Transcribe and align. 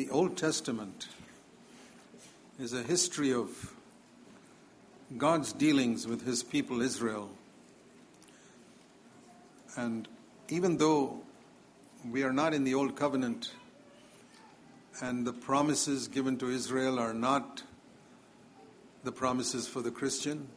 the 0.00 0.08
Old 0.08 0.34
Testament 0.34 1.08
is 2.58 2.72
a 2.72 2.82
history 2.82 3.34
of 3.34 3.74
God's 5.18 5.52
dealings 5.52 6.06
with 6.06 6.24
his 6.24 6.42
people 6.42 6.80
Israel. 6.80 7.28
And 9.76 10.08
even 10.48 10.78
though 10.78 11.20
we 12.10 12.22
are 12.22 12.32
not 12.32 12.54
in 12.54 12.64
the 12.64 12.72
Old 12.72 12.96
Covenant 12.96 13.52
and 15.02 15.26
the 15.26 15.34
promises 15.34 16.08
given 16.08 16.38
to 16.38 16.48
Israel 16.48 16.98
are 16.98 17.12
not 17.12 17.62
the 19.04 19.12
promises 19.12 19.68
for 19.68 19.82
the 19.82 19.90
Christian, 19.90 20.48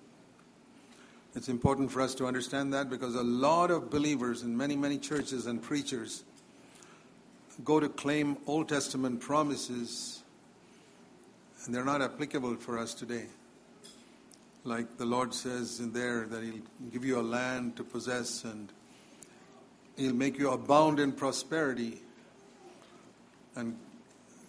it's 1.36 1.50
important 1.50 1.91
for 1.91 2.00
us 2.00 2.16
to 2.16 2.28
understand 2.28 2.71
that 2.71 2.89
because 2.89 3.14
a 3.16 3.23
lot 3.23 3.71
of 3.71 3.89
believers 3.89 4.41
in 4.41 4.55
many, 4.55 4.78
many 4.78 4.98
churches 4.98 5.48
and 5.48 5.62
preachers 5.62 6.23
go 7.64 7.80
to 7.80 7.90
claim 7.90 8.38
Old 8.48 8.70
Testament 8.70 9.22
promises 9.22 10.24
and 11.66 11.74
they're 11.74 11.86
not 11.86 12.02
applicable 12.02 12.56
for 12.56 12.78
us 12.78 12.94
today. 12.94 13.25
Like 14.64 14.98
the 14.98 15.06
Lord 15.06 15.34
says 15.34 15.80
in 15.80 15.94
there 15.94 16.25
that 16.28 16.44
He'll 16.44 16.61
give 16.92 17.06
you 17.06 17.20
a 17.20 17.21
land 17.21 17.75
to 17.78 17.84
possess 17.84 18.44
and 18.44 18.71
He'll 19.97 20.14
make 20.14 20.38
you 20.39 20.52
abound 20.52 21.00
in 21.00 21.11
prosperity 21.11 22.02
and 23.56 23.78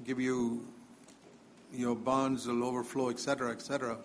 give 0.05 0.19
you 0.21 0.67
your 1.73 1.97
bonds 1.97 2.47
will 2.47 2.65
overflow, 2.65 3.11
etc., 3.11 3.51
etc. 3.51 3.99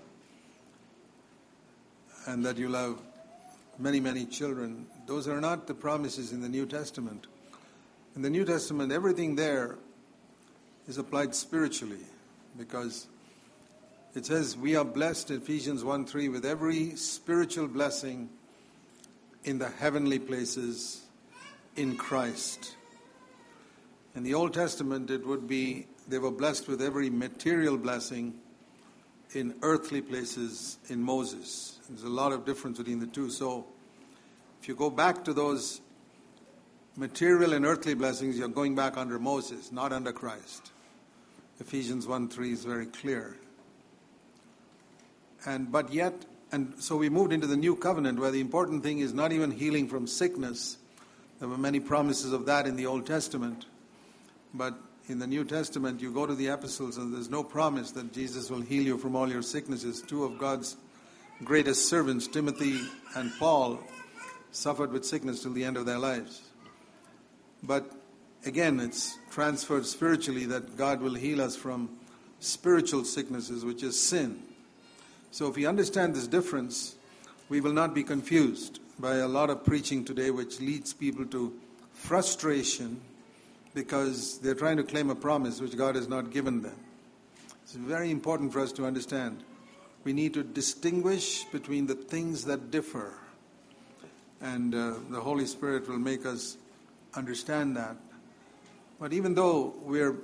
And 2.27 2.43
that 2.45 2.57
you'll 2.57 2.73
have 2.73 2.97
many, 3.77 3.99
many 3.99 4.25
children. 4.25 4.87
Those 5.05 5.27
are 5.27 5.39
not 5.39 5.67
the 5.67 5.73
promises 5.73 6.31
in 6.31 6.41
the 6.41 6.49
New 6.49 6.65
Testament. 6.65 7.27
In 8.19 8.23
the 8.23 8.29
New 8.29 8.43
Testament, 8.43 8.91
everything 8.91 9.35
there 9.35 9.77
is 10.89 10.97
applied 10.97 11.33
spiritually 11.33 12.03
because 12.57 13.07
it 14.13 14.25
says 14.25 14.57
we 14.57 14.75
are 14.75 14.83
blessed, 14.83 15.31
Ephesians 15.31 15.85
1 15.85 16.05
3, 16.05 16.27
with 16.27 16.43
every 16.43 16.97
spiritual 16.97 17.69
blessing 17.69 18.27
in 19.45 19.57
the 19.57 19.69
heavenly 19.69 20.19
places 20.19 21.03
in 21.77 21.95
Christ. 21.95 22.75
In 24.15 24.23
the 24.23 24.33
Old 24.33 24.53
Testament, 24.53 25.09
it 25.09 25.25
would 25.25 25.47
be 25.47 25.87
they 26.09 26.19
were 26.19 26.29
blessed 26.29 26.67
with 26.67 26.81
every 26.81 27.09
material 27.09 27.77
blessing 27.77 28.33
in 29.33 29.55
earthly 29.61 30.01
places 30.01 30.77
in 30.89 31.01
Moses. 31.01 31.79
There's 31.87 32.03
a 32.03 32.09
lot 32.09 32.33
of 32.33 32.43
difference 32.43 32.79
between 32.79 32.99
the 32.99 33.07
two. 33.07 33.29
So, 33.29 33.65
if 34.61 34.67
you 34.67 34.75
go 34.75 34.89
back 34.89 35.23
to 35.23 35.33
those 35.33 35.79
material 36.99 37.53
and 37.53 37.65
earthly 37.65 37.93
blessings, 37.93 38.37
you're 38.37 38.49
going 38.49 38.75
back 38.75 38.97
under 38.97 39.17
Moses, 39.17 39.71
not 39.71 39.93
under 39.93 40.11
Christ. 40.11 40.71
Ephesians 41.59 42.05
1 42.05 42.27
3 42.27 42.51
is 42.51 42.65
very 42.65 42.85
clear. 42.85 43.37
And 45.45 45.71
but 45.71 45.93
yet, 45.93 46.25
and 46.51 46.73
so 46.77 46.97
we 46.97 47.09
moved 47.09 47.31
into 47.31 47.47
the 47.47 47.55
new 47.55 47.75
covenant 47.75 48.19
where 48.19 48.31
the 48.31 48.41
important 48.41 48.83
thing 48.83 48.99
is 48.99 49.13
not 49.13 49.31
even 49.31 49.51
healing 49.51 49.87
from 49.87 50.07
sickness. 50.07 50.77
There 51.39 51.47
were 51.47 51.57
many 51.57 51.79
promises 51.79 52.33
of 52.33 52.45
that 52.47 52.67
in 52.67 52.75
the 52.75 52.85
Old 52.85 53.07
Testament. 53.07 53.65
But 54.53 54.75
in 55.07 55.19
the 55.19 55.27
New 55.27 55.45
Testament, 55.45 56.01
you 56.01 56.11
go 56.11 56.25
to 56.25 56.35
the 56.35 56.49
epistles 56.49 56.97
and 56.97 57.13
there's 57.13 57.29
no 57.29 57.43
promise 57.43 57.91
that 57.91 58.11
Jesus 58.11 58.49
will 58.49 58.61
heal 58.61 58.83
you 58.83 58.97
from 58.97 59.15
all 59.15 59.29
your 59.29 59.41
sicknesses. 59.41 60.01
Two 60.01 60.25
of 60.25 60.37
God's 60.37 60.75
greatest 61.45 61.87
servants, 61.87 62.27
Timothy 62.27 62.81
and 63.15 63.31
Paul, 63.39 63.79
suffered 64.51 64.91
with 64.91 65.05
sickness 65.05 65.43
till 65.43 65.53
the 65.53 65.63
end 65.63 65.77
of 65.77 65.85
their 65.85 65.99
lives. 65.99 66.48
But 67.63 67.91
again, 68.45 68.79
it's 68.79 69.17
transferred 69.31 69.85
spiritually 69.85 70.45
that 70.45 70.77
God 70.77 71.01
will 71.01 71.15
heal 71.15 71.41
us 71.41 71.55
from 71.55 71.89
spiritual 72.39 73.03
sicknesses, 73.03 73.65
which 73.65 73.83
is 73.83 74.01
sin. 74.01 74.41
So 75.31 75.47
if 75.47 75.55
we 75.55 75.65
understand 75.65 76.15
this 76.15 76.27
difference, 76.27 76.95
we 77.49 77.61
will 77.61 77.73
not 77.73 77.93
be 77.93 78.03
confused 78.03 78.79
by 78.99 79.15
a 79.15 79.27
lot 79.27 79.49
of 79.49 79.63
preaching 79.63 80.03
today, 80.03 80.31
which 80.31 80.59
leads 80.59 80.93
people 80.93 81.25
to 81.25 81.53
frustration 81.93 83.01
because 83.73 84.39
they're 84.39 84.55
trying 84.55 84.77
to 84.77 84.83
claim 84.83 85.09
a 85.09 85.15
promise 85.15 85.61
which 85.61 85.77
God 85.77 85.95
has 85.95 86.07
not 86.07 86.31
given 86.31 86.61
them. 86.61 86.75
It's 87.63 87.75
very 87.75 88.09
important 88.09 88.51
for 88.51 88.61
us 88.61 88.71
to 88.73 88.85
understand. 88.85 89.43
We 90.03 90.13
need 90.13 90.33
to 90.33 90.43
distinguish 90.43 91.43
between 91.45 91.85
the 91.85 91.95
things 91.95 92.45
that 92.45 92.71
differ, 92.71 93.13
and 94.41 94.73
uh, 94.73 94.95
the 95.09 95.19
Holy 95.19 95.45
Spirit 95.45 95.87
will 95.87 95.99
make 95.99 96.25
us 96.25 96.57
understand 97.15 97.75
that. 97.77 97.95
But 98.99 99.13
even 99.13 99.33
though 99.33 99.73
we're, 99.81 100.15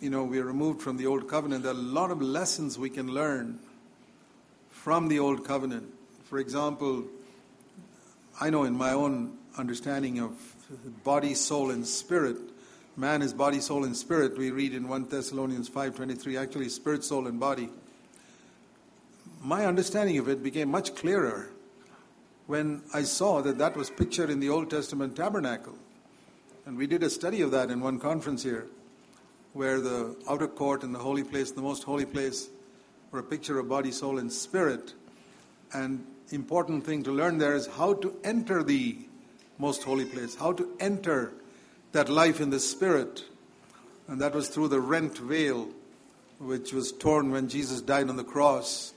you 0.00 0.10
know, 0.10 0.24
we're 0.24 0.44
removed 0.44 0.82
from 0.82 0.96
the 0.96 1.06
old 1.06 1.28
covenant, 1.28 1.62
there 1.62 1.72
are 1.72 1.76
a 1.76 1.78
lot 1.78 2.10
of 2.10 2.20
lessons 2.20 2.78
we 2.78 2.90
can 2.90 3.08
learn 3.08 3.58
from 4.70 5.08
the 5.08 5.18
old 5.18 5.44
covenant. 5.44 5.92
For 6.24 6.38
example, 6.38 7.04
I 8.40 8.50
know 8.50 8.64
in 8.64 8.74
my 8.74 8.92
own 8.92 9.36
understanding 9.56 10.20
of 10.20 10.32
body, 11.04 11.34
soul, 11.34 11.70
and 11.70 11.86
spirit, 11.86 12.36
man 12.96 13.22
is 13.22 13.32
body, 13.32 13.60
soul, 13.60 13.84
and 13.84 13.96
spirit. 13.96 14.36
We 14.36 14.50
read 14.50 14.74
in 14.74 14.88
1 14.88 15.08
Thessalonians 15.08 15.68
5:23, 15.68 16.36
actually 16.36 16.68
spirit, 16.68 17.04
soul, 17.04 17.26
and 17.26 17.40
body. 17.40 17.70
My 19.40 19.66
understanding 19.66 20.18
of 20.18 20.28
it 20.28 20.42
became 20.42 20.68
much 20.70 20.94
clearer 20.94 21.50
when 22.46 22.82
I 22.92 23.02
saw 23.02 23.40
that 23.42 23.58
that 23.58 23.76
was 23.76 23.90
pictured 23.90 24.30
in 24.30 24.40
the 24.40 24.48
Old 24.48 24.70
Testament 24.70 25.14
tabernacle. 25.14 25.74
And 26.68 26.76
we 26.76 26.86
did 26.86 27.02
a 27.02 27.08
study 27.08 27.40
of 27.40 27.52
that 27.52 27.70
in 27.70 27.80
one 27.80 27.98
conference 27.98 28.42
here, 28.42 28.66
where 29.54 29.80
the 29.80 30.14
outer 30.28 30.46
court 30.46 30.82
and 30.82 30.94
the 30.94 30.98
holy 30.98 31.24
place, 31.24 31.50
the 31.50 31.62
most 31.62 31.82
holy 31.82 32.04
place, 32.04 32.50
were 33.10 33.20
a 33.20 33.22
picture 33.22 33.58
of 33.58 33.70
body, 33.70 33.90
soul, 33.90 34.18
and 34.18 34.30
spirit. 34.30 34.92
And 35.72 36.04
important 36.30 36.84
thing 36.84 37.04
to 37.04 37.10
learn 37.10 37.38
there 37.38 37.54
is 37.54 37.66
how 37.66 37.94
to 37.94 38.14
enter 38.22 38.62
the 38.62 38.98
most 39.56 39.82
holy 39.82 40.04
place, 40.04 40.34
how 40.34 40.52
to 40.52 40.68
enter 40.78 41.32
that 41.92 42.10
life 42.10 42.38
in 42.38 42.50
the 42.50 42.60
spirit. 42.60 43.24
And 44.06 44.20
that 44.20 44.34
was 44.34 44.50
through 44.50 44.68
the 44.68 44.80
rent 44.80 45.16
veil, 45.16 45.70
which 46.38 46.74
was 46.74 46.92
torn 46.92 47.30
when 47.30 47.48
Jesus 47.48 47.80
died 47.80 48.10
on 48.10 48.16
the 48.16 48.24
cross. 48.24 48.92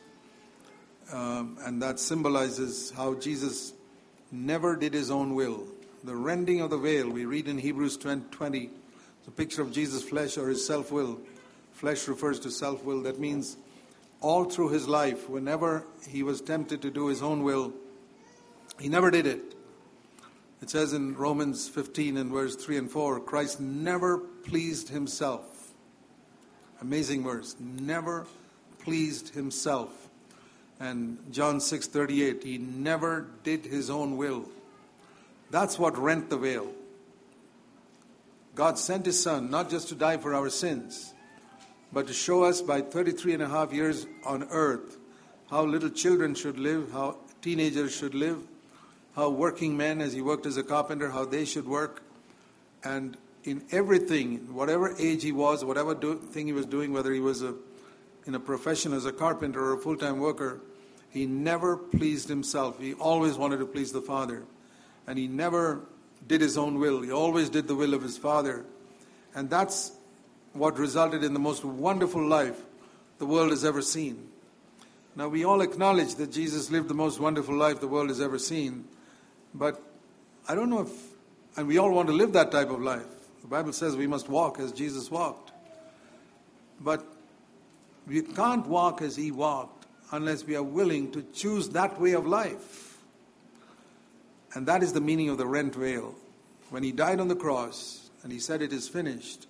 Um, 1.13 1.57
and 1.61 1.81
that 1.81 2.01
symbolizes 2.01 2.91
how 2.91 3.13
Jesus 3.13 3.71
never 4.29 4.75
did 4.75 4.93
his 4.93 5.09
own 5.09 5.35
will 5.35 5.69
the 6.03 6.15
rending 6.15 6.61
of 6.61 6.69
the 6.69 6.77
veil. 6.77 7.09
We 7.09 7.25
read 7.25 7.47
in 7.47 7.57
Hebrews 7.57 7.97
20, 7.97 8.69
it's 9.19 9.27
a 9.27 9.31
picture 9.31 9.61
of 9.61 9.71
Jesus' 9.71 10.03
flesh 10.03 10.37
or 10.37 10.49
his 10.49 10.65
self 10.65 10.91
will. 10.91 11.19
Flesh 11.73 12.07
refers 12.07 12.39
to 12.41 12.51
self 12.51 12.83
will. 12.83 13.03
That 13.03 13.19
means 13.19 13.57
all 14.19 14.45
through 14.45 14.69
his 14.69 14.87
life, 14.87 15.29
whenever 15.29 15.83
he 16.07 16.23
was 16.23 16.41
tempted 16.41 16.81
to 16.81 16.91
do 16.91 17.07
his 17.07 17.21
own 17.21 17.43
will, 17.43 17.73
he 18.79 18.89
never 18.89 19.11
did 19.11 19.25
it. 19.25 19.55
It 20.61 20.69
says 20.69 20.93
in 20.93 21.15
Romans 21.15 21.67
15 21.67 22.17
and 22.17 22.31
verse 22.31 22.55
3 22.55 22.77
and 22.77 22.91
4 22.91 23.19
Christ 23.19 23.59
never 23.59 24.19
pleased 24.19 24.89
himself. 24.89 25.73
Amazing 26.81 27.23
verse. 27.23 27.55
Never 27.59 28.27
pleased 28.79 29.33
himself. 29.33 30.09
And 30.79 31.19
John 31.31 31.59
6:38 31.59 32.43
he 32.43 32.57
never 32.57 33.27
did 33.43 33.65
his 33.65 33.89
own 33.89 34.17
will 34.17 34.49
that's 35.51 35.77
what 35.77 35.97
rent 35.97 36.29
the 36.29 36.37
veil. 36.37 36.71
God 38.55 38.79
sent 38.79 39.05
His 39.05 39.21
Son 39.21 39.49
not 39.49 39.69
just 39.69 39.89
to 39.89 39.95
die 39.95 40.17
for 40.17 40.33
our 40.33 40.49
sins, 40.49 41.13
but 41.93 42.07
to 42.07 42.13
show 42.13 42.43
us 42.43 42.61
by 42.61 42.81
33 42.81 43.33
and 43.35 43.43
a 43.43 43.47
half 43.47 43.73
years 43.73 44.07
on 44.25 44.43
earth 44.49 44.97
how 45.49 45.65
little 45.65 45.89
children 45.89 46.33
should 46.33 46.57
live, 46.57 46.91
how 46.93 47.17
teenagers 47.41 47.93
should 47.93 48.15
live, 48.15 48.39
how 49.15 49.29
working 49.29 49.75
men, 49.75 49.99
as 49.99 50.13
he 50.13 50.21
worked 50.21 50.45
as 50.45 50.55
a 50.55 50.63
carpenter, 50.63 51.11
how 51.11 51.25
they 51.25 51.43
should 51.43 51.67
work. 51.67 52.01
And 52.85 53.17
in 53.43 53.65
everything, 53.71 54.53
whatever 54.53 54.95
age 54.97 55.23
he 55.23 55.33
was, 55.33 55.65
whatever 55.65 55.93
do, 55.93 56.15
thing 56.15 56.47
he 56.47 56.53
was 56.53 56.65
doing, 56.65 56.93
whether 56.93 57.11
he 57.11 57.19
was 57.19 57.41
a, 57.41 57.55
in 58.25 58.35
a 58.35 58.39
profession 58.39 58.93
as 58.93 59.05
a 59.05 59.11
carpenter 59.11 59.61
or 59.61 59.73
a 59.73 59.77
full 59.77 59.97
time 59.97 60.19
worker, 60.19 60.61
he 61.09 61.25
never 61.25 61.75
pleased 61.75 62.29
himself. 62.29 62.79
He 62.79 62.93
always 62.93 63.37
wanted 63.37 63.57
to 63.57 63.65
please 63.65 63.91
the 63.91 64.01
Father 64.01 64.43
and 65.07 65.17
he 65.17 65.27
never 65.27 65.81
did 66.27 66.41
his 66.41 66.57
own 66.57 66.79
will. 66.79 67.01
He 67.01 67.11
always 67.11 67.49
did 67.49 67.67
the 67.67 67.75
will 67.75 67.93
of 67.93 68.01
his 68.01 68.17
Father. 68.17 68.65
And 69.33 69.49
that's 69.49 69.91
what 70.53 70.77
resulted 70.77 71.23
in 71.23 71.33
the 71.33 71.39
most 71.39 71.63
wonderful 71.63 72.25
life 72.25 72.59
the 73.19 73.25
world 73.25 73.51
has 73.51 73.63
ever 73.63 73.81
seen. 73.81 74.29
Now, 75.15 75.27
we 75.27 75.43
all 75.43 75.61
acknowledge 75.61 76.15
that 76.15 76.31
Jesus 76.31 76.71
lived 76.71 76.87
the 76.87 76.93
most 76.93 77.19
wonderful 77.19 77.55
life 77.55 77.79
the 77.79 77.87
world 77.87 78.09
has 78.09 78.21
ever 78.21 78.39
seen, 78.39 78.85
but 79.53 79.81
I 80.47 80.55
don't 80.55 80.69
know 80.69 80.81
if, 80.81 80.89
and 81.57 81.67
we 81.67 81.77
all 81.77 81.91
want 81.91 82.07
to 82.07 82.13
live 82.13 82.33
that 82.33 82.51
type 82.51 82.69
of 82.69 82.81
life. 82.81 83.05
The 83.41 83.47
Bible 83.47 83.73
says 83.73 83.95
we 83.95 84.07
must 84.07 84.29
walk 84.29 84.59
as 84.59 84.71
Jesus 84.71 85.11
walked. 85.11 85.51
But 86.79 87.05
we 88.07 88.21
can't 88.21 88.65
walk 88.67 89.01
as 89.01 89.15
he 89.15 89.31
walked 89.31 89.85
unless 90.11 90.45
we 90.45 90.55
are 90.55 90.63
willing 90.63 91.11
to 91.11 91.21
choose 91.33 91.69
that 91.69 91.99
way 91.99 92.13
of 92.13 92.25
life. 92.25 92.90
And 94.53 94.67
that 94.67 94.83
is 94.83 94.93
the 94.93 95.01
meaning 95.01 95.29
of 95.29 95.37
the 95.37 95.47
rent 95.47 95.75
veil. 95.75 96.15
When 96.69 96.83
he 96.83 96.91
died 96.91 97.19
on 97.19 97.27
the 97.27 97.35
cross 97.35 98.09
and 98.23 98.31
he 98.31 98.39
said, 98.39 98.61
It 98.61 98.73
is 98.73 98.87
finished, 98.87 99.47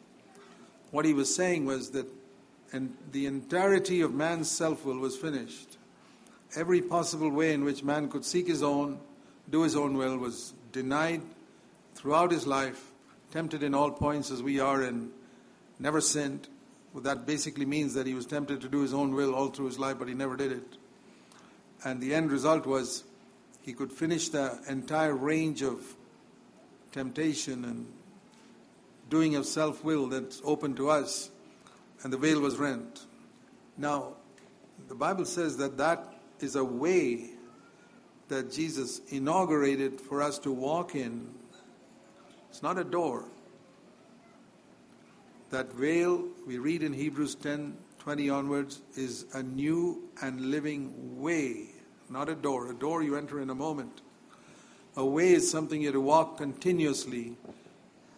what 0.92 1.06
he 1.06 1.14
was 1.14 1.34
saying 1.34 1.66
was 1.66 1.92
that 1.92 2.08
and 2.74 2.96
the 3.12 3.26
entirety 3.26 4.02
of 4.02 4.14
man's 4.14 4.50
self 4.50 4.86
will 4.86 4.98
was 4.98 5.18
finished. 5.18 5.78
Every 6.56 6.82
possible 6.82 7.30
way 7.30 7.54
in 7.54 7.64
which 7.64 7.84
man 7.84 8.10
could 8.10 8.26
seek 8.26 8.48
his 8.48 8.64
own, 8.64 9.00
do 9.50 9.64
his 9.64 9.76
own 9.76 9.98
will, 9.98 10.18
was 10.18 10.54
denied 10.72 11.22
throughout 11.96 12.32
his 12.32 12.48
life, 12.48 12.92
tempted 13.32 13.64
in 13.64 13.74
all 13.74 13.92
points 13.92 14.32
as 14.32 14.42
we 14.42 14.60
are, 14.60 14.82
and 14.82 15.12
never 15.80 16.00
sinned. 16.00 16.48
Well, 16.94 17.04
that 17.04 17.26
basically 17.26 17.66
means 17.66 17.94
that 17.94 18.08
he 18.08 18.14
was 18.14 18.26
tempted 18.26 18.62
to 18.62 18.70
do 18.70 18.82
his 18.82 18.94
own 18.94 19.14
will 19.14 19.34
all 19.34 19.50
through 19.50 19.68
his 19.68 19.80
life, 19.80 19.98
but 20.00 20.08
he 20.08 20.14
never 20.14 20.36
did 20.36 20.52
it. 20.52 20.78
And 21.84 22.02
the 22.02 22.14
end 22.14 22.32
result 22.32 22.66
was 22.66 23.04
he 23.62 23.74
could 23.74 23.92
finish 23.92 24.30
the 24.30 24.60
entire 24.68 25.16
range 25.16 25.62
of 25.62 25.96
temptation 26.92 27.66
and 27.66 27.88
doing 29.10 29.36
of 29.36 29.46
self 29.46 29.84
will 29.84 30.08
that's 30.08 30.42
open 30.44 30.74
to 30.76 30.90
us, 30.90 31.30
and 32.04 32.12
the 32.12 32.18
veil 32.18 32.40
was 32.40 32.58
rent. 32.58 33.06
Now, 33.78 34.14
the 34.88 34.96
Bible 34.96 35.26
says 35.26 35.58
that 35.58 35.78
that 35.78 36.14
is 36.40 36.56
a 36.56 36.64
way 36.64 37.32
that 38.30 38.52
Jesus 38.52 39.02
inaugurated 39.10 40.00
for 40.00 40.22
us 40.22 40.40
to 40.40 40.52
walk 40.52 40.96
in. 40.96 41.30
It's 42.50 42.64
not 42.64 42.78
a 42.78 42.84
door. 42.84 43.26
That 45.50 45.74
veil, 45.74 46.26
we 46.48 46.58
read 46.58 46.82
in 46.82 46.94
Hebrews 46.94 47.36
10 47.36 47.78
20 48.02 48.30
onwards, 48.32 48.82
is 48.96 49.26
a 49.36 49.44
new 49.44 50.10
and 50.24 50.42
living 50.50 51.22
way, 51.22 51.71
not 52.12 52.30
a 52.30 52.36
door. 52.36 52.70
A 52.70 52.74
door 52.74 53.02
you 53.02 53.16
enter 53.16 53.40
in 53.40 53.50
a 53.50 53.56
moment. 53.56 54.02
A 54.98 55.06
way 55.06 55.32
is 55.32 55.50
something 55.50 55.82
you 55.82 55.88
have 55.88 55.94
to 55.96 56.02
walk 56.02 56.38
continuously. 56.38 57.38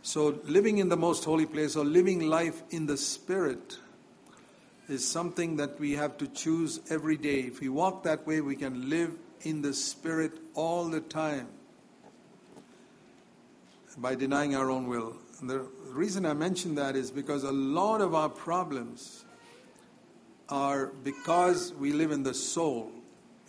So, 0.01 0.39
living 0.45 0.79
in 0.79 0.89
the 0.89 0.97
most 0.97 1.23
holy 1.23 1.45
place 1.45 1.75
or 1.75 1.85
living 1.85 2.27
life 2.27 2.63
in 2.71 2.87
the 2.87 2.97
Spirit 2.97 3.77
is 4.89 5.07
something 5.07 5.57
that 5.57 5.79
we 5.79 5.93
have 5.93 6.17
to 6.17 6.27
choose 6.27 6.81
every 6.89 7.15
day. 7.15 7.41
If 7.41 7.61
we 7.61 7.69
walk 7.69 8.03
that 8.03 8.25
way, 8.27 8.41
we 8.41 8.55
can 8.55 8.89
live 8.89 9.13
in 9.41 9.61
the 9.61 9.73
Spirit 9.73 10.33
all 10.55 10.89
the 10.89 10.99
time 10.99 11.47
by 13.97 14.15
denying 14.15 14.55
our 14.55 14.69
own 14.71 14.87
will. 14.87 15.15
And 15.39 15.49
the 15.49 15.67
reason 15.87 16.25
I 16.25 16.33
mention 16.33 16.75
that 16.75 16.95
is 16.95 17.11
because 17.11 17.43
a 17.43 17.51
lot 17.51 18.01
of 18.01 18.15
our 18.15 18.29
problems 18.29 19.23
are 20.49 20.87
because 21.03 21.73
we 21.73 21.93
live 21.93 22.11
in 22.11 22.23
the 22.23 22.33
soul, 22.33 22.91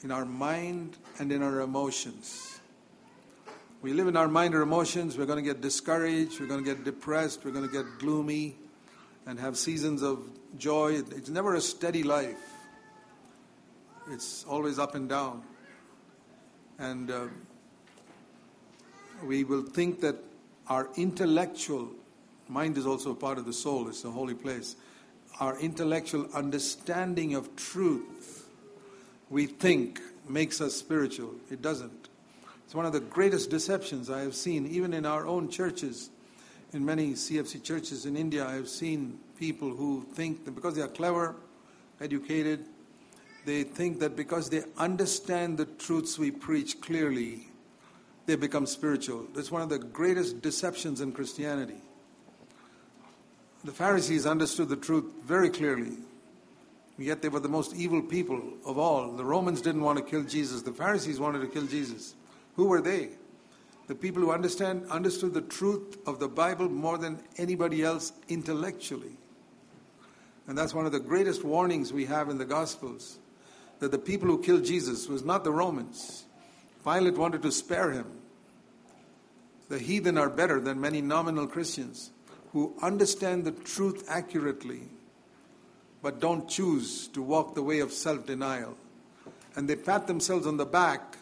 in 0.02 0.11
our 0.11 0.25
mind 0.25 0.96
and 1.19 1.31
in 1.32 1.43
our 1.43 1.61
emotions. 1.61 2.61
We 3.82 3.93
live 3.93 4.08
in 4.08 4.17
our 4.17 4.29
mind 4.29 4.55
or 4.55 4.62
emotions, 4.62 5.19
we're 5.19 5.26
going 5.26 5.44
to 5.44 5.49
get 5.49 5.61
discouraged, 5.61 6.41
we're 6.41 6.46
going 6.46 6.64
to 6.64 6.75
get 6.75 6.85
depressed, 6.85 7.44
we're 7.44 7.50
going 7.50 7.69
to 7.69 7.73
get 7.73 7.85
gloomy 7.99 8.56
and 9.26 9.38
have 9.38 9.58
seasons 9.58 10.02
of 10.02 10.26
joy. 10.56 10.94
It's 10.94 11.29
never 11.29 11.55
a 11.55 11.61
steady 11.61 12.02
life, 12.02 12.41
it's 14.11 14.44
always 14.49 14.79
up 14.79 14.94
and 14.94 15.08
down. 15.08 15.43
And 16.79 17.11
uh, 17.11 17.26
we 19.23 19.44
will 19.44 19.62
think 19.62 20.00
that 20.00 20.17
our 20.69 20.88
intellectual 20.96 21.91
mind 22.49 22.79
is 22.79 22.87
also 22.87 23.11
a 23.11 23.14
part 23.14 23.37
of 23.37 23.44
the 23.44 23.52
soul, 23.52 23.88
it's 23.88 24.05
a 24.05 24.11
holy 24.11 24.35
place. 24.35 24.76
Our 25.41 25.58
intellectual 25.58 26.26
understanding 26.32 27.35
of 27.35 27.55
truth, 27.56 28.44
we 29.34 29.46
think, 29.46 30.00
makes 30.28 30.60
us 30.60 30.76
spiritual. 30.76 31.34
It 31.50 31.60
doesn't. 31.60 32.08
It's 32.64 32.75
one 32.75 32.86
of 32.86 32.92
the 32.92 33.00
greatest 33.00 33.50
deceptions 33.50 34.08
I 34.08 34.20
have 34.20 34.34
seen, 34.36 34.64
even 34.69 34.94
in 34.94 35.04
our 35.04 35.26
own 35.26 35.50
churches. 35.50 36.08
In 36.72 36.84
many 36.84 37.14
CFC 37.14 37.60
churches 37.60 38.06
in 38.06 38.16
India, 38.16 38.46
I 38.46 38.52
have 38.52 38.69
seen 38.69 39.19
people 39.36 39.70
who 39.70 40.06
think 40.14 40.44
that 40.44 40.52
because 40.54 40.76
they 40.76 40.82
are 40.82 40.88
clever, 40.88 41.34
educated, 42.00 42.64
they 43.44 43.64
think 43.64 43.98
that 43.98 44.14
because 44.14 44.50
they 44.50 44.62
understand 44.78 45.58
the 45.58 45.66
truths 45.66 46.16
we 46.16 46.31
preach 46.31 46.81
clearly, 46.81 47.48
they 48.26 48.36
become 48.36 48.66
spiritual. 48.66 49.26
That's 49.34 49.50
one 49.50 49.62
of 49.62 49.69
the 49.69 49.81
greatest 49.81 50.42
deceptions 50.42 51.00
in 51.00 51.10
Christianity. 51.10 51.82
The 53.64 53.72
Pharisees 53.72 54.26
understood 54.26 54.69
the 54.69 54.76
truth 54.76 55.12
very 55.25 55.50
clearly, 55.50 55.96
yet 56.99 57.23
they 57.23 57.29
were 57.29 57.41
the 57.41 57.49
most 57.49 57.75
evil 57.75 58.02
people 58.02 58.41
of 58.64 58.79
all. 58.79 59.12
The 59.12 59.25
Romans 59.25 59.61
didn't 59.61 59.82
want 59.82 59.99
to 59.99 60.05
kill 60.05 60.23
Jesus, 60.23 60.62
the 60.62 60.73
Pharisees 60.73 61.19
wanted 61.19 61.41
to 61.41 61.49
kill 61.49 61.67
Jesus. 61.67 62.14
Who 62.56 62.67
were 62.67 62.81
they? 62.81 63.11
The 63.87 63.94
people 63.94 64.23
who 64.23 64.31
understand 64.31 64.87
understood 64.91 65.35
the 65.35 65.43
truth 65.43 65.99
of 66.06 66.19
the 66.19 66.29
Bible 66.29 66.69
more 66.69 66.96
than 66.96 67.23
anybody 67.37 67.82
else 67.82 68.12
intellectually. 68.29 69.17
And 70.46 70.56
that's 70.56 70.75
one 70.75 70.87
of 70.87 70.93
the 70.93 71.00
greatest 71.00 71.44
warnings 71.44 71.93
we 71.93 72.06
have 72.06 72.29
in 72.29 72.38
the 72.38 72.44
Gospels 72.44 73.19
that 73.81 73.91
the 73.91 73.99
people 73.99 74.29
who 74.29 74.43
killed 74.43 74.64
Jesus 74.64 75.08
was 75.08 75.25
not 75.25 75.44
the 75.44 75.52
Romans. 75.52 76.25
Pilate 76.85 77.19
wanted 77.19 77.43
to 77.43 77.52
spare 77.52 77.91
him. 77.91 78.06
The 79.69 79.79
heathen 79.79 80.17
are 80.19 80.31
better 80.31 80.61
than 80.61 80.81
many 80.81 81.00
nominal 81.00 81.46
Christians 81.46 82.11
who 82.52 82.75
understand 82.81 83.44
the 83.44 83.52
truth 83.52 84.06
accurately 84.08 84.82
but 86.05 86.21
don't 86.21 86.47
choose 86.47 87.09
to 87.09 87.23
walk 87.23 87.55
the 87.55 87.62
way 87.62 87.81
of 87.81 87.91
self 87.91 88.27
denial. 88.27 88.77
And 89.56 89.67
they 89.67 89.75
pat 89.75 90.06
themselves 90.06 90.47
on 90.47 90.59
the 90.59 90.67
back 90.67 91.17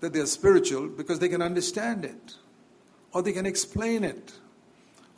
that 0.00 0.12
they're 0.12 0.26
spiritual 0.26 0.88
because 0.88 1.20
they 1.20 1.28
can 1.30 1.40
understand 1.40 2.04
it, 2.04 2.34
or 3.14 3.22
they 3.22 3.32
can 3.32 3.46
explain 3.46 4.04
it, 4.04 4.32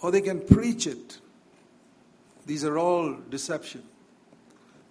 or 0.02 0.12
they 0.12 0.20
can 0.20 0.38
preach 0.40 0.86
it. 0.86 1.18
These 2.46 2.64
are 2.64 2.78
all 2.78 3.16
deception. 3.28 3.82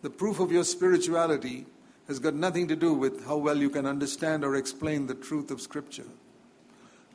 The 0.01 0.09
proof 0.09 0.41
of 0.41 0.51
your 0.51 0.65
spirituality 0.65 1.65
has 2.09 2.19
got 2.19 2.33
nothing 2.33 2.67
to 2.67 2.75
do 2.75 2.93
with 2.93 3.25
how 3.25 3.37
well 3.37 3.57
you 3.57 3.69
can 3.69 3.85
understand 3.85 4.43
or 4.43 4.57
explain 4.57 5.07
the 5.07 5.15
truth 5.15 5.51
of 5.51 5.61
Scripture. 5.61 6.09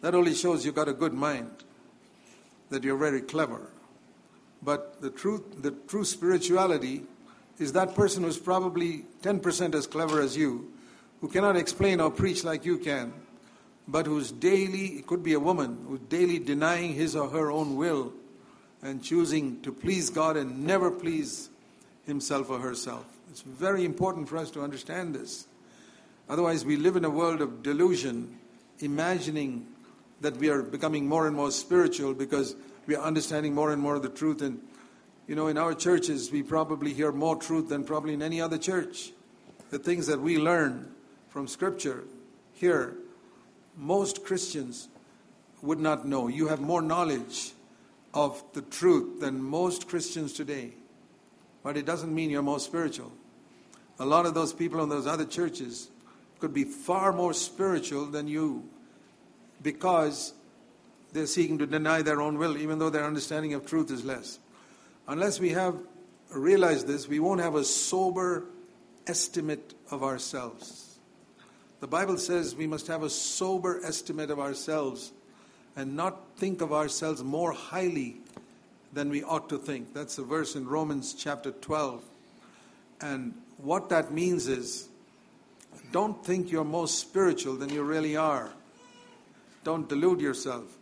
That 0.01 0.15
only 0.15 0.33
shows 0.33 0.65
you've 0.65 0.75
got 0.75 0.89
a 0.89 0.95
good 0.95 1.13
mind, 1.13 1.65
that 2.71 2.85
you're 2.85 2.97
very 2.97 3.21
clever. 3.21 3.71
But 4.63 5.01
the 5.01 5.11
truth, 5.11 5.63
the 5.63 5.71
true 5.71 6.05
spirituality 6.05 7.05
is 7.59 7.73
that 7.73 7.95
person 7.95 8.23
who's 8.23 8.39
probably 8.39 9.05
10% 9.23 9.75
as 9.75 9.87
clever 9.87 10.21
as 10.21 10.37
you, 10.37 10.73
who 11.21 11.29
cannot 11.29 11.57
explain 11.57 12.01
or 12.01 12.11
preach 12.11 12.45
like 12.45 12.65
you 12.65 12.79
can, 12.79 13.13
but 13.89 14.07
who's 14.07 14.33
daily, 14.33 14.99
it 14.99 15.07
could 15.07 15.23
be 15.23 15.35
a 15.35 15.41
woman, 15.41 15.85
who's 15.89 16.01
daily 16.01 16.39
denying 16.39 16.95
his 16.95 17.15
or 17.15 17.29
her 17.31 17.51
own 17.51 17.77
will 17.77 18.13
and 18.83 19.03
choosing 19.03 19.61
to 19.63 19.73
please 19.73 20.11
God 20.11 20.37
and 20.37 20.67
never 20.67 20.91
please 20.91 21.49
himself 22.05 22.51
or 22.51 22.59
herself. 22.59 23.05
It's 23.31 23.43
very 23.43 23.85
important 23.85 24.29
for 24.29 24.37
us 24.37 24.51
to 24.53 24.63
understand 24.63 25.15
this. 25.15 25.47
Otherwise, 26.29 26.65
we 26.65 26.77
live 26.77 26.97
in 26.97 27.05
a 27.05 27.11
world 27.11 27.41
of 27.41 27.63
delusion, 27.63 28.37
imagining 28.81 29.67
that 30.21 30.37
we 30.37 30.49
are 30.49 30.63
becoming 30.63 31.09
more 31.09 31.27
and 31.27 31.37
more 31.37 31.51
spiritual 31.51 32.15
because 32.15 32.57
we 32.87 32.95
are 32.95 33.03
understanding 33.03 33.55
more 33.55 33.73
and 33.73 33.83
more 33.83 33.97
of 33.97 34.03
the 34.03 34.09
truth. 34.09 34.43
And, 34.43 34.61
you 35.27 35.35
know, 35.35 35.49
in 35.49 35.59
our 35.59 35.75
churches, 35.75 36.31
we 36.31 36.43
probably 36.43 36.93
hear 36.93 37.13
more 37.13 37.37
truth 37.37 37.69
than 37.69 37.85
probably 37.85 38.15
in 38.15 38.23
any 38.23 38.41
other 38.41 38.59
church. 38.59 39.13
The 39.71 39.79
things 39.79 40.07
that 40.07 40.21
we 40.21 40.39
learn 40.39 40.95
from 41.29 41.49
Scripture 41.49 42.05
here, 42.53 42.97
most 43.77 44.25
Christians 44.25 44.89
would 45.63 45.81
not 45.81 46.07
know. 46.07 46.29
You 46.29 46.49
have 46.49 46.61
more 46.61 46.83
knowledge 46.83 47.53
of 48.15 48.43
the 48.55 48.63
truth 48.63 49.21
than 49.21 49.43
most 49.43 49.89
Christians 49.89 50.33
today. 50.33 50.73
But 51.63 51.77
it 51.77 51.85
doesn't 51.85 52.15
mean 52.15 52.31
you're 52.31 52.43
more 52.43 52.61
spiritual. 52.61 53.13
A 53.99 54.07
lot 54.07 54.27
of 54.27 54.35
those 54.35 54.53
people 54.53 54.83
in 54.83 54.89
those 54.89 55.07
other 55.07 55.25
churches 55.25 55.91
could 56.39 56.55
be 56.55 56.65
far 56.65 57.13
more 57.13 57.35
spiritual 57.35 58.07
than 58.07 58.29
you 58.29 58.69
because 59.63 60.33
they're 61.17 61.27
seeking 61.27 61.59
to 61.59 61.67
deny 61.67 62.03
their 62.03 62.21
own 62.21 62.37
will, 62.37 62.59
even 62.59 62.79
though 62.79 62.91
their 62.91 63.05
understanding 63.05 63.55
of 63.55 63.65
truth 63.65 63.91
is 63.91 64.05
less. 64.05 64.39
Unless 65.09 65.41
we 65.41 65.51
have 65.51 65.75
realized 66.31 66.87
this, 66.87 67.09
we 67.09 67.21
won't 67.21 67.41
have 67.41 67.55
a 67.55 67.65
sober 67.65 68.45
estimate 69.07 69.73
of 69.91 70.03
ourselves. 70.03 70.99
The 71.81 71.87
Bible 71.87 72.19
says 72.19 72.55
we 72.55 72.67
must 72.67 72.87
have 72.89 73.03
a 73.03 73.09
sober 73.09 73.81
estimate 73.83 74.31
of 74.31 74.39
ourselves 74.39 75.13
and 75.75 75.97
not 75.97 76.37
think 76.37 76.61
of 76.61 76.73
ourselves 76.73 77.25
more 77.25 77.53
highly 77.53 78.17
than 78.93 79.09
we 79.09 79.23
ought 79.23 79.49
to 79.49 79.59
think. 79.59 79.95
That's 79.95 80.19
a 80.19 80.23
verse 80.23 80.55
in 80.55 80.67
Romans 80.67 81.15
chapter 81.15 81.51
12. 81.51 82.03
And 83.01 83.35
what 83.57 83.89
that 83.89 84.13
means 84.13 84.49
is 84.49 84.89
don't 85.93 86.23
think 86.25 86.53
you're 86.53 86.65
more 86.65 86.89
spiritual 86.89 87.57
than 87.57 87.71
you 87.71 87.83
really 87.83 88.17
are. 88.17 88.51
Don't 89.65 89.89
delude 89.89 90.21
yourself. 90.21 90.76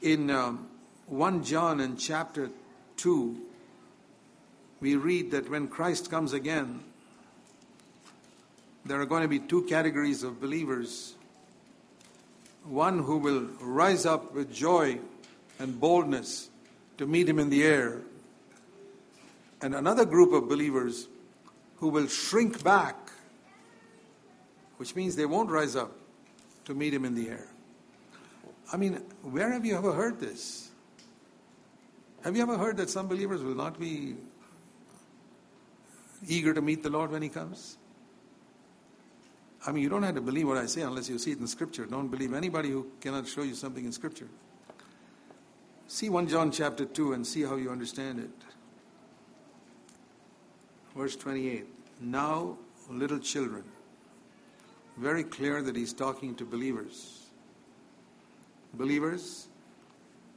In 0.00 0.30
um, 0.30 0.68
1 1.06 1.42
John 1.42 1.80
in 1.80 1.96
chapter 1.96 2.50
2, 2.98 3.36
we 4.80 4.94
read 4.94 5.32
that 5.32 5.50
when 5.50 5.66
Christ 5.66 6.10
comes 6.10 6.32
again, 6.32 6.80
there 8.84 9.00
are 9.00 9.06
going 9.06 9.22
to 9.22 9.28
be 9.28 9.40
two 9.40 9.62
categories 9.62 10.22
of 10.22 10.40
believers 10.40 11.14
one 12.64 12.98
who 12.98 13.16
will 13.16 13.48
rise 13.60 14.04
up 14.04 14.34
with 14.34 14.52
joy 14.52 14.98
and 15.58 15.80
boldness 15.80 16.50
to 16.98 17.06
meet 17.06 17.28
him 17.28 17.38
in 17.38 17.48
the 17.48 17.64
air, 17.64 18.02
and 19.62 19.74
another 19.74 20.04
group 20.04 20.32
of 20.32 20.48
believers 20.48 21.08
who 21.76 21.88
will 21.88 22.06
shrink 22.06 22.62
back, 22.62 22.96
which 24.76 24.94
means 24.94 25.16
they 25.16 25.26
won't 25.26 25.50
rise 25.50 25.76
up 25.76 25.92
to 26.66 26.74
meet 26.74 26.92
him 26.92 27.04
in 27.04 27.14
the 27.14 27.30
air. 27.30 27.48
I 28.72 28.76
mean, 28.76 28.94
where 29.22 29.50
have 29.50 29.64
you 29.64 29.76
ever 29.76 29.92
heard 29.92 30.20
this? 30.20 30.70
Have 32.22 32.36
you 32.36 32.42
ever 32.42 32.58
heard 32.58 32.76
that 32.76 32.90
some 32.90 33.08
believers 33.08 33.42
will 33.42 33.54
not 33.54 33.78
be 33.78 34.16
eager 36.26 36.52
to 36.52 36.60
meet 36.60 36.82
the 36.82 36.90
Lord 36.90 37.10
when 37.10 37.22
he 37.22 37.28
comes? 37.28 37.78
I 39.66 39.72
mean, 39.72 39.82
you 39.82 39.88
don't 39.88 40.02
have 40.02 40.14
to 40.14 40.20
believe 40.20 40.46
what 40.46 40.56
I 40.56 40.66
say 40.66 40.82
unless 40.82 41.08
you 41.08 41.18
see 41.18 41.32
it 41.32 41.38
in 41.38 41.46
Scripture. 41.46 41.86
Don't 41.86 42.08
believe 42.08 42.34
anybody 42.34 42.70
who 42.70 42.86
cannot 43.00 43.26
show 43.26 43.42
you 43.42 43.54
something 43.54 43.84
in 43.84 43.92
Scripture. 43.92 44.28
See 45.88 46.10
1 46.10 46.28
John 46.28 46.50
chapter 46.50 46.84
2 46.84 47.14
and 47.14 47.26
see 47.26 47.42
how 47.42 47.56
you 47.56 47.70
understand 47.70 48.20
it. 48.20 48.30
Verse 50.94 51.16
28. 51.16 51.66
Now, 52.00 52.58
little 52.90 53.18
children. 53.18 53.64
Very 54.96 55.24
clear 55.24 55.62
that 55.62 55.76
he's 55.76 55.92
talking 55.92 56.34
to 56.36 56.44
believers. 56.44 57.27
Believers 58.74 59.48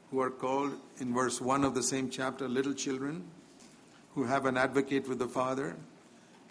who 0.10 0.20
are 0.20 0.30
called 0.30 0.74
in 1.00 1.14
verse 1.14 1.40
1 1.40 1.64
of 1.64 1.74
the 1.74 1.84
same 1.84 2.10
chapter 2.10 2.48
little 2.48 2.74
children 2.74 3.24
who 4.16 4.26
have 4.26 4.46
an 4.46 4.58
advocate 4.58 5.08
with 5.08 5.20
the 5.20 5.28
Father, 5.28 5.76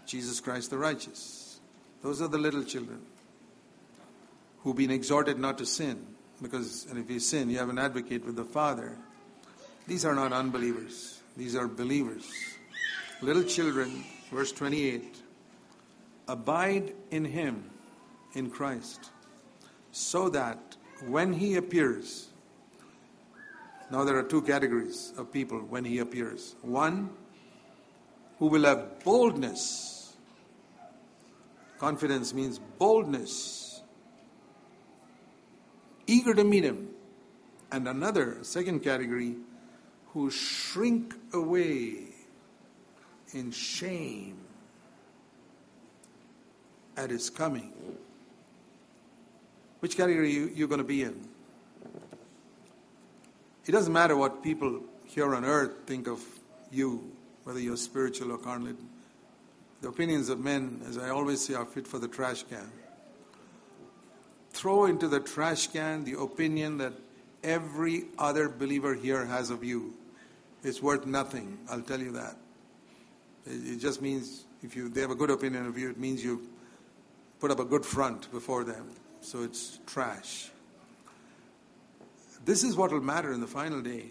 Jesus 0.06 0.40
Christ 0.40 0.70
the 0.70 0.78
righteous. 0.78 1.60
Those 2.02 2.22
are 2.22 2.28
the 2.28 2.38
little 2.38 2.64
children 2.64 3.02
who've 4.62 4.76
been 4.76 4.90
exhorted 4.90 5.38
not 5.38 5.58
to 5.58 5.66
sin 5.66 6.06
because 6.42 6.86
and 6.90 6.98
if 6.98 7.10
you 7.10 7.20
sin 7.20 7.50
you 7.50 7.58
have 7.58 7.68
an 7.68 7.78
advocate 7.78 8.24
with 8.24 8.36
the 8.36 8.44
Father. 8.44 8.96
These 9.86 10.04
are 10.04 10.14
not 10.14 10.32
unbelievers. 10.32 11.20
These 11.36 11.56
are 11.56 11.66
believers. 11.66 12.30
Little 13.22 13.42
children, 13.42 14.04
verse 14.30 14.52
28, 14.52 15.16
abide 16.28 16.94
in 17.10 17.24
him 17.24 17.70
in 18.34 18.50
Christ 18.50 19.10
so 19.92 20.28
that 20.30 20.76
when 21.06 21.32
he 21.32 21.56
appears 21.56 22.30
now 23.90 24.04
there 24.04 24.16
are 24.16 24.22
two 24.22 24.42
categories 24.42 25.12
of 25.18 25.32
people 25.32 25.58
when 25.58 25.84
he 25.84 25.98
appears. 25.98 26.54
One 26.62 27.10
who 28.38 28.46
will 28.46 28.64
have 28.64 29.02
boldness. 29.04 30.16
Confidence 31.78 32.32
means 32.32 32.60
boldness. 32.78 33.82
Eager 36.06 36.34
to 36.34 36.44
meet 36.44 36.64
him. 36.64 36.90
And 37.72 37.88
another, 37.88 38.38
second 38.42 38.80
category, 38.80 39.36
who 40.12 40.30
shrink 40.30 41.14
away 41.32 42.14
in 43.32 43.50
shame 43.50 44.38
at 46.96 47.10
his 47.10 47.30
coming. 47.30 47.72
Which 49.80 49.96
category 49.96 50.30
you, 50.30 50.50
you're 50.54 50.68
going 50.68 50.78
to 50.78 50.84
be 50.84 51.02
in? 51.02 51.28
It 53.66 53.72
doesn't 53.72 53.92
matter 53.92 54.16
what 54.16 54.42
people 54.42 54.82
here 55.06 55.34
on 55.34 55.44
earth 55.44 55.72
think 55.86 56.06
of 56.06 56.22
you, 56.70 57.12
whether 57.44 57.60
you're 57.60 57.76
spiritual 57.76 58.32
or 58.32 58.38
carnal. 58.38 58.74
The 59.80 59.88
opinions 59.88 60.28
of 60.28 60.40
men, 60.40 60.82
as 60.86 60.98
I 60.98 61.10
always 61.10 61.40
say, 61.40 61.54
are 61.54 61.64
fit 61.64 61.86
for 61.86 61.98
the 61.98 62.08
trash 62.08 62.42
can. 62.42 62.70
Throw 64.50 64.84
into 64.84 65.08
the 65.08 65.20
trash 65.20 65.68
can 65.68 66.04
the 66.04 66.18
opinion 66.20 66.78
that 66.78 66.92
every 67.42 68.04
other 68.18 68.48
believer 68.48 68.94
here 68.94 69.24
has 69.24 69.50
of 69.50 69.64
you. 69.64 69.94
It's 70.62 70.82
worth 70.82 71.06
nothing, 71.06 71.58
I'll 71.70 71.80
tell 71.80 72.00
you 72.00 72.12
that. 72.12 72.36
It 73.46 73.78
just 73.78 74.02
means 74.02 74.44
if 74.62 74.76
you, 74.76 74.90
they 74.90 75.00
have 75.00 75.10
a 75.10 75.14
good 75.14 75.30
opinion 75.30 75.66
of 75.66 75.78
you, 75.78 75.88
it 75.90 75.98
means 75.98 76.22
you 76.22 76.46
put 77.38 77.50
up 77.50 77.58
a 77.58 77.64
good 77.64 77.86
front 77.86 78.30
before 78.30 78.64
them. 78.64 78.90
So 79.20 79.42
it's 79.42 79.78
trash. 79.86 80.50
This 82.44 82.64
is 82.64 82.76
what 82.76 82.90
will 82.90 83.00
matter 83.00 83.32
in 83.32 83.40
the 83.40 83.46
final 83.46 83.80
day. 83.80 84.06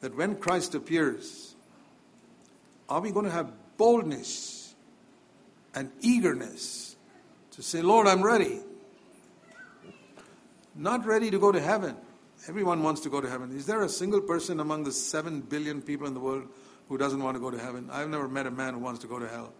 That 0.00 0.16
when 0.16 0.36
Christ 0.36 0.74
appears, 0.74 1.54
are 2.88 3.00
we 3.00 3.10
going 3.10 3.26
to 3.26 3.30
have 3.30 3.50
boldness 3.76 4.74
and 5.74 5.90
eagerness 6.00 6.96
to 7.52 7.62
say, 7.62 7.82
Lord, 7.82 8.06
I'm 8.06 8.22
ready? 8.22 8.60
Not 10.74 11.06
ready 11.06 11.30
to 11.30 11.38
go 11.38 11.52
to 11.52 11.60
heaven. 11.60 11.96
Everyone 12.48 12.82
wants 12.82 13.00
to 13.02 13.08
go 13.08 13.20
to 13.20 13.28
heaven. 13.28 13.56
Is 13.56 13.66
there 13.66 13.82
a 13.82 13.88
single 13.88 14.20
person 14.20 14.60
among 14.60 14.84
the 14.84 14.92
seven 14.92 15.40
billion 15.40 15.82
people 15.82 16.06
in 16.06 16.14
the 16.14 16.20
world 16.20 16.48
who 16.88 16.98
doesn't 16.98 17.22
want 17.22 17.34
to 17.34 17.40
go 17.40 17.50
to 17.50 17.58
heaven? 17.58 17.88
I've 17.90 18.08
never 18.08 18.28
met 18.28 18.46
a 18.46 18.50
man 18.50 18.74
who 18.74 18.80
wants 18.80 19.00
to 19.00 19.06
go 19.06 19.18
to 19.18 19.26
hell. 19.26 19.52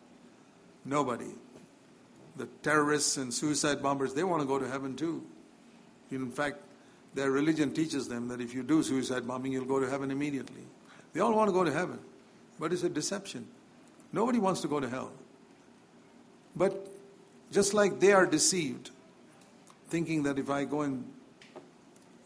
Nobody. 0.84 1.32
The 2.36 2.46
terrorists 2.62 3.16
and 3.16 3.32
suicide 3.32 3.82
bombers, 3.82 4.14
they 4.14 4.24
want 4.24 4.42
to 4.42 4.46
go 4.46 4.58
to 4.58 4.68
heaven 4.68 4.94
too. 4.94 5.24
In 6.10 6.30
fact, 6.30 6.58
their 7.14 7.30
religion 7.30 7.72
teaches 7.72 8.08
them 8.08 8.28
that 8.28 8.40
if 8.40 8.54
you 8.54 8.62
do 8.62 8.82
suicide 8.82 9.26
bombing, 9.26 9.52
you'll 9.52 9.64
go 9.64 9.80
to 9.80 9.88
heaven 9.88 10.10
immediately. 10.10 10.62
They 11.14 11.20
all 11.20 11.34
want 11.34 11.48
to 11.48 11.52
go 11.52 11.64
to 11.64 11.72
heaven, 11.72 11.98
but 12.58 12.72
it's 12.72 12.82
a 12.82 12.90
deception. 12.90 13.46
Nobody 14.12 14.38
wants 14.38 14.60
to 14.60 14.68
go 14.68 14.80
to 14.80 14.88
hell. 14.88 15.12
But 16.54 16.86
just 17.50 17.72
like 17.74 18.00
they 18.00 18.12
are 18.12 18.26
deceived, 18.26 18.90
thinking 19.88 20.24
that 20.24 20.38
if 20.38 20.50
I 20.50 20.64
go 20.64 20.82
and 20.82 21.10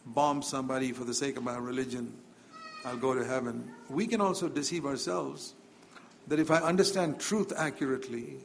bomb 0.05 0.41
somebody 0.41 0.91
for 0.91 1.05
the 1.05 1.13
sake 1.13 1.37
of 1.37 1.43
my 1.43 1.57
religion, 1.57 2.13
I'll 2.83 2.97
go 2.97 3.13
to 3.13 3.23
heaven, 3.23 3.71
we 3.89 4.07
can 4.07 4.19
also 4.19 4.49
deceive 4.49 4.85
ourselves 4.85 5.53
that 6.27 6.39
if 6.39 6.51
I 6.51 6.57
understand 6.57 7.19
truth 7.19 7.53
accurately 7.55 8.37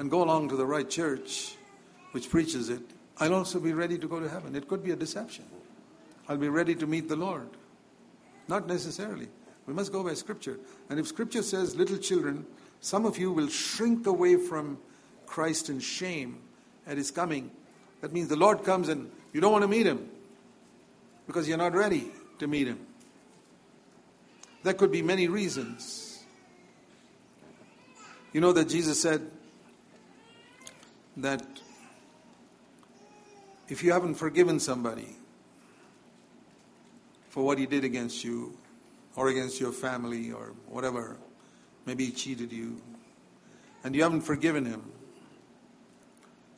and 0.00 0.10
go 0.10 0.24
along 0.24 0.48
to 0.48 0.56
the 0.56 0.64
right 0.64 0.88
church 0.88 1.56
which 2.12 2.30
preaches 2.30 2.70
it, 2.70 2.80
I'll 3.18 3.34
also 3.34 3.60
be 3.60 3.74
ready 3.74 3.98
to 3.98 4.08
go 4.08 4.18
to 4.18 4.30
heaven. 4.30 4.56
It 4.56 4.66
could 4.66 4.82
be 4.82 4.92
a 4.92 4.96
deception. 4.96 5.44
I'll 6.26 6.38
be 6.38 6.48
ready 6.48 6.74
to 6.76 6.86
meet 6.86 7.06
the 7.06 7.16
Lord. 7.16 7.50
Not 8.48 8.66
necessarily. 8.66 9.28
We 9.66 9.74
must 9.74 9.92
go 9.92 10.02
by 10.02 10.14
Scripture. 10.14 10.58
And 10.88 10.98
if 10.98 11.06
Scripture 11.06 11.42
says, 11.42 11.76
little 11.76 11.98
children, 11.98 12.46
some 12.80 13.04
of 13.04 13.18
you 13.18 13.30
will 13.30 13.48
shrink 13.48 14.06
away 14.06 14.36
from 14.36 14.78
Christ 15.26 15.68
in 15.68 15.80
shame 15.80 16.38
at 16.86 16.96
His 16.96 17.10
coming, 17.10 17.50
that 18.00 18.10
means 18.10 18.28
the 18.28 18.36
Lord 18.36 18.64
comes 18.64 18.88
and 18.88 19.10
you 19.34 19.42
don't 19.42 19.52
want 19.52 19.64
to 19.64 19.68
meet 19.68 19.86
Him 19.86 20.08
because 21.26 21.46
you're 21.46 21.58
not 21.58 21.74
ready 21.74 22.10
to 22.38 22.46
meet 22.46 22.68
Him. 22.68 22.80
There 24.62 24.72
could 24.72 24.92
be 24.92 25.02
many 25.02 25.28
reasons. 25.28 26.24
You 28.32 28.40
know 28.40 28.54
that 28.54 28.70
Jesus 28.70 28.98
said 28.98 29.30
that 31.22 31.44
if 33.68 33.82
you 33.82 33.92
haven't 33.92 34.14
forgiven 34.14 34.58
somebody 34.58 35.16
for 37.28 37.44
what 37.44 37.58
he 37.58 37.66
did 37.66 37.84
against 37.84 38.24
you 38.24 38.56
or 39.16 39.28
against 39.28 39.60
your 39.60 39.72
family 39.72 40.32
or 40.32 40.52
whatever, 40.66 41.16
maybe 41.86 42.06
he 42.06 42.12
cheated 42.12 42.52
you, 42.52 42.80
and 43.84 43.94
you 43.94 44.02
haven't 44.02 44.22
forgiven 44.22 44.64
him, 44.64 44.82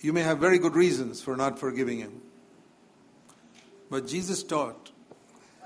you 0.00 0.12
may 0.12 0.22
have 0.22 0.38
very 0.38 0.58
good 0.58 0.74
reasons 0.74 1.22
for 1.22 1.36
not 1.36 1.58
forgiving 1.58 1.98
him. 1.98 2.20
But 3.90 4.06
Jesus 4.06 4.42
taught 4.42 4.90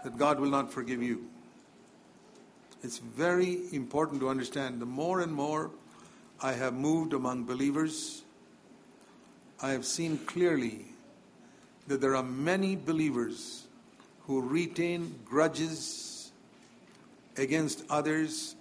that 0.04 0.18
God 0.18 0.40
will 0.40 0.50
not 0.50 0.72
forgive 0.72 1.02
you. 1.02 1.28
It's 2.82 2.98
very 2.98 3.60
important 3.72 4.20
to 4.20 4.28
understand. 4.28 4.80
The 4.80 4.86
more 4.86 5.20
and 5.20 5.32
more 5.32 5.70
I 6.42 6.52
have 6.52 6.74
moved 6.74 7.14
among 7.14 7.44
believers, 7.44 8.22
I 9.60 9.70
have 9.70 9.86
seen 9.86 10.18
clearly 10.18 10.84
that 11.86 12.00
there 12.00 12.14
are 12.16 12.22
many 12.22 12.76
believers 12.76 13.66
who 14.26 14.40
retain 14.40 15.18
grudges 15.24 16.30
against 17.36 17.84
others. 17.88 18.54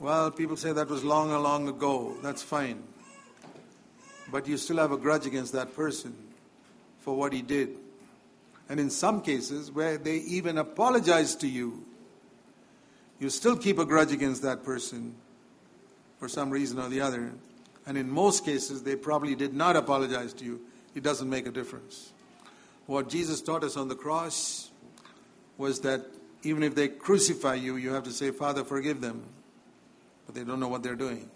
Well, 0.00 0.30
people 0.30 0.56
say 0.56 0.72
that 0.72 0.88
was 0.88 1.04
long, 1.04 1.30
long 1.30 1.68
ago. 1.68 2.16
That's 2.22 2.42
fine. 2.42 2.82
But 4.30 4.48
you 4.48 4.56
still 4.56 4.78
have 4.78 4.92
a 4.92 4.96
grudge 4.96 5.26
against 5.26 5.52
that 5.52 5.76
person 5.76 6.16
for 7.00 7.14
what 7.14 7.32
he 7.32 7.42
did. 7.42 7.76
And 8.68 8.80
in 8.80 8.90
some 8.90 9.20
cases, 9.20 9.70
where 9.70 9.98
they 9.98 10.16
even 10.16 10.56
apologize 10.56 11.34
to 11.36 11.48
you, 11.48 11.84
you 13.20 13.28
still 13.28 13.56
keep 13.56 13.78
a 13.78 13.84
grudge 13.84 14.12
against 14.12 14.42
that 14.42 14.64
person 14.64 15.14
for 16.18 16.28
some 16.28 16.50
reason 16.50 16.78
or 16.78 16.88
the 16.88 17.00
other. 17.00 17.32
And 17.86 17.98
in 17.98 18.10
most 18.10 18.44
cases, 18.44 18.82
they 18.82 18.96
probably 18.96 19.34
did 19.34 19.54
not 19.54 19.76
apologize 19.76 20.32
to 20.34 20.44
you 20.44 20.60
it 20.94 21.02
doesn't 21.02 21.28
make 21.28 21.46
a 21.46 21.50
difference. 21.50 22.12
What 22.86 23.08
Jesus 23.08 23.40
taught 23.40 23.64
us 23.64 23.76
on 23.76 23.88
the 23.88 23.94
cross 23.94 24.70
was 25.56 25.80
that 25.80 26.02
even 26.42 26.62
if 26.62 26.74
they 26.74 26.88
crucify 26.88 27.54
you, 27.54 27.76
you 27.76 27.92
have 27.92 28.02
to 28.04 28.10
say, 28.10 28.30
Father, 28.30 28.64
forgive 28.64 29.00
them. 29.00 29.24
But 30.26 30.34
they 30.34 30.44
don't 30.44 30.60
know 30.60 30.68
what 30.68 30.82
they're 30.82 30.96
doing. 30.96 31.30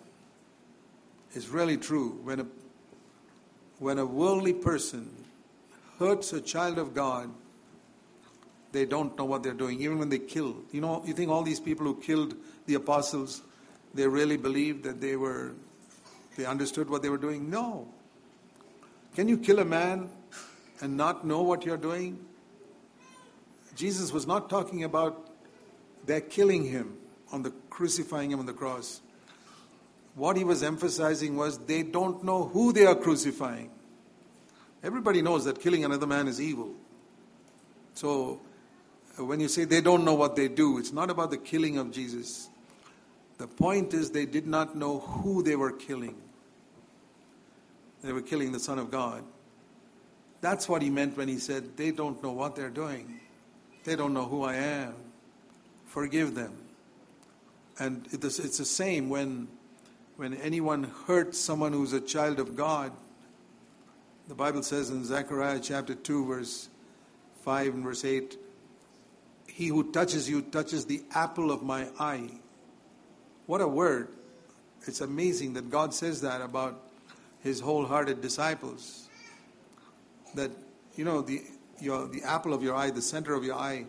It's 1.33 1.49
really 1.49 1.77
true. 1.77 2.19
When 2.23 2.41
a, 2.41 2.47
when 3.79 3.99
a 3.99 4.07
worldly 4.07 4.53
person 4.53 5.11
hurts 5.99 6.33
a 6.33 6.41
child 6.41 6.79
of 6.79 6.95
God, 6.95 7.31
they 8.73 8.85
don't 8.85 9.17
know 9.17 9.25
what 9.25 9.43
they're 9.43 9.55
doing, 9.55 9.81
even 9.81 9.99
when 9.99 10.09
they 10.09 10.19
kill. 10.19 10.57
You 10.73 10.81
know, 10.81 11.03
you 11.07 11.15
think 11.15 11.31
all 11.31 11.43
these 11.43 11.61
people 11.61 11.87
who 11.87 12.01
killed 12.01 12.35
the 12.67 12.75
apostles, 12.75 13.43
they 13.95 14.07
really 14.07 14.37
believed 14.37 14.85
that 14.85 15.01
they 15.01 15.17
were, 15.17 15.55
they 16.37 16.45
understood 16.45 16.89
what 16.89 17.03
they 17.03 17.09
were 17.09 17.19
doing? 17.19 17.51
No. 17.51 17.89
Can 19.15 19.29
you 19.29 19.39
kill 19.39 19.59
a 19.59 19.65
man 19.65 20.11
and 20.81 20.97
not 20.97 21.27
know 21.27 21.43
what 21.43 21.65
you're 21.65 21.77
doing? 21.77 22.19
Jesus 23.75 24.13
was 24.13 24.27
not 24.27 24.49
talking 24.51 24.85
about 24.85 25.31
they're 26.05 26.21
killing 26.21 26.65
him 26.65 26.97
on 27.33 27.43
the 27.43 27.51
crucifying 27.71 28.31
him 28.31 28.39
on 28.39 28.47
the 28.47 28.53
cross. 28.53 29.01
What 30.15 30.37
he 30.37 30.45
was 30.45 30.63
emphasizing 30.63 31.37
was 31.37 31.59
they 31.59 31.83
don't 31.83 32.25
know 32.25 32.45
who 32.45 32.73
they 32.73 32.87
are 32.87 32.95
crucifying. 32.95 33.71
Everybody 34.83 35.21
knows 35.21 35.45
that 35.45 35.61
killing 35.61 35.85
another 35.85 36.07
man 36.07 36.29
is 36.29 36.41
evil. 36.41 36.73
So 37.95 38.41
when 39.19 39.41
you 39.41 39.49
say 39.49 39.65
they 39.65 39.81
don't 39.81 40.05
know 40.05 40.15
what 40.15 40.37
they 40.37 40.49
do, 40.49 40.79
it's 40.79 40.93
not 40.93 41.11
about 41.11 41.31
the 41.31 41.39
killing 41.39 41.79
of 41.79 41.91
Jesus. 41.91 42.49
The 43.39 43.47
point 43.47 43.93
is 43.93 44.11
they 44.11 44.27
did 44.27 44.47
not 44.47 44.77
know 44.77 45.01
who 45.01 45.43
they 45.43 45.57
were 45.57 45.73
killing. 45.73 46.17
They 48.03 48.13
were 48.13 48.23
killing 48.23 48.53
the 48.53 48.61
Son 48.61 48.79
of 48.79 48.91
God. 48.91 49.25
That's 50.41 50.69
what 50.69 50.83
he 50.83 50.91
meant 50.91 51.17
when 51.17 51.29
he 51.29 51.39
said, 51.39 51.77
They 51.77 51.91
don't 51.91 52.23
know 52.23 52.33
what 52.33 52.57
they're 52.57 52.71
doing. 52.71 53.21
They 53.85 53.97
don't 53.97 54.15
know 54.15 54.25
who 54.25 54.43
I 54.43 54.55
am. 54.55 54.95
Forgive 55.87 56.35
them. 56.35 56.53
And 57.79 58.07
it's 58.11 58.59
the 58.59 58.65
same 58.65 59.09
when, 59.09 59.49
when 60.17 60.35
anyone 60.35 60.85
hurts 61.07 61.39
someone 61.39 61.73
who's 61.73 61.93
a 61.93 62.01
child 62.01 62.41
of 62.41 62.57
God. 62.57 62.93
The 64.29 64.35
Bible 64.35 64.63
says 64.63 64.91
in 64.91 65.05
Zechariah 65.05 65.61
chapter 65.61 65.95
2, 65.95 66.27
verse 66.27 66.69
5 67.43 67.75
and 67.75 67.85
verse 67.85 68.05
8, 68.05 68.37
He 69.47 69.69
who 69.69 69.93
touches 69.93 70.29
you 70.29 70.43
touches 70.43 70.87
the 70.87 71.03
apple 71.15 71.51
of 71.51 71.63
my 71.63 71.89
eye. 72.01 72.31
What 73.47 73.61
a 73.61 73.69
word. 73.69 74.09
It's 74.87 75.01
amazing 75.01 75.55
that 75.55 75.71
God 75.71 75.95
says 75.95 76.21
that 76.21 76.41
about 76.41 76.81
his 77.43 77.61
wholehearted 77.61 78.21
disciples. 78.21 79.09
That, 80.35 80.51
you 80.97 81.05
know, 81.05 81.23
the, 81.23 81.43
your, 81.81 82.09
the 82.09 82.23
apple 82.23 82.53
of 82.53 82.63
your 82.63 82.75
eye, 82.75 82.91
the 82.91 83.03
center 83.03 83.35
of 83.35 83.45
your 83.45 83.55
eye, 83.55 83.87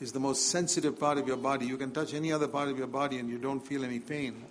is 0.00 0.12
the 0.12 0.20
most 0.20 0.50
sensitive 0.50 0.98
part 0.98 1.18
of 1.18 1.26
your 1.26 1.36
body. 1.36 1.66
You 1.66 1.76
can 1.76 1.90
touch 1.90 2.12
any 2.12 2.32
other 2.32 2.48
part 2.48 2.68
of 2.68 2.78
your 2.78 2.86
body 2.86 3.18
and 3.18 3.30
you 3.30 3.38
don't 3.38 3.60
feel 3.60 3.84
any 3.84 3.98
pain. 3.98 4.44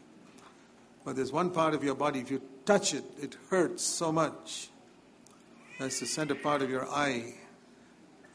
But 1.04 1.16
there's 1.16 1.32
one 1.32 1.52
part 1.52 1.76
of 1.76 1.84
your 1.84 1.96
body, 1.96 2.20
if 2.20 2.32
you 2.32 2.42
touch 2.66 2.94
it, 2.96 3.04
it 3.22 3.38
hurts 3.50 3.84
so 3.84 4.12
much. 4.12 4.70
That's 5.80 6.00
the 6.00 6.08
center 6.08 6.34
part 6.34 6.64
of 6.64 6.70
your 6.70 6.88
eye. 6.90 7.36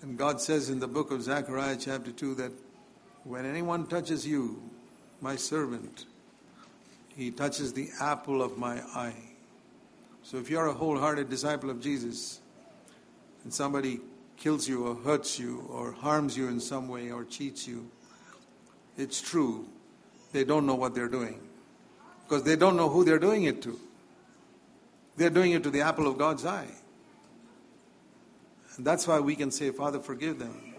And 0.02 0.16
God 0.16 0.40
says 0.40 0.70
in 0.70 0.78
the 0.78 0.86
book 0.86 1.10
of 1.10 1.22
Zechariah, 1.22 1.76
chapter 1.80 2.12
2, 2.12 2.34
that 2.36 2.52
when 3.24 3.44
anyone 3.44 3.86
touches 3.86 4.26
you, 4.26 4.69
my 5.20 5.36
servant, 5.36 6.06
he 7.16 7.30
touches 7.30 7.72
the 7.72 7.88
apple 8.00 8.42
of 8.42 8.58
my 8.58 8.80
eye. 8.94 9.14
So 10.22 10.36
if 10.38 10.50
you're 10.50 10.66
a 10.66 10.72
wholehearted 10.72 11.28
disciple 11.28 11.70
of 11.70 11.80
Jesus 11.80 12.40
and 13.44 13.52
somebody 13.52 14.00
kills 14.36 14.68
you 14.68 14.86
or 14.86 14.94
hurts 14.94 15.38
you 15.38 15.66
or 15.68 15.92
harms 15.92 16.36
you 16.36 16.48
in 16.48 16.60
some 16.60 16.88
way 16.88 17.10
or 17.10 17.24
cheats 17.24 17.66
you, 17.66 17.90
it's 18.96 19.20
true. 19.20 19.66
They 20.32 20.44
don't 20.44 20.66
know 20.66 20.74
what 20.74 20.94
they're 20.94 21.08
doing 21.08 21.40
because 22.22 22.44
they 22.44 22.56
don't 22.56 22.76
know 22.76 22.88
who 22.88 23.04
they're 23.04 23.18
doing 23.18 23.44
it 23.44 23.62
to. 23.62 23.78
They're 25.16 25.30
doing 25.30 25.52
it 25.52 25.62
to 25.64 25.70
the 25.70 25.82
apple 25.82 26.06
of 26.06 26.16
God's 26.16 26.46
eye. 26.46 26.68
And 28.76 28.86
that's 28.86 29.06
why 29.06 29.20
we 29.20 29.36
can 29.36 29.50
say, 29.50 29.70
Father, 29.70 29.98
forgive 29.98 30.38
them. 30.38 30.74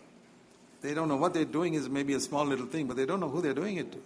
They 0.81 0.95
don't 0.95 1.07
know 1.07 1.17
what 1.17 1.33
they're 1.33 1.45
doing 1.45 1.75
is 1.75 1.87
maybe 1.89 2.13
a 2.13 2.19
small 2.19 2.45
little 2.45 2.65
thing, 2.65 2.87
but 2.87 2.97
they 2.97 3.05
don't 3.05 3.19
know 3.19 3.29
who 3.29 3.41
they're 3.41 3.53
doing 3.53 3.77
it 3.77 3.91
to. 3.91 4.01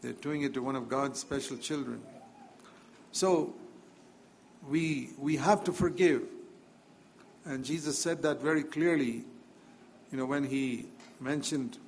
They're 0.00 0.12
doing 0.12 0.42
it 0.42 0.54
to 0.54 0.62
one 0.62 0.76
of 0.76 0.88
God's 0.88 1.18
special 1.18 1.56
children. 1.56 2.00
So 3.12 3.54
we 4.68 5.10
we 5.18 5.36
have 5.36 5.64
to 5.64 5.72
forgive. 5.72 6.22
And 7.44 7.64
Jesus 7.64 7.98
said 7.98 8.22
that 8.22 8.40
very 8.40 8.62
clearly, 8.62 9.24
you 10.12 10.18
know, 10.18 10.26
when 10.26 10.44
he 10.44 10.86
mentioned 11.20 11.78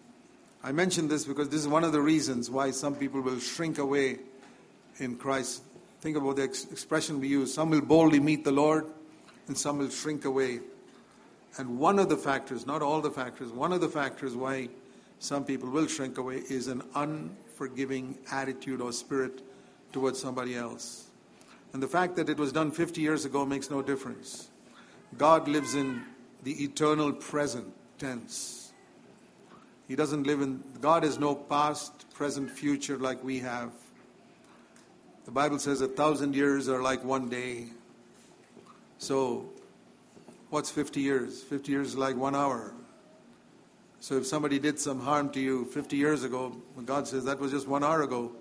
I 0.62 0.72
mentioned 0.72 1.08
this 1.08 1.24
because 1.24 1.48
this 1.48 1.60
is 1.60 1.68
one 1.68 1.84
of 1.84 1.92
the 1.92 2.02
reasons 2.02 2.50
why 2.50 2.70
some 2.70 2.94
people 2.94 3.22
will 3.22 3.38
shrink 3.38 3.78
away 3.78 4.18
in 4.98 5.16
Christ. 5.16 5.62
Think 6.02 6.16
about 6.16 6.36
the 6.36 6.42
ex- 6.42 6.64
expression 6.70 7.20
we 7.20 7.28
use. 7.28 7.52
Some 7.52 7.70
will 7.70 7.80
boldly 7.80 8.20
meet 8.20 8.44
the 8.44 8.52
Lord, 8.52 8.86
and 9.48 9.56
some 9.56 9.78
will 9.78 9.88
shrink 9.88 10.26
away. 10.26 10.60
And 11.56 11.78
one 11.78 11.98
of 11.98 12.08
the 12.08 12.16
factors, 12.16 12.66
not 12.66 12.82
all 12.82 13.00
the 13.00 13.10
factors, 13.10 13.50
one 13.50 13.72
of 13.72 13.80
the 13.80 13.88
factors 13.88 14.36
why 14.36 14.68
some 15.18 15.44
people 15.44 15.70
will 15.70 15.86
shrink 15.86 16.18
away 16.18 16.42
is 16.48 16.68
an 16.68 16.82
unforgiving 17.60 18.16
attitude 18.32 18.80
or 18.80 18.90
spirit 18.90 19.42
towards 19.92 20.18
somebody 20.18 20.56
else. 20.56 21.08
And 21.74 21.82
the 21.82 21.88
fact 21.88 22.16
that 22.16 22.30
it 22.30 22.38
was 22.38 22.52
done 22.52 22.70
50 22.70 23.02
years 23.02 23.26
ago 23.26 23.44
makes 23.44 23.70
no 23.70 23.82
difference. 23.82 24.48
God 25.18 25.46
lives 25.46 25.74
in 25.74 26.02
the 26.42 26.52
eternal 26.64 27.12
present 27.12 27.66
tense. 27.98 28.72
He 29.88 29.94
doesn't 29.94 30.26
live 30.26 30.40
in, 30.40 30.62
God 30.80 31.02
has 31.02 31.18
no 31.18 31.34
past, 31.34 32.10
present, 32.14 32.50
future 32.50 32.96
like 32.96 33.22
we 33.22 33.40
have. 33.40 33.72
The 35.26 35.30
Bible 35.30 35.58
says 35.58 35.82
a 35.82 35.88
thousand 35.88 36.34
years 36.34 36.66
are 36.66 36.80
like 36.80 37.04
one 37.04 37.28
day. 37.28 37.66
So, 38.96 39.50
what's 40.48 40.70
50 40.70 41.00
years? 41.00 41.42
50 41.42 41.70
years 41.70 41.88
is 41.88 41.96
like 41.98 42.16
one 42.16 42.34
hour. 42.34 42.72
So, 44.00 44.16
if 44.16 44.26
somebody 44.26 44.58
did 44.58 44.80
some 44.80 45.00
harm 45.00 45.30
to 45.30 45.40
you 45.40 45.66
50 45.66 45.96
years 45.96 46.24
ago, 46.24 46.56
God 46.86 47.06
says 47.06 47.24
that 47.24 47.38
was 47.38 47.52
just 47.52 47.68
one 47.68 47.84
hour 47.84 48.02
ago. 48.02 48.32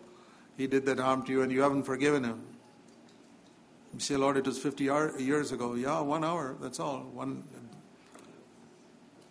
He 0.58 0.68
did 0.68 0.86
that 0.86 1.00
harm 1.00 1.24
to 1.24 1.32
you 1.32 1.42
and 1.42 1.52
you 1.52 1.62
haven't 1.62 1.84
forgiven 1.84 2.24
him. 2.24 2.42
You 3.94 4.00
say, 4.00 4.16
Lord, 4.16 4.38
it 4.38 4.46
was 4.46 4.58
50 4.58 4.84
years 4.84 5.52
ago. 5.52 5.74
Yeah, 5.74 6.00
one 6.02 6.24
hour, 6.24 6.56
that's 6.62 6.80
all. 6.80 7.00
One, 7.14 7.44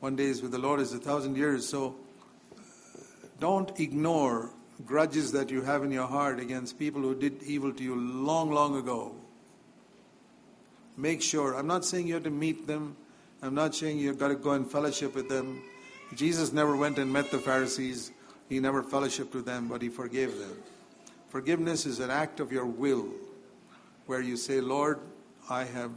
one 0.01 0.17
day 0.17 0.25
is 0.25 0.43
with 0.43 0.53
the 0.53 0.59
Lord 0.59 0.81
is 0.81 0.93
a 0.93 0.99
thousand 0.99 1.37
years. 1.37 1.67
So 1.67 1.97
uh, 2.57 2.61
don't 3.41 3.79
ignore 3.81 4.51
grudges 4.85 5.33
that 5.33 5.51
you 5.51 5.63
have 5.63 5.83
in 5.83 5.91
your 5.91 6.07
heart 6.07 6.41
against 6.41 6.79
people 6.79 7.03
who 7.03 7.15
did 7.15 7.43
evil 7.43 7.73
to 7.73 7.83
you 7.83 7.97
long, 7.97 8.51
long 8.51 8.77
ago. 8.77 9.15
Make 10.97 11.23
sure. 11.23 11.55
I'm 11.55 11.67
not 11.67 11.85
saying 11.85 12.07
you 12.07 12.15
have 12.15 12.25
to 12.25 12.31
meet 12.31 12.67
them. 12.67 12.97
I'm 13.43 13.55
not 13.55 13.75
saying 13.75 13.99
you've 13.99 14.19
got 14.19 14.29
to 14.29 14.35
go 14.35 14.53
and 14.53 14.71
fellowship 14.71 15.15
with 15.15 15.29
them. 15.29 15.63
Jesus 16.15 16.53
never 16.53 16.77
went 16.77 16.99
and 16.99 17.13
met 17.13 17.31
the 17.31 17.39
Pharisees. 17.39 18.13
He 18.49 18.61
never 18.61 18.83
fellowshiped 18.83 19.35
with 19.35 19.45
them, 19.45 19.69
but 19.69 19.83
he 19.83 19.89
forgave 19.89 20.39
them. 20.39 20.57
Forgiveness 21.29 21.85
is 21.85 22.01
an 22.01 22.11
act 22.11 22.41
of 22.41 22.51
your 22.51 22.65
will 22.65 23.09
where 24.07 24.21
you 24.23 24.37
say, 24.37 24.61
Lord, 24.61 25.01
I 25.51 25.65
have 25.65 25.91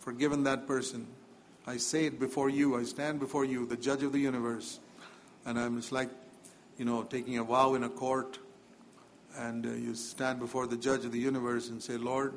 forgiven 0.00 0.42
that 0.44 0.66
person. 0.66 1.06
I 1.66 1.76
say 1.76 2.06
it 2.06 2.18
before 2.18 2.48
you. 2.48 2.76
I 2.76 2.82
stand 2.82 3.20
before 3.20 3.44
you, 3.44 3.66
the 3.66 3.76
judge 3.76 4.02
of 4.02 4.12
the 4.12 4.18
universe. 4.18 4.80
And 5.46 5.58
I'm 5.58 5.76
just 5.76 5.92
like, 5.92 6.08
you 6.76 6.84
know, 6.84 7.04
taking 7.04 7.38
a 7.38 7.44
vow 7.44 7.74
in 7.74 7.84
a 7.84 7.88
court. 7.88 8.38
And 9.36 9.66
uh, 9.66 9.70
you 9.70 9.94
stand 9.94 10.40
before 10.40 10.66
the 10.66 10.76
judge 10.76 11.04
of 11.04 11.12
the 11.12 11.18
universe 11.18 11.68
and 11.68 11.80
say, 11.80 11.96
Lord, 11.96 12.34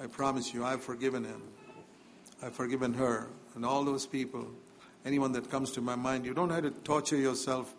I 0.00 0.06
promise 0.06 0.52
you, 0.52 0.64
I've 0.64 0.82
forgiven 0.82 1.24
him. 1.24 1.40
I've 2.42 2.54
forgiven 2.54 2.92
her. 2.94 3.28
And 3.54 3.64
all 3.64 3.84
those 3.84 4.06
people, 4.06 4.50
anyone 5.04 5.32
that 5.32 5.50
comes 5.50 5.70
to 5.72 5.80
my 5.80 5.96
mind, 5.96 6.24
you 6.24 6.34
don't 6.34 6.50
have 6.50 6.62
to 6.62 6.70
torture 6.70 7.16
yourself 7.16 7.74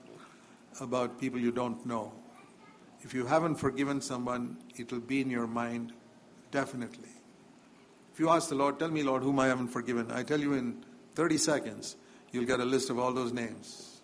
about 0.79 1.19
people 1.19 1.39
you 1.39 1.51
don't 1.51 1.85
know. 1.85 2.11
If 3.01 3.13
you 3.13 3.25
haven't 3.25 3.55
forgiven 3.55 4.01
someone, 4.01 4.57
it 4.75 4.91
will 4.91 5.01
be 5.01 5.21
in 5.21 5.29
your 5.29 5.47
mind 5.47 5.93
Definitely. 6.53 7.09
If 8.13 8.19
you 8.19 8.29
ask 8.29 8.47
the 8.47 8.55
Lord, 8.55 8.77
tell 8.77 8.91
me, 8.91 9.01
Lord, 9.01 9.23
whom 9.23 9.39
I 9.39 9.47
haven't 9.47 9.69
forgiven, 9.69 10.11
I 10.11 10.21
tell 10.21 10.39
you 10.39 10.53
in 10.53 10.85
30 11.15 11.37
seconds, 11.39 11.95
you'll 12.31 12.45
get 12.45 12.59
a 12.59 12.65
list 12.65 12.91
of 12.91 12.99
all 12.99 13.11
those 13.11 13.33
names. 13.33 14.01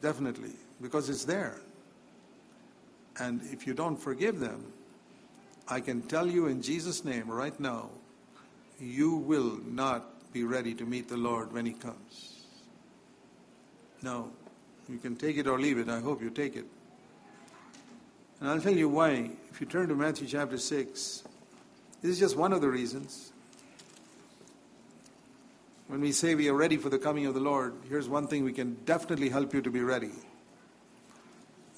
Definitely, 0.00 0.52
because 0.80 1.10
it's 1.10 1.24
there. 1.24 1.58
And 3.18 3.42
if 3.50 3.66
you 3.66 3.74
don't 3.74 3.96
forgive 3.96 4.38
them, 4.38 4.72
I 5.66 5.80
can 5.80 6.02
tell 6.02 6.28
you 6.28 6.46
in 6.46 6.62
Jesus' 6.62 7.04
name 7.04 7.28
right 7.28 7.58
now, 7.58 7.90
you 8.78 9.16
will 9.16 9.58
not 9.66 10.15
be 10.36 10.44
ready 10.44 10.74
to 10.74 10.84
meet 10.84 11.08
the 11.08 11.16
Lord 11.16 11.50
when 11.50 11.64
He 11.64 11.72
comes. 11.72 12.44
No. 14.02 14.30
You 14.86 14.98
can 14.98 15.16
take 15.16 15.38
it 15.38 15.46
or 15.46 15.58
leave 15.58 15.78
it. 15.78 15.88
I 15.88 16.00
hope 16.00 16.20
you 16.20 16.28
take 16.28 16.56
it. 16.56 16.66
And 18.40 18.50
I'll 18.50 18.60
tell 18.60 18.76
you 18.76 18.86
why. 18.90 19.30
If 19.50 19.62
you 19.62 19.66
turn 19.66 19.88
to 19.88 19.94
Matthew 19.94 20.26
chapter 20.28 20.58
6, 20.58 21.22
this 22.02 22.10
is 22.10 22.18
just 22.18 22.36
one 22.36 22.52
of 22.52 22.60
the 22.60 22.68
reasons. 22.68 23.32
When 25.88 26.02
we 26.02 26.12
say 26.12 26.34
we 26.34 26.50
are 26.50 26.54
ready 26.54 26.76
for 26.76 26.90
the 26.90 26.98
coming 26.98 27.24
of 27.24 27.32
the 27.32 27.40
Lord, 27.40 27.72
here's 27.88 28.06
one 28.06 28.26
thing 28.26 28.44
we 28.44 28.52
can 28.52 28.74
definitely 28.84 29.30
help 29.30 29.54
you 29.54 29.62
to 29.62 29.70
be 29.70 29.80
ready. 29.80 30.12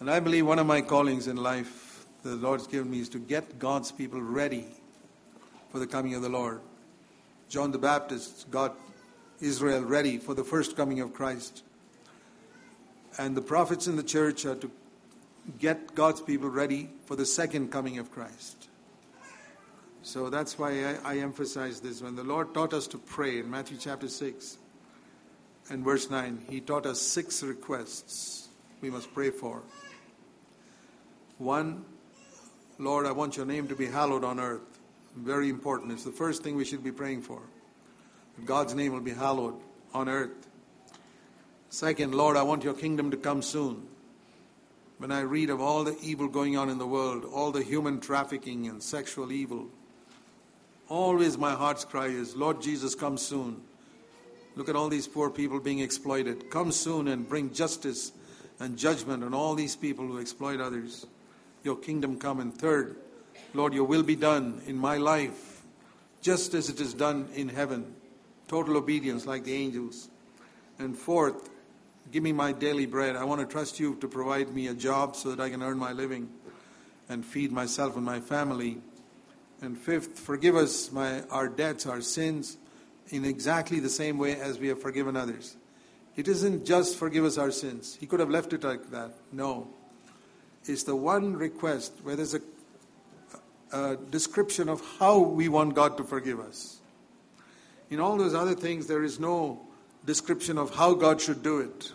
And 0.00 0.10
I 0.10 0.18
believe 0.18 0.46
one 0.46 0.58
of 0.58 0.66
my 0.66 0.80
callings 0.80 1.28
in 1.28 1.36
life 1.36 2.06
the 2.24 2.34
Lord's 2.34 2.66
given 2.66 2.90
me 2.90 2.98
is 2.98 3.08
to 3.10 3.20
get 3.20 3.60
God's 3.60 3.92
people 3.92 4.20
ready 4.20 4.66
for 5.70 5.78
the 5.78 5.86
coming 5.86 6.14
of 6.14 6.22
the 6.22 6.28
Lord. 6.28 6.60
John 7.48 7.72
the 7.72 7.78
Baptist 7.78 8.50
got 8.50 8.76
Israel 9.40 9.82
ready 9.82 10.18
for 10.18 10.34
the 10.34 10.44
first 10.44 10.76
coming 10.76 11.00
of 11.00 11.14
Christ. 11.14 11.62
And 13.18 13.36
the 13.36 13.42
prophets 13.42 13.86
in 13.86 13.96
the 13.96 14.02
church 14.02 14.44
are 14.44 14.54
to 14.56 14.70
get 15.58 15.94
God's 15.94 16.20
people 16.20 16.50
ready 16.50 16.90
for 17.06 17.16
the 17.16 17.24
second 17.24 17.72
coming 17.72 17.98
of 17.98 18.10
Christ. 18.12 18.68
So 20.02 20.30
that's 20.30 20.58
why 20.58 20.84
I, 20.84 20.96
I, 21.04 21.18
emphasize 21.18 21.80
this. 21.80 22.02
When 22.02 22.16
the 22.16 22.22
Lord 22.22 22.54
taught 22.54 22.72
us 22.72 22.86
to 22.88 22.98
pray 22.98 23.40
in 23.40 23.50
Matthew 23.50 23.76
chapter 23.78 24.08
6 24.08 24.58
and 25.70 25.84
verse 25.84 26.08
9, 26.08 26.46
He 26.48 26.60
taught 26.60 26.86
us 26.86 27.00
six 27.00 27.42
requests 27.42 28.48
we 28.80 28.90
must 28.90 29.12
pray 29.12 29.30
for. 29.30 29.62
One, 31.38 31.84
Lord, 32.78 33.06
I 33.06 33.12
want 33.12 33.36
your 33.36 33.46
name 33.46 33.68
to 33.68 33.74
be 33.74 33.86
hallowed 33.86 34.24
on 34.24 34.38
earth. 34.38 34.77
Very 35.16 35.48
important. 35.48 35.92
It's 35.92 36.04
the 36.04 36.12
first 36.12 36.42
thing 36.42 36.56
we 36.56 36.64
should 36.64 36.84
be 36.84 36.92
praying 36.92 37.22
for. 37.22 37.40
God's 38.44 38.74
name 38.74 38.92
will 38.92 39.00
be 39.00 39.12
hallowed 39.12 39.54
on 39.92 40.08
earth. 40.08 40.48
Second, 41.70 42.14
Lord, 42.14 42.36
I 42.36 42.42
want 42.42 42.64
your 42.64 42.74
kingdom 42.74 43.10
to 43.10 43.16
come 43.16 43.42
soon. 43.42 43.86
When 44.98 45.12
I 45.12 45.20
read 45.20 45.50
of 45.50 45.60
all 45.60 45.84
the 45.84 45.96
evil 46.02 46.28
going 46.28 46.56
on 46.56 46.70
in 46.70 46.78
the 46.78 46.86
world, 46.86 47.24
all 47.24 47.52
the 47.52 47.62
human 47.62 48.00
trafficking 48.00 48.66
and 48.66 48.82
sexual 48.82 49.32
evil, 49.32 49.68
always 50.88 51.38
my 51.38 51.52
heart's 51.52 51.84
cry 51.84 52.06
is, 52.06 52.34
Lord 52.34 52.60
Jesus, 52.60 52.94
come 52.94 53.18
soon. 53.18 53.60
Look 54.56 54.68
at 54.68 54.76
all 54.76 54.88
these 54.88 55.06
poor 55.06 55.30
people 55.30 55.60
being 55.60 55.78
exploited. 55.78 56.50
Come 56.50 56.72
soon 56.72 57.06
and 57.08 57.28
bring 57.28 57.52
justice 57.52 58.12
and 58.58 58.76
judgment 58.76 59.22
on 59.22 59.34
all 59.34 59.54
these 59.54 59.76
people 59.76 60.06
who 60.06 60.18
exploit 60.18 60.60
others. 60.60 61.06
Your 61.62 61.76
kingdom 61.76 62.18
come. 62.18 62.40
And 62.40 62.52
third, 62.52 62.96
Lord, 63.54 63.74
your 63.74 63.84
will 63.84 64.02
be 64.02 64.16
done 64.16 64.62
in 64.66 64.76
my 64.76 64.96
life, 64.96 65.62
just 66.20 66.54
as 66.54 66.68
it 66.68 66.80
is 66.80 66.94
done 66.94 67.28
in 67.34 67.48
heaven. 67.48 67.94
Total 68.46 68.76
obedience 68.76 69.26
like 69.26 69.44
the 69.44 69.54
angels. 69.54 70.08
And 70.78 70.96
fourth, 70.96 71.50
give 72.12 72.22
me 72.22 72.32
my 72.32 72.52
daily 72.52 72.86
bread. 72.86 73.16
I 73.16 73.24
want 73.24 73.40
to 73.40 73.46
trust 73.46 73.80
you 73.80 73.96
to 73.96 74.08
provide 74.08 74.54
me 74.54 74.68
a 74.68 74.74
job 74.74 75.16
so 75.16 75.30
that 75.30 75.40
I 75.40 75.50
can 75.50 75.62
earn 75.62 75.78
my 75.78 75.92
living 75.92 76.28
and 77.08 77.24
feed 77.24 77.52
myself 77.52 77.96
and 77.96 78.04
my 78.04 78.20
family. 78.20 78.78
And 79.60 79.76
fifth, 79.76 80.18
forgive 80.18 80.56
us 80.56 80.92
my, 80.92 81.22
our 81.30 81.48
debts, 81.48 81.86
our 81.86 82.00
sins, 82.00 82.56
in 83.08 83.24
exactly 83.24 83.80
the 83.80 83.88
same 83.88 84.18
way 84.18 84.38
as 84.38 84.58
we 84.58 84.68
have 84.68 84.80
forgiven 84.80 85.16
others. 85.16 85.56
It 86.16 86.28
isn't 86.28 86.64
just 86.66 86.96
forgive 86.96 87.24
us 87.24 87.38
our 87.38 87.50
sins. 87.50 87.96
He 87.98 88.06
could 88.06 88.20
have 88.20 88.30
left 88.30 88.52
it 88.52 88.64
like 88.64 88.90
that. 88.90 89.14
No. 89.32 89.68
It's 90.64 90.82
the 90.82 90.96
one 90.96 91.36
request 91.36 91.92
where 92.02 92.16
there's 92.16 92.34
a, 92.34 92.40
a 93.72 93.96
description 93.96 94.68
of 94.68 94.82
how 94.98 95.18
we 95.18 95.48
want 95.48 95.74
God 95.74 95.96
to 95.98 96.04
forgive 96.04 96.40
us. 96.40 96.78
In 97.90 98.00
all 98.00 98.16
those 98.16 98.34
other 98.34 98.54
things, 98.54 98.86
there 98.86 99.02
is 99.02 99.18
no 99.18 99.60
description 100.04 100.58
of 100.58 100.74
how 100.74 100.94
God 100.94 101.20
should 101.20 101.42
do 101.42 101.60
it. 101.60 101.92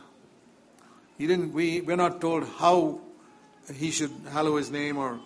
He 1.18 1.28
didn't, 1.28 1.54
we, 1.54 1.82
we're 1.82 1.96
not 1.96 2.22
told 2.22 2.48
how 2.58 3.00
He 3.74 3.92
should 3.92 4.12
hallow 4.32 4.58
His 4.58 4.72
name 4.72 4.98
or 4.98 5.20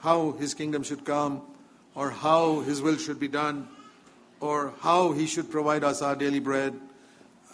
how 0.00 0.32
His 0.32 0.54
kingdom 0.54 0.82
should 0.82 1.04
come 1.04 1.42
or 1.94 2.10
how 2.10 2.60
His 2.60 2.80
will 2.80 2.96
should 2.96 3.20
be 3.20 3.28
done 3.28 3.68
or 4.40 4.74
how 4.80 5.12
He 5.12 5.26
should 5.26 5.50
provide 5.50 5.84
us 5.84 6.02
our 6.02 6.16
daily 6.16 6.40
bread 6.40 6.78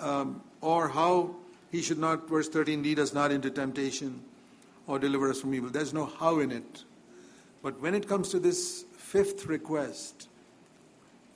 um, 0.00 0.42
or 0.61 0.88
how 0.88 1.35
He 1.70 1.83
should 1.83 1.98
not, 1.98 2.28
verse 2.28 2.48
13, 2.48 2.83
lead 2.83 2.98
us 2.98 3.12
not 3.12 3.33
into 3.33 3.50
temptation 3.50 4.22
or 4.87 4.98
deliver 4.98 5.31
us 5.31 5.40
from 5.40 5.55
evil. 5.55 5.70
There's 5.70 5.92
no 5.92 6.07
how 6.07 6.40
in 6.40 6.52
it. 6.52 6.85
But 7.62 7.81
when 7.81 7.94
it 7.94 8.09
comes 8.09 8.29
to 8.31 8.40
this 8.40 8.85
fifth 8.96 9.46
request, 9.46 10.29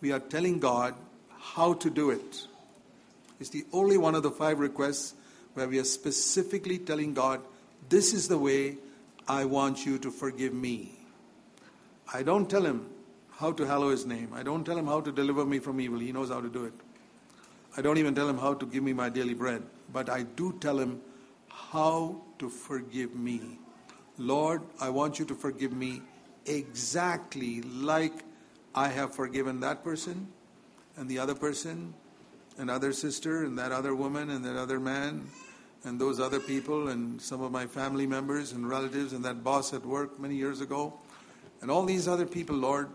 we 0.00 0.12
are 0.12 0.18
telling 0.18 0.58
God 0.58 0.94
how 1.38 1.74
to 1.74 1.88
do 1.88 2.10
it. 2.10 2.46
It's 3.38 3.50
the 3.50 3.64
only 3.72 3.96
one 3.96 4.14
of 4.14 4.22
the 4.22 4.30
five 4.30 4.58
requests 4.58 5.14
where 5.54 5.68
we 5.68 5.78
are 5.78 5.84
specifically 5.84 6.78
telling 6.78 7.14
God, 7.14 7.40
This 7.88 8.12
is 8.12 8.28
the 8.28 8.38
way 8.38 8.76
I 9.28 9.44
want 9.44 9.86
you 9.86 9.98
to 9.98 10.10
forgive 10.10 10.52
me. 10.52 10.92
I 12.12 12.22
don't 12.22 12.48
tell 12.48 12.64
him 12.64 12.86
how 13.30 13.52
to 13.52 13.66
hallow 13.66 13.90
his 13.90 14.06
name. 14.06 14.30
I 14.34 14.42
don't 14.42 14.64
tell 14.64 14.78
him 14.78 14.86
how 14.86 15.00
to 15.00 15.12
deliver 15.12 15.44
me 15.44 15.58
from 15.58 15.80
evil. 15.80 15.98
He 15.98 16.12
knows 16.12 16.30
how 16.30 16.40
to 16.40 16.48
do 16.48 16.64
it. 16.64 16.72
I 17.76 17.82
don't 17.82 17.98
even 17.98 18.14
tell 18.14 18.28
him 18.28 18.38
how 18.38 18.54
to 18.54 18.66
give 18.66 18.82
me 18.82 18.92
my 18.92 19.08
daily 19.08 19.34
bread. 19.34 19.62
But 19.92 20.08
I 20.08 20.22
do 20.22 20.56
tell 20.60 20.78
him 20.78 21.00
how 21.48 22.22
to 22.38 22.48
forgive 22.48 23.14
me. 23.14 23.58
Lord, 24.18 24.62
I 24.80 24.88
want 24.88 25.18
you 25.18 25.24
to 25.26 25.34
forgive 25.34 25.72
me 25.72 26.00
exactly 26.46 27.62
like 27.62 28.24
I 28.74 28.88
have 28.88 29.14
forgiven 29.14 29.60
that 29.60 29.84
person 29.84 30.28
and 30.96 31.08
the 31.08 31.18
other 31.18 31.34
person, 31.34 31.94
and 32.58 32.70
other 32.70 32.92
sister, 32.92 33.44
and 33.44 33.58
that 33.58 33.70
other 33.70 33.94
woman, 33.94 34.30
and 34.30 34.44
that 34.44 34.56
other 34.56 34.80
man, 34.80 35.26
and 35.84 36.00
those 36.00 36.18
other 36.18 36.40
people, 36.40 36.88
and 36.88 37.20
some 37.20 37.42
of 37.42 37.52
my 37.52 37.66
family 37.66 38.06
members 38.06 38.52
and 38.52 38.68
relatives, 38.68 39.12
and 39.12 39.24
that 39.24 39.44
boss 39.44 39.74
at 39.74 39.84
work 39.84 40.18
many 40.18 40.36
years 40.36 40.62
ago, 40.62 40.98
and 41.60 41.70
all 41.70 41.84
these 41.84 42.08
other 42.08 42.24
people, 42.24 42.56
Lord, 42.56 42.88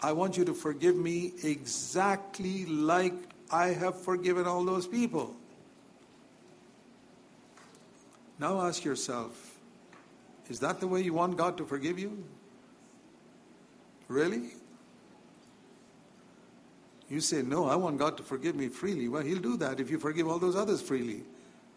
I 0.00 0.12
want 0.12 0.36
you 0.36 0.44
to 0.46 0.54
forgive 0.54 0.96
me 0.96 1.32
exactly 1.44 2.66
like 2.66 3.14
I 3.50 3.68
have 3.68 4.00
forgiven 4.00 4.46
all 4.46 4.64
those 4.64 4.86
people. 4.86 5.36
Now 8.38 8.60
ask 8.62 8.84
yourself 8.84 9.52
is 10.50 10.60
that 10.60 10.80
the 10.80 10.86
way 10.86 11.00
you 11.00 11.14
want 11.14 11.38
God 11.38 11.56
to 11.56 11.64
forgive 11.64 11.98
you? 11.98 12.22
Really? 14.08 14.50
You 17.08 17.20
say, 17.20 17.42
No, 17.42 17.68
I 17.68 17.76
want 17.76 17.98
God 17.98 18.16
to 18.16 18.22
forgive 18.22 18.54
me 18.54 18.68
freely. 18.68 19.08
Well, 19.08 19.22
He'll 19.22 19.38
do 19.38 19.56
that 19.58 19.80
if 19.80 19.90
you 19.90 19.98
forgive 19.98 20.28
all 20.28 20.38
those 20.38 20.56
others 20.56 20.82
freely. 20.82 21.22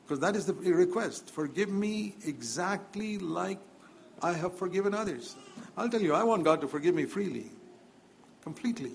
Because 0.04 0.20
that 0.22 0.36
is 0.36 0.46
the 0.46 0.54
request. 0.54 1.30
Forgive 1.30 1.70
me 1.70 2.16
exactly 2.26 3.18
like 3.18 3.60
I 4.22 4.34
have 4.34 4.58
forgiven 4.58 4.94
others. 4.94 5.36
I'll 5.76 5.90
tell 5.90 6.02
you, 6.02 6.14
I 6.14 6.24
want 6.24 6.44
God 6.44 6.62
to 6.62 6.68
forgive 6.68 6.96
me 6.96 7.06
freely, 7.06 7.52
completely. 8.42 8.94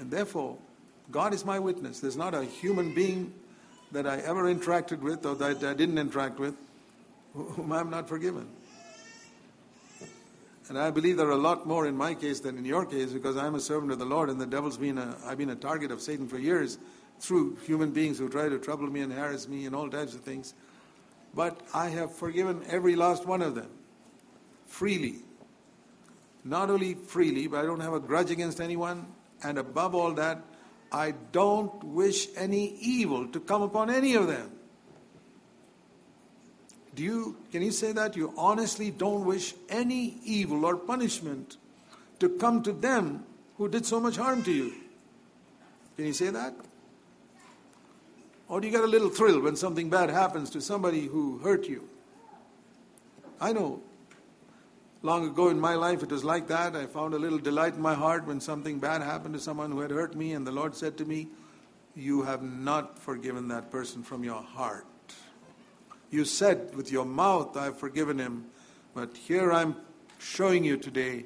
And 0.00 0.10
therefore, 0.10 0.58
God 1.12 1.32
is 1.32 1.44
my 1.44 1.58
witness. 1.58 2.00
There's 2.00 2.16
not 2.16 2.34
a 2.34 2.44
human 2.44 2.92
being 2.92 3.32
that 3.92 4.06
I 4.06 4.18
ever 4.18 4.52
interacted 4.52 5.00
with 5.00 5.24
or 5.24 5.34
that 5.36 5.62
I 5.62 5.74
didn't 5.74 5.98
interact 5.98 6.38
with 6.38 6.56
whom 7.34 7.72
I'm 7.72 7.90
not 7.90 8.08
forgiven. 8.08 8.48
And 10.70 10.78
I 10.78 10.92
believe 10.92 11.16
there 11.16 11.26
are 11.26 11.32
a 11.32 11.36
lot 11.36 11.66
more 11.66 11.84
in 11.84 11.96
my 11.96 12.14
case 12.14 12.38
than 12.38 12.56
in 12.56 12.64
your 12.64 12.86
case 12.86 13.12
because 13.12 13.36
I'm 13.36 13.56
a 13.56 13.60
servant 13.60 13.90
of 13.90 13.98
the 13.98 14.04
Lord 14.04 14.30
and 14.30 14.40
the 14.40 14.46
devil's 14.46 14.78
been 14.78 14.98
a, 14.98 15.16
I've 15.26 15.36
been 15.36 15.50
a 15.50 15.56
target 15.56 15.90
of 15.90 16.00
Satan 16.00 16.28
for 16.28 16.38
years 16.38 16.78
through 17.18 17.56
human 17.66 17.90
beings 17.90 18.20
who 18.20 18.28
try 18.28 18.48
to 18.48 18.56
trouble 18.56 18.86
me 18.86 19.00
and 19.00 19.12
harass 19.12 19.48
me 19.48 19.66
and 19.66 19.74
all 19.74 19.90
types 19.90 20.14
of 20.14 20.20
things. 20.20 20.54
But 21.34 21.60
I 21.74 21.88
have 21.88 22.14
forgiven 22.14 22.62
every 22.68 22.94
last 22.94 23.26
one 23.26 23.42
of 23.42 23.56
them 23.56 23.68
freely. 24.68 25.16
Not 26.44 26.70
only 26.70 26.94
freely, 26.94 27.48
but 27.48 27.58
I 27.58 27.62
don't 27.64 27.80
have 27.80 27.94
a 27.94 27.98
grudge 27.98 28.30
against 28.30 28.60
anyone. 28.60 29.08
And 29.42 29.58
above 29.58 29.96
all 29.96 30.12
that, 30.12 30.40
I 30.92 31.14
don't 31.32 31.82
wish 31.82 32.28
any 32.36 32.76
evil 32.80 33.26
to 33.26 33.40
come 33.40 33.62
upon 33.62 33.90
any 33.90 34.14
of 34.14 34.28
them. 34.28 34.52
Do 37.00 37.06
you, 37.06 37.36
can 37.50 37.62
you 37.62 37.70
say 37.70 37.92
that? 37.92 38.14
You 38.14 38.34
honestly 38.36 38.90
don't 38.90 39.24
wish 39.24 39.54
any 39.70 40.18
evil 40.22 40.66
or 40.66 40.76
punishment 40.76 41.56
to 42.18 42.28
come 42.28 42.62
to 42.64 42.72
them 42.72 43.24
who 43.56 43.70
did 43.70 43.86
so 43.86 44.00
much 44.00 44.16
harm 44.16 44.42
to 44.42 44.52
you. 44.52 44.74
Can 45.96 46.04
you 46.04 46.12
say 46.12 46.28
that? 46.28 46.52
Or 48.48 48.60
do 48.60 48.66
you 48.66 48.70
get 48.70 48.84
a 48.84 48.86
little 48.86 49.08
thrill 49.08 49.40
when 49.40 49.56
something 49.56 49.88
bad 49.88 50.10
happens 50.10 50.50
to 50.50 50.60
somebody 50.60 51.06
who 51.06 51.38
hurt 51.38 51.66
you? 51.66 51.88
I 53.40 53.54
know 53.54 53.80
long 55.00 55.26
ago 55.26 55.48
in 55.48 55.58
my 55.58 55.76
life 55.76 56.02
it 56.02 56.10
was 56.10 56.22
like 56.22 56.48
that. 56.48 56.76
I 56.76 56.84
found 56.84 57.14
a 57.14 57.18
little 57.18 57.38
delight 57.38 57.76
in 57.76 57.80
my 57.80 57.94
heart 57.94 58.26
when 58.26 58.40
something 58.40 58.78
bad 58.78 59.00
happened 59.00 59.32
to 59.32 59.40
someone 59.40 59.70
who 59.70 59.80
had 59.80 59.90
hurt 59.90 60.14
me, 60.14 60.32
and 60.32 60.46
the 60.46 60.52
Lord 60.52 60.76
said 60.76 60.98
to 60.98 61.06
me, 61.06 61.28
You 61.94 62.24
have 62.24 62.42
not 62.42 62.98
forgiven 62.98 63.48
that 63.48 63.70
person 63.70 64.02
from 64.02 64.22
your 64.22 64.42
heart. 64.42 64.84
You 66.10 66.24
said 66.24 66.74
with 66.74 66.90
your 66.90 67.04
mouth, 67.04 67.56
I've 67.56 67.78
forgiven 67.78 68.18
him. 68.18 68.46
But 68.94 69.16
here 69.16 69.52
I'm 69.52 69.76
showing 70.18 70.64
you 70.64 70.76
today, 70.76 71.24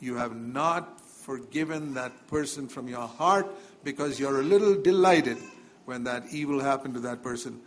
you 0.00 0.16
have 0.16 0.34
not 0.36 1.00
forgiven 1.00 1.94
that 1.94 2.26
person 2.26 2.68
from 2.68 2.88
your 2.88 3.06
heart 3.06 3.46
because 3.84 4.18
you're 4.18 4.40
a 4.40 4.44
little 4.44 4.80
delighted 4.80 5.38
when 5.84 6.04
that 6.04 6.24
evil 6.30 6.60
happened 6.60 6.94
to 6.94 7.00
that 7.00 7.22
person. 7.22 7.60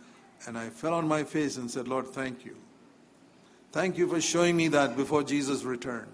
And 0.46 0.56
I 0.56 0.68
fell 0.68 0.94
on 0.94 1.08
my 1.08 1.24
face 1.24 1.56
and 1.56 1.70
said, 1.70 1.88
Lord, 1.88 2.06
thank 2.08 2.44
you. 2.44 2.56
Thank 3.72 3.98
you 3.98 4.06
for 4.06 4.20
showing 4.20 4.56
me 4.56 4.68
that 4.68 4.96
before 4.96 5.22
Jesus 5.22 5.64
returned. 5.64 6.08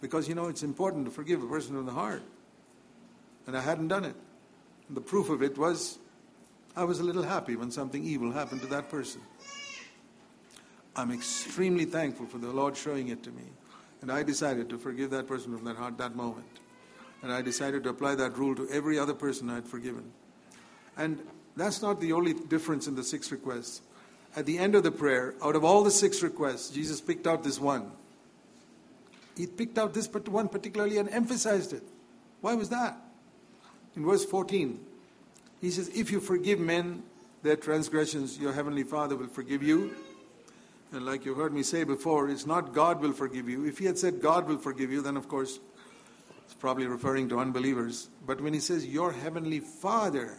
Because, 0.00 0.28
you 0.28 0.34
know, 0.34 0.48
it's 0.48 0.62
important 0.62 1.06
to 1.06 1.10
forgive 1.10 1.42
a 1.42 1.46
person 1.46 1.74
from 1.74 1.86
the 1.86 1.92
heart. 1.92 2.22
And 3.46 3.56
I 3.56 3.60
hadn't 3.60 3.88
done 3.88 4.04
it. 4.04 4.16
And 4.88 4.96
the 4.96 5.00
proof 5.00 5.30
of 5.30 5.42
it 5.42 5.56
was 5.56 5.98
I 6.76 6.84
was 6.84 6.98
a 6.98 7.04
little 7.04 7.22
happy 7.22 7.56
when 7.56 7.70
something 7.70 8.04
evil 8.04 8.32
happened 8.32 8.60
to 8.62 8.66
that 8.68 8.88
person. 8.88 9.20
I'm 10.96 11.12
extremely 11.12 11.84
thankful 11.84 12.26
for 12.26 12.38
the 12.38 12.48
Lord 12.48 12.76
showing 12.76 13.08
it 13.08 13.22
to 13.24 13.30
me. 13.30 13.44
And 14.02 14.10
I 14.10 14.22
decided 14.22 14.68
to 14.70 14.78
forgive 14.78 15.10
that 15.10 15.26
person 15.26 15.56
from 15.56 15.64
that 15.64 15.76
heart 15.76 15.98
that 15.98 16.14
moment. 16.14 16.46
And 17.22 17.32
I 17.32 17.42
decided 17.42 17.84
to 17.84 17.90
apply 17.90 18.16
that 18.16 18.36
rule 18.36 18.54
to 18.56 18.68
every 18.70 18.98
other 18.98 19.14
person 19.14 19.48
I 19.48 19.54
had 19.54 19.66
forgiven. 19.66 20.12
And 20.96 21.20
that's 21.56 21.80
not 21.80 22.00
the 22.00 22.12
only 22.12 22.34
difference 22.34 22.86
in 22.86 22.96
the 22.96 23.04
six 23.04 23.32
requests. 23.32 23.82
At 24.36 24.46
the 24.46 24.58
end 24.58 24.74
of 24.74 24.82
the 24.82 24.90
prayer, 24.90 25.34
out 25.42 25.56
of 25.56 25.64
all 25.64 25.84
the 25.84 25.90
six 25.90 26.22
requests, 26.22 26.70
Jesus 26.70 27.00
picked 27.00 27.26
out 27.26 27.44
this 27.44 27.60
one. 27.60 27.90
He 29.36 29.46
picked 29.46 29.78
out 29.78 29.94
this 29.94 30.08
one 30.08 30.48
particularly 30.48 30.98
and 30.98 31.08
emphasized 31.08 31.72
it. 31.72 31.82
Why 32.40 32.54
was 32.54 32.68
that? 32.68 32.96
In 33.96 34.04
verse 34.04 34.24
14, 34.24 34.78
he 35.64 35.70
says, 35.70 35.88
If 35.88 36.10
you 36.10 36.20
forgive 36.20 36.60
men 36.60 37.02
their 37.42 37.56
transgressions, 37.56 38.38
your 38.38 38.52
heavenly 38.52 38.82
Father 38.82 39.16
will 39.16 39.28
forgive 39.28 39.62
you. 39.62 39.94
And 40.92 41.04
like 41.04 41.24
you 41.24 41.34
heard 41.34 41.52
me 41.52 41.62
say 41.62 41.84
before, 41.84 42.28
it's 42.28 42.46
not 42.46 42.72
God 42.72 43.00
will 43.00 43.12
forgive 43.12 43.48
you. 43.48 43.64
If 43.64 43.78
he 43.78 43.86
had 43.86 43.98
said 43.98 44.20
God 44.20 44.46
will 44.46 44.58
forgive 44.58 44.92
you, 44.92 45.00
then 45.02 45.16
of 45.16 45.28
course, 45.28 45.58
it's 46.44 46.54
probably 46.54 46.86
referring 46.86 47.28
to 47.30 47.38
unbelievers. 47.38 48.08
But 48.26 48.40
when 48.40 48.52
he 48.52 48.60
says 48.60 48.86
your 48.86 49.12
heavenly 49.12 49.60
Father, 49.60 50.34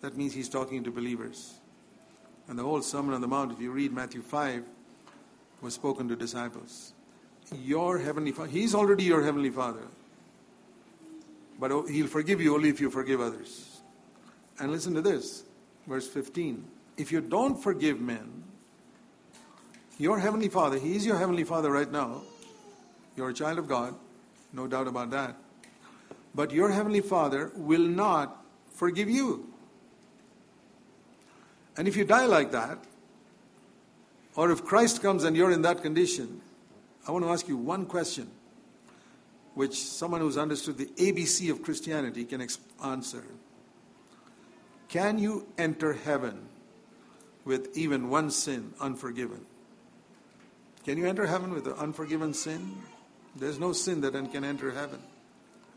that 0.00 0.16
means 0.16 0.32
he's 0.32 0.48
talking 0.48 0.82
to 0.84 0.90
believers. 0.90 1.54
And 2.48 2.58
the 2.58 2.62
whole 2.62 2.82
Sermon 2.82 3.14
on 3.14 3.20
the 3.20 3.28
Mount, 3.28 3.52
if 3.52 3.60
you 3.60 3.70
read 3.70 3.92
Matthew 3.92 4.22
5, 4.22 4.64
was 5.60 5.74
spoken 5.74 6.08
to 6.08 6.16
disciples. 6.16 6.92
Your 7.62 7.98
heavenly 7.98 8.32
Father, 8.32 8.48
he's 8.48 8.74
already 8.74 9.04
your 9.04 9.22
heavenly 9.22 9.50
Father. 9.50 9.86
But 11.58 11.72
oh, 11.72 11.86
he'll 11.86 12.06
forgive 12.06 12.40
you 12.40 12.54
only 12.54 12.70
if 12.70 12.80
you 12.80 12.90
forgive 12.90 13.20
others. 13.20 13.75
And 14.58 14.70
listen 14.70 14.94
to 14.94 15.02
this, 15.02 15.44
verse 15.86 16.08
15. 16.08 16.64
If 16.96 17.12
you 17.12 17.20
don't 17.20 17.56
forgive 17.56 18.00
men, 18.00 18.44
your 19.98 20.18
heavenly 20.18 20.48
Father, 20.48 20.78
He 20.78 20.96
is 20.96 21.04
your 21.04 21.18
heavenly 21.18 21.44
Father 21.44 21.70
right 21.70 21.90
now. 21.90 22.22
You're 23.16 23.30
a 23.30 23.34
child 23.34 23.58
of 23.58 23.68
God, 23.68 23.94
no 24.52 24.66
doubt 24.66 24.88
about 24.88 25.10
that. 25.10 25.36
But 26.34 26.52
your 26.52 26.70
heavenly 26.70 27.00
Father 27.00 27.50
will 27.54 27.86
not 27.86 28.44
forgive 28.74 29.08
you. 29.08 29.50
And 31.76 31.88
if 31.88 31.96
you 31.96 32.04
die 32.04 32.26
like 32.26 32.52
that, 32.52 32.78
or 34.34 34.50
if 34.50 34.64
Christ 34.64 35.02
comes 35.02 35.24
and 35.24 35.36
you're 35.36 35.50
in 35.50 35.62
that 35.62 35.82
condition, 35.82 36.42
I 37.08 37.12
want 37.12 37.24
to 37.24 37.30
ask 37.30 37.48
you 37.48 37.56
one 37.56 37.86
question, 37.86 38.30
which 39.54 39.78
someone 39.78 40.20
who's 40.20 40.36
understood 40.36 40.76
the 40.76 40.86
ABC 40.86 41.50
of 41.50 41.62
Christianity 41.62 42.24
can 42.24 42.46
answer. 42.84 43.24
Can 44.96 45.18
you 45.18 45.46
enter 45.58 45.92
heaven 45.92 46.48
with 47.44 47.76
even 47.76 48.08
one 48.08 48.30
sin 48.30 48.72
unforgiven? 48.80 49.44
Can 50.86 50.96
you 50.96 51.06
enter 51.06 51.26
heaven 51.26 51.52
with 51.52 51.66
an 51.66 51.74
unforgiven 51.74 52.32
sin? 52.32 52.78
There's 53.38 53.58
no 53.58 53.74
sin 53.74 54.00
that 54.00 54.14
can 54.32 54.42
enter 54.42 54.70
heaven. 54.70 55.02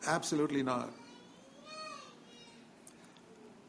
Absolutely 0.08 0.64
not. 0.64 0.90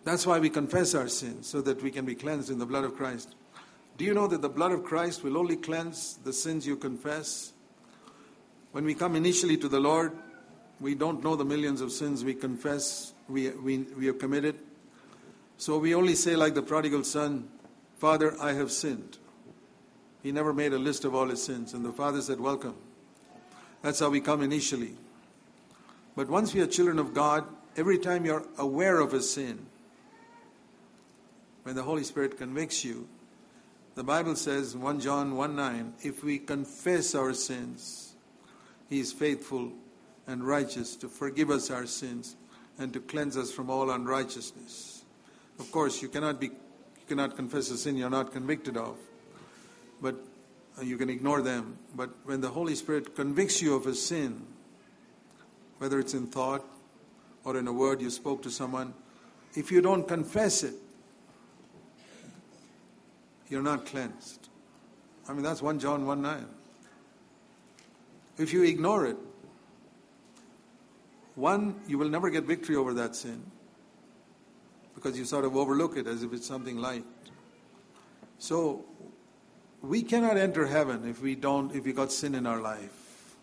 That's 0.04 0.24
why 0.24 0.38
we 0.38 0.50
confess 0.50 0.94
our 0.94 1.08
sins, 1.08 1.48
so 1.48 1.60
that 1.62 1.82
we 1.82 1.90
can 1.90 2.04
be 2.04 2.14
cleansed 2.14 2.48
in 2.48 2.60
the 2.60 2.66
blood 2.66 2.84
of 2.84 2.94
Christ. 2.94 3.34
Do 3.96 4.04
you 4.04 4.14
know 4.14 4.28
that 4.28 4.42
the 4.42 4.48
blood 4.48 4.70
of 4.70 4.84
Christ 4.84 5.24
will 5.24 5.36
only 5.36 5.56
cleanse 5.56 6.20
the 6.22 6.32
sins 6.32 6.64
you 6.64 6.76
confess? 6.76 7.52
When 8.70 8.84
we 8.84 8.94
come 8.94 9.16
initially 9.16 9.56
to 9.56 9.68
the 9.68 9.80
Lord, 9.80 10.12
we 10.78 10.94
don't 10.94 11.24
know 11.24 11.34
the 11.34 11.44
millions 11.44 11.80
of 11.80 11.90
sins 11.90 12.22
we 12.22 12.34
confess 12.34 13.14
we, 13.28 13.50
we, 13.50 13.78
we 13.78 14.06
have 14.06 14.20
committed. 14.20 14.69
So 15.61 15.77
we 15.77 15.94
only 15.94 16.14
say, 16.14 16.37
like 16.37 16.55
the 16.55 16.62
prodigal 16.62 17.05
son, 17.05 17.46
Father, 17.99 18.35
I 18.40 18.55
have 18.55 18.73
sinned. 18.73 19.18
He 20.23 20.33
never 20.33 20.55
made 20.55 20.73
a 20.73 20.79
list 20.79 21.05
of 21.05 21.14
all 21.14 21.29
his 21.29 21.42
sins. 21.42 21.75
And 21.75 21.85
the 21.85 21.92
Father 21.92 22.23
said, 22.23 22.40
Welcome. 22.40 22.77
That's 23.83 24.01
how 24.01 24.09
we 24.09 24.23
come 24.23 24.40
initially. 24.40 24.94
But 26.16 26.31
once 26.31 26.55
we 26.55 26.62
are 26.62 26.66
children 26.66 26.99
of 26.99 27.12
God, 27.12 27.44
every 27.77 27.99
time 27.99 28.25
you're 28.25 28.46
aware 28.57 29.01
of 29.01 29.12
a 29.12 29.20
sin, 29.20 29.66
when 31.64 31.75
the 31.75 31.83
Holy 31.83 32.05
Spirit 32.05 32.38
convicts 32.38 32.83
you, 32.83 33.07
the 33.96 34.03
Bible 34.03 34.37
says, 34.37 34.75
1 34.75 35.01
John 35.01 35.37
1 35.37 35.57
9, 35.57 35.92
if 36.01 36.25
we 36.25 36.38
confess 36.38 37.14
our 37.14 37.35
sins, 37.35 38.14
He 38.88 38.99
is 38.99 39.12
faithful 39.12 39.73
and 40.27 40.42
righteous 40.42 40.96
to 40.96 41.09
forgive 41.11 41.51
us 41.51 41.70
our 41.70 41.85
sins 41.85 42.37
and 42.79 42.94
to 42.94 43.01
cleanse 43.01 43.37
us 43.37 43.53
from 43.53 43.68
all 43.68 43.90
unrighteousness. 43.90 44.89
Of 45.61 45.70
course, 45.70 46.03
you 46.03 46.09
cannot, 46.09 46.40
be, 46.40 46.46
you 46.46 47.07
cannot 47.07 47.37
confess 47.37 47.70
a 47.70 47.79
sin 47.79 47.96
you're 47.96 48.11
not 48.11 48.33
convicted 48.33 48.77
of 48.77 48.96
but 50.01 50.16
uh, 50.79 50.83
you 50.83 50.96
can 50.96 51.11
ignore 51.11 51.42
them. 51.42 51.79
But 51.94 52.11
when 52.25 52.40
the 52.40 52.49
Holy 52.49 52.75
Spirit 52.75 53.14
convicts 53.14 53.61
you 53.61 53.75
of 53.75 53.87
a 53.87 53.94
sin, 53.94 54.46
whether 55.79 55.99
it's 55.99 56.14
in 56.14 56.27
thought 56.27 56.64
or 57.44 57.57
in 57.57 57.66
a 57.68 57.73
word 57.73 58.01
you 58.01 58.11
spoke 58.11 58.42
to 58.42 58.51
someone, 58.51 58.94
if 59.55 59.70
you 59.70 59.81
don't 59.81 60.07
confess 60.07 60.62
it, 60.62 60.75
you're 63.49 63.62
not 63.62 63.87
cleansed. 63.87 64.49
I 65.29 65.33
mean, 65.33 65.42
that's 65.42 65.61
1 65.61 65.79
John 65.81 66.07
1 66.07 66.23
9. 66.23 66.46
If 68.38 68.53
you 68.53 68.62
ignore 68.62 69.07
it, 69.07 69.16
one, 71.35 71.81
you 71.87 71.99
will 71.99 72.09
never 72.09 72.31
get 72.31 72.44
victory 72.44 72.77
over 72.77 72.94
that 72.94 73.16
sin 73.16 73.42
because 75.00 75.18
you 75.18 75.24
sort 75.24 75.44
of 75.44 75.56
overlook 75.56 75.96
it 75.96 76.06
as 76.06 76.22
if 76.22 76.32
it's 76.32 76.46
something 76.46 76.76
light. 76.76 77.04
So, 78.38 78.84
we 79.82 80.02
cannot 80.02 80.36
enter 80.36 80.66
heaven 80.66 81.08
if 81.08 81.22
we 81.22 81.34
don't, 81.34 81.74
if 81.74 81.84
we 81.84 81.92
got 81.92 82.12
sin 82.12 82.34
in 82.34 82.46
our 82.46 82.60
life. 82.60 83.36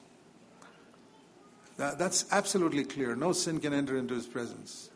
That, 1.77 1.97
that's 1.97 2.25
absolutely 2.31 2.83
clear. 2.83 3.15
No 3.15 3.31
sin 3.31 3.59
can 3.59 3.73
enter 3.73 3.97
into 3.97 4.13
his 4.13 4.27
presence. 4.27 4.89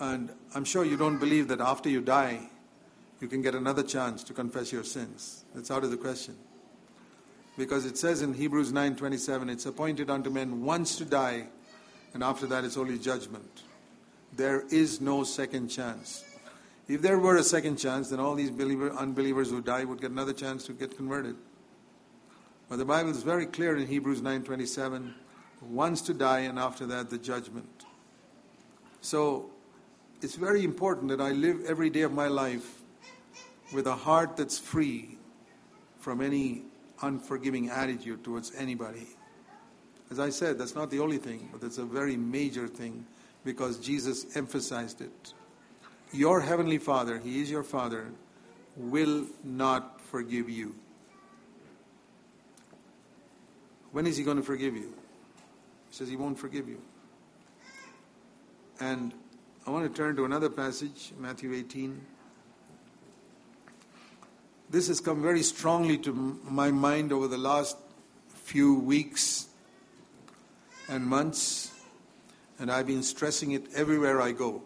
And 0.00 0.30
I'm 0.54 0.64
sure 0.64 0.84
you 0.84 0.96
don't 0.96 1.18
believe 1.18 1.48
that 1.48 1.60
after 1.60 1.88
you 1.88 2.00
die, 2.00 2.48
you 3.20 3.28
can 3.28 3.40
get 3.40 3.54
another 3.54 3.84
chance 3.84 4.24
to 4.24 4.32
confess 4.32 4.72
your 4.72 4.84
sins. 4.84 5.44
That's 5.54 5.70
out 5.70 5.84
of 5.84 5.92
the 5.92 5.96
question. 5.96 6.36
Because 7.56 7.86
it 7.86 7.96
says 7.96 8.20
in 8.20 8.34
Hebrews 8.34 8.72
9:27, 8.72 9.48
it's 9.48 9.66
appointed 9.66 10.10
unto 10.10 10.28
men 10.28 10.62
once 10.62 10.96
to 10.96 11.04
die, 11.04 11.46
and 12.12 12.24
after 12.24 12.46
that 12.46 12.64
it's 12.64 12.76
only 12.76 12.98
judgment. 12.98 13.62
There 14.36 14.64
is 14.70 15.00
no 15.00 15.22
second 15.24 15.68
chance. 15.68 16.24
If 16.88 17.00
there 17.02 17.18
were 17.18 17.36
a 17.36 17.42
second 17.42 17.76
chance, 17.76 18.10
then 18.10 18.20
all 18.20 18.34
these 18.34 18.50
believer, 18.50 18.90
unbelievers 18.90 19.50
who 19.50 19.62
die 19.62 19.84
would 19.84 20.00
get 20.00 20.10
another 20.10 20.32
chance 20.32 20.66
to 20.66 20.72
get 20.72 20.96
converted. 20.96 21.36
But 22.68 22.76
the 22.76 22.84
Bible 22.84 23.10
is 23.10 23.22
very 23.22 23.46
clear 23.46 23.76
in 23.76 23.86
Hebrews 23.86 24.20
9:27, 24.20 25.14
once 25.62 26.02
to 26.02 26.14
die 26.14 26.40
and 26.40 26.58
after 26.58 26.86
that 26.86 27.10
the 27.10 27.18
judgment. 27.18 27.84
So 29.00 29.50
it's 30.20 30.34
very 30.34 30.64
important 30.64 31.08
that 31.08 31.20
I 31.20 31.32
live 31.32 31.64
every 31.66 31.90
day 31.90 32.02
of 32.02 32.12
my 32.12 32.28
life 32.28 32.82
with 33.72 33.86
a 33.86 33.94
heart 33.94 34.36
that's 34.36 34.58
free 34.58 35.18
from 36.00 36.20
any 36.20 36.64
unforgiving 37.02 37.70
attitude 37.70 38.24
towards 38.24 38.54
anybody. 38.54 39.08
As 40.10 40.18
I 40.18 40.30
said, 40.30 40.58
that's 40.58 40.74
not 40.74 40.90
the 40.90 41.00
only 41.00 41.18
thing, 41.18 41.48
but 41.52 41.62
it's 41.62 41.78
a 41.78 41.84
very 41.84 42.16
major 42.16 42.68
thing 42.68 43.06
because 43.44 43.78
Jesus 43.78 44.36
emphasized 44.36 45.00
it 45.00 45.34
your 46.14 46.40
heavenly 46.40 46.78
Father, 46.78 47.18
He 47.18 47.42
is 47.42 47.50
your 47.50 47.64
Father, 47.64 48.06
will 48.76 49.26
not 49.42 50.00
forgive 50.00 50.48
you. 50.48 50.74
When 53.92 54.06
is 54.06 54.16
He 54.16 54.24
going 54.24 54.36
to 54.36 54.42
forgive 54.42 54.76
you? 54.76 54.94
He 55.90 55.96
says 55.96 56.08
He 56.08 56.16
won't 56.16 56.38
forgive 56.38 56.68
you. 56.68 56.80
And 58.80 59.12
I 59.66 59.70
want 59.70 59.90
to 59.90 59.96
turn 59.96 60.16
to 60.16 60.24
another 60.24 60.50
passage, 60.50 61.12
Matthew 61.18 61.52
18. 61.52 62.00
This 64.70 64.88
has 64.88 65.00
come 65.00 65.22
very 65.22 65.42
strongly 65.42 65.98
to 65.98 66.12
my 66.44 66.70
mind 66.70 67.12
over 67.12 67.28
the 67.28 67.38
last 67.38 67.76
few 68.28 68.78
weeks 68.78 69.48
and 70.88 71.06
months, 71.06 71.70
and 72.58 72.70
I've 72.70 72.86
been 72.86 73.02
stressing 73.02 73.52
it 73.52 73.66
everywhere 73.74 74.20
I 74.20 74.32
go 74.32 74.62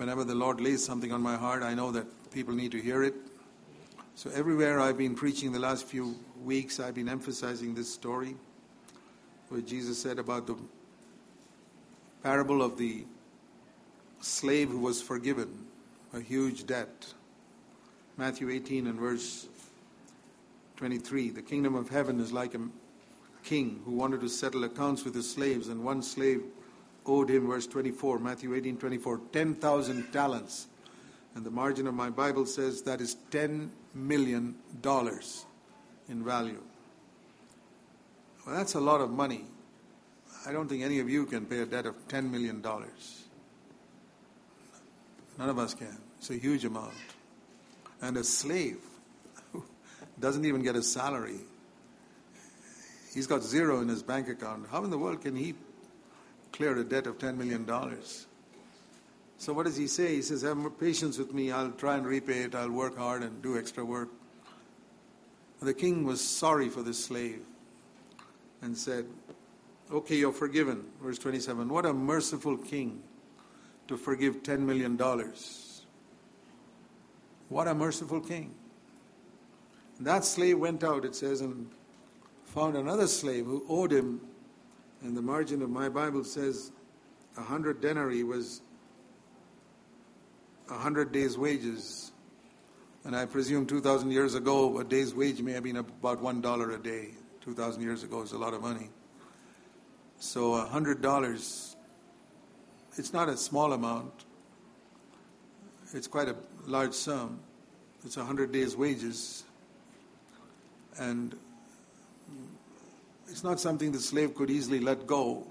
whenever 0.00 0.24
the 0.24 0.34
Lord 0.34 0.62
lays 0.62 0.82
something 0.82 1.12
on 1.12 1.20
my 1.20 1.36
heart, 1.36 1.62
I 1.62 1.74
know 1.74 1.92
that 1.92 2.06
people 2.32 2.54
need 2.54 2.72
to 2.72 2.80
hear 2.80 3.02
it. 3.02 3.12
So 4.14 4.30
everywhere 4.30 4.80
I've 4.80 4.96
been 4.96 5.14
preaching 5.14 5.52
the 5.52 5.58
last 5.58 5.84
few 5.84 6.16
weeks, 6.42 6.80
I've 6.80 6.94
been 6.94 7.08
emphasizing 7.08 7.74
this 7.74 7.92
story 7.92 8.34
where 9.50 9.60
Jesus 9.60 10.00
said 10.00 10.18
about 10.18 10.46
the 10.46 10.56
parable 12.22 12.62
of 12.62 12.78
the 12.78 13.04
slave 14.22 14.70
who 14.70 14.78
was 14.78 15.02
forgiven 15.02 15.66
a 16.14 16.20
huge 16.20 16.66
debt. 16.66 17.12
Matthew 18.16 18.48
18 18.48 18.86
and 18.86 18.98
verse 18.98 19.48
23. 20.76 21.28
The 21.28 21.42
kingdom 21.42 21.74
of 21.74 21.90
heaven 21.90 22.20
is 22.20 22.32
like 22.32 22.54
a 22.54 22.60
king 23.44 23.80
who 23.84 23.92
wanted 23.92 24.20
to 24.20 24.28
settle 24.28 24.64
accounts 24.64 25.04
with 25.04 25.14
his 25.14 25.30
slaves, 25.30 25.68
and 25.68 25.84
one 25.84 26.02
slave 26.02 26.42
owed 27.06 27.30
him, 27.30 27.48
verse 27.48 27.66
24, 27.66 28.18
Matthew 28.18 28.54
18 28.54 28.76
24, 28.76 29.20
10,000 29.32 30.12
talents. 30.12 30.66
And 31.34 31.44
the 31.44 31.50
margin 31.50 31.86
of 31.86 31.94
my 31.94 32.10
Bible 32.10 32.44
says 32.46 32.82
that 32.82 33.00
is 33.00 33.16
$10 33.30 33.70
million 33.94 34.56
in 36.08 36.24
value. 36.24 36.62
Well, 38.44 38.56
that's 38.56 38.74
a 38.74 38.80
lot 38.80 39.00
of 39.00 39.10
money. 39.10 39.44
I 40.46 40.52
don't 40.52 40.68
think 40.68 40.82
any 40.82 40.98
of 41.00 41.08
you 41.08 41.26
can 41.26 41.46
pay 41.46 41.60
a 41.60 41.66
debt 41.66 41.86
of 41.86 42.08
$10 42.08 42.30
million. 42.30 42.62
None 45.38 45.48
of 45.48 45.58
us 45.58 45.74
can. 45.74 45.96
It's 46.18 46.30
a 46.30 46.36
huge 46.36 46.64
amount. 46.64 46.94
And 48.02 48.16
a 48.16 48.24
slave 48.24 48.80
doesn't 50.20 50.44
even 50.44 50.62
get 50.62 50.76
a 50.76 50.82
salary, 50.82 51.40
he's 53.12 53.26
got 53.26 53.42
zero 53.42 53.80
in 53.80 53.88
his 53.88 54.02
bank 54.02 54.28
account. 54.28 54.66
How 54.70 54.84
in 54.84 54.90
the 54.90 54.98
world 54.98 55.22
can 55.22 55.36
he 55.36 55.54
clear 56.52 56.76
a 56.76 56.84
debt 56.84 57.06
of 57.06 57.18
$10 57.18 57.36
million? 57.36 57.68
So, 59.38 59.52
what 59.54 59.64
does 59.64 59.76
he 59.76 59.86
say? 59.86 60.16
He 60.16 60.22
says, 60.22 60.42
Have 60.42 60.58
patience 60.78 61.18
with 61.18 61.32
me. 61.32 61.50
I'll 61.50 61.70
try 61.72 61.96
and 61.96 62.06
repay 62.06 62.42
it. 62.42 62.54
I'll 62.54 62.70
work 62.70 62.98
hard 62.98 63.22
and 63.22 63.42
do 63.42 63.58
extra 63.58 63.84
work. 63.84 64.10
The 65.62 65.74
king 65.74 66.04
was 66.04 66.20
sorry 66.20 66.68
for 66.68 66.82
this 66.82 67.02
slave 67.02 67.40
and 68.60 68.76
said, 68.76 69.06
Okay, 69.90 70.16
you're 70.16 70.32
forgiven. 70.32 70.84
Verse 71.02 71.18
27. 71.18 71.68
What 71.68 71.86
a 71.86 71.92
merciful 71.92 72.56
king 72.56 73.02
to 73.88 73.96
forgive 73.96 74.42
$10 74.42 74.60
million. 74.60 74.96
What 77.48 77.66
a 77.66 77.74
merciful 77.74 78.20
king. 78.20 78.54
That 79.98 80.24
slave 80.24 80.58
went 80.58 80.84
out, 80.84 81.04
it 81.04 81.14
says, 81.14 81.40
and 81.40 81.68
found 82.54 82.76
another 82.76 83.06
slave 83.06 83.46
who 83.46 83.64
owed 83.68 83.92
him, 83.92 84.20
and 85.02 85.16
the 85.16 85.22
margin 85.22 85.62
of 85.62 85.70
my 85.70 85.88
Bible 85.88 86.24
says 86.24 86.72
a 87.36 87.42
hundred 87.42 87.80
denarii 87.80 88.24
was 88.24 88.60
a 90.68 90.74
hundred 90.74 91.12
days' 91.12 91.38
wages. 91.38 92.12
And 93.04 93.16
I 93.16 93.24
presume 93.24 93.66
2,000 93.66 94.10
years 94.10 94.34
ago, 94.34 94.78
a 94.78 94.84
day's 94.84 95.14
wage 95.14 95.40
may 95.40 95.52
have 95.52 95.62
been 95.62 95.76
about 95.76 96.22
$1 96.22 96.74
a 96.74 96.78
day. 96.78 97.10
2,000 97.42 97.82
years 97.82 98.02
ago 98.02 98.22
is 98.22 98.32
a 98.32 98.38
lot 98.38 98.52
of 98.52 98.60
money. 98.60 98.90
So 100.18 100.54
a 100.54 100.66
$100, 100.66 101.76
it's 102.98 103.12
not 103.12 103.28
a 103.28 103.36
small 103.36 103.72
amount. 103.72 104.24
It's 105.94 106.08
quite 106.08 106.28
a 106.28 106.36
large 106.66 106.92
sum. 106.92 107.40
It's 108.04 108.16
a 108.16 108.20
100 108.20 108.52
days' 108.52 108.76
wages. 108.76 109.44
And 110.98 111.34
it's 113.30 113.44
not 113.44 113.60
something 113.60 113.92
the 113.92 114.00
slave 114.00 114.34
could 114.34 114.50
easily 114.50 114.80
let 114.80 115.06
go. 115.06 115.46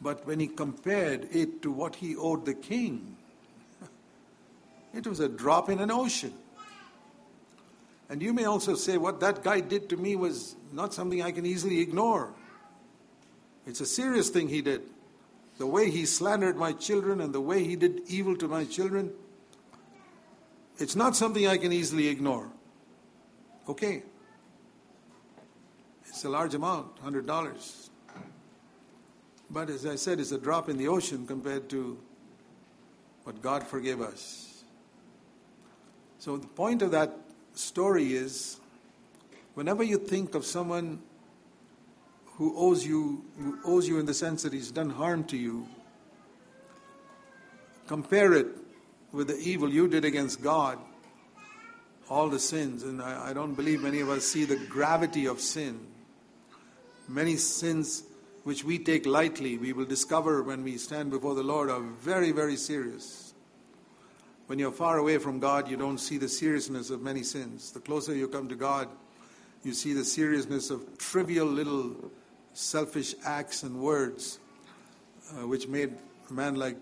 But 0.00 0.26
when 0.26 0.38
he 0.38 0.46
compared 0.46 1.34
it 1.34 1.62
to 1.62 1.72
what 1.72 1.96
he 1.96 2.14
owed 2.16 2.46
the 2.46 2.54
king, 2.54 3.16
it 4.94 5.06
was 5.06 5.20
a 5.20 5.28
drop 5.28 5.68
in 5.68 5.80
an 5.80 5.90
ocean. 5.90 6.32
And 8.08 8.22
you 8.22 8.32
may 8.32 8.44
also 8.44 8.76
say, 8.76 8.96
what 8.98 9.18
that 9.20 9.42
guy 9.42 9.60
did 9.60 9.88
to 9.88 9.96
me 9.96 10.14
was 10.14 10.54
not 10.72 10.94
something 10.94 11.22
I 11.22 11.32
can 11.32 11.44
easily 11.44 11.80
ignore. 11.80 12.32
It's 13.66 13.80
a 13.80 13.86
serious 13.86 14.28
thing 14.28 14.48
he 14.48 14.62
did. 14.62 14.82
The 15.58 15.66
way 15.66 15.90
he 15.90 16.06
slandered 16.06 16.56
my 16.56 16.72
children 16.72 17.20
and 17.20 17.34
the 17.34 17.40
way 17.40 17.64
he 17.64 17.74
did 17.74 18.02
evil 18.06 18.36
to 18.36 18.46
my 18.46 18.64
children, 18.64 19.12
it's 20.78 20.94
not 20.94 21.16
something 21.16 21.48
I 21.48 21.56
can 21.56 21.72
easily 21.72 22.06
ignore. 22.06 22.48
Okay. 23.68 24.04
It's 26.16 26.24
a 26.24 26.30
large 26.30 26.54
amount, 26.54 26.96
$100. 27.04 27.90
But 29.50 29.68
as 29.68 29.84
I 29.84 29.96
said, 29.96 30.18
it's 30.18 30.32
a 30.32 30.38
drop 30.38 30.70
in 30.70 30.78
the 30.78 30.88
ocean 30.88 31.26
compared 31.26 31.68
to 31.68 31.98
what 33.24 33.42
God 33.42 33.62
forgave 33.62 34.00
us. 34.00 34.64
So 36.18 36.38
the 36.38 36.46
point 36.46 36.80
of 36.80 36.90
that 36.92 37.14
story 37.52 38.14
is 38.14 38.58
whenever 39.52 39.82
you 39.82 39.98
think 39.98 40.34
of 40.34 40.46
someone 40.46 41.02
who 42.36 42.56
owes 42.56 42.86
you 42.86 43.22
who 43.38 43.58
owes 43.62 43.86
you 43.86 43.98
in 43.98 44.06
the 44.06 44.14
sense 44.14 44.42
that 44.44 44.54
he's 44.54 44.70
done 44.70 44.88
harm 44.88 45.22
to 45.24 45.36
you, 45.36 45.68
compare 47.86 48.32
it 48.32 48.46
with 49.12 49.28
the 49.28 49.36
evil 49.36 49.68
you 49.68 49.86
did 49.86 50.06
against 50.06 50.40
God, 50.40 50.78
all 52.08 52.30
the 52.30 52.40
sins, 52.40 52.84
and 52.84 53.02
I, 53.02 53.28
I 53.28 53.32
don't 53.34 53.52
believe 53.52 53.82
many 53.82 54.00
of 54.00 54.08
us 54.08 54.24
see 54.24 54.46
the 54.46 54.56
gravity 54.56 55.26
of 55.26 55.42
sin. 55.42 55.88
Many 57.08 57.36
sins 57.36 58.02
which 58.46 58.62
we 58.62 58.78
take 58.78 59.06
lightly, 59.06 59.58
we 59.58 59.72
will 59.72 59.84
discover 59.84 60.40
when 60.42 60.62
we 60.62 60.78
stand 60.78 61.10
before 61.10 61.34
the 61.34 61.42
Lord, 61.42 61.68
are 61.68 61.80
very, 61.80 62.30
very 62.30 62.56
serious. 62.56 63.34
When 64.46 64.60
you're 64.60 64.70
far 64.70 64.98
away 64.98 65.18
from 65.18 65.40
God, 65.40 65.68
you 65.68 65.76
don't 65.76 65.98
see 65.98 66.16
the 66.16 66.28
seriousness 66.28 66.90
of 66.90 67.02
many 67.02 67.24
sins. 67.24 67.72
The 67.72 67.80
closer 67.80 68.14
you 68.14 68.28
come 68.28 68.48
to 68.48 68.54
God, 68.54 68.88
you 69.64 69.72
see 69.72 69.92
the 69.94 70.04
seriousness 70.04 70.70
of 70.70 70.96
trivial 70.96 71.46
little 71.46 72.12
selfish 72.52 73.16
acts 73.24 73.64
and 73.64 73.80
words, 73.80 74.38
uh, 75.32 75.46
which 75.48 75.66
made 75.66 75.92
a 76.30 76.32
man 76.32 76.54
like 76.54 76.76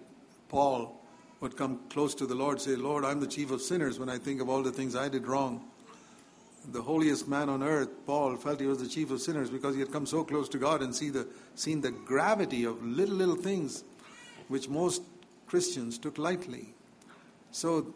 Paul 0.51 1.01
would 1.41 1.57
come 1.57 1.81
close 1.89 2.15
to 2.17 2.27
the 2.27 2.35
Lord, 2.35 2.61
say, 2.61 2.77
Lord, 2.77 3.07
I'm 3.07 3.21
the 3.21 3.27
chief 3.27 3.51
of 3.51 3.63
sinners 3.63 3.99
when 3.99 4.11
I 4.11 4.19
think 4.19 4.43
of 4.43 4.51
all 4.51 4.63
the 4.63 4.71
things 4.71 4.95
I 4.95 5.09
did 5.09 5.27
wrong 5.27 5.65
the 6.73 6.83
holiest 6.83 7.29
man 7.29 7.49
on 7.49 7.63
earth, 7.63 7.91
Paul, 8.07 8.37
felt 8.37 8.61
he 8.61 8.67
was 8.67 8.79
the 8.79 8.89
chief 8.89 9.11
of 9.11 9.21
sinners 9.21 9.51
because 9.51 9.75
he 9.75 9.81
had 9.81 9.93
come 9.93 10.07
so 10.07 10.25
close 10.25 10.49
to 10.51 10.59
God 10.59 10.83
and 10.83 10.95
see 10.95 11.11
the, 11.11 11.27
seen 11.55 11.81
the 11.81 11.91
gravity 11.91 12.65
of 12.65 12.83
little, 12.85 13.15
little 13.15 13.37
things 13.37 13.85
which 14.49 14.69
most 14.69 15.03
Christians 15.47 15.99
took 15.99 16.19
lightly. 16.19 16.75
So 17.51 17.95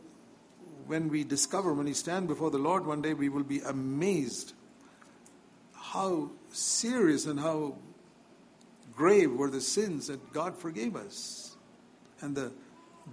when 0.87 1.09
we 1.09 1.25
discover, 1.25 1.73
when 1.73 1.87
we 1.87 1.95
stand 1.95 2.29
before 2.29 2.51
the 2.51 2.59
Lord 2.59 2.87
one 2.87 3.03
day, 3.03 3.15
we 3.15 3.29
will 3.29 3.43
be 3.43 3.61
amazed 3.61 4.53
how 5.75 6.31
serious 6.53 7.27
and 7.27 7.41
how 7.41 7.77
grave 8.95 9.33
were 9.33 9.51
the 9.51 9.61
sins 9.61 10.09
that 10.09 10.33
God 10.33 10.57
forgave 10.57 10.97
us. 10.97 11.57
And 12.21 12.35
the 12.35 12.53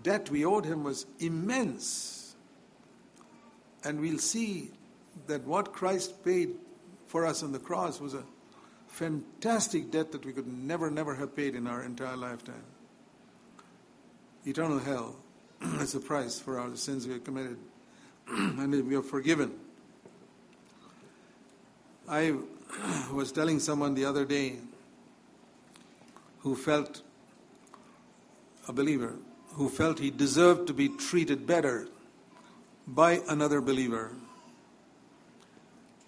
debt 0.03 0.29
we 0.29 0.45
owed 0.45 0.65
him 0.65 0.83
was 0.83 1.05
immense. 1.19 2.35
And 3.83 3.99
we'll 3.99 4.19
see 4.19 4.71
that 5.27 5.43
what 5.45 5.73
Christ 5.73 6.23
paid 6.23 6.55
for 7.07 7.25
us 7.25 7.43
on 7.43 7.51
the 7.51 7.59
cross 7.59 7.99
was 7.99 8.13
a 8.13 8.23
fantastic 8.87 9.91
debt 9.91 10.11
that 10.11 10.25
we 10.25 10.33
could 10.33 10.47
never, 10.47 10.89
never 10.89 11.15
have 11.15 11.35
paid 11.35 11.55
in 11.55 11.67
our 11.67 11.83
entire 11.83 12.15
lifetime. 12.15 12.63
Eternal 14.45 14.79
hell 14.79 15.15
is 15.79 15.95
a 15.95 15.99
price 15.99 16.39
for 16.39 16.59
our 16.59 16.75
sins 16.75 17.07
we 17.07 17.13
have 17.13 17.23
committed, 17.23 17.57
and 18.27 18.87
we 18.87 18.95
are 18.95 19.01
forgiven. 19.01 19.53
I 22.07 22.35
was 23.11 23.31
telling 23.31 23.59
someone 23.59 23.95
the 23.95 24.05
other 24.05 24.25
day 24.25 24.57
who 26.39 26.55
felt 26.55 27.01
a 28.67 28.73
believer, 28.73 29.15
who 29.53 29.69
felt 29.69 29.99
he 29.99 30.11
deserved 30.11 30.67
to 30.67 30.73
be 30.73 30.89
treated 30.89 31.47
better 31.47 31.87
by 32.87 33.21
another 33.27 33.61
believer 33.61 34.11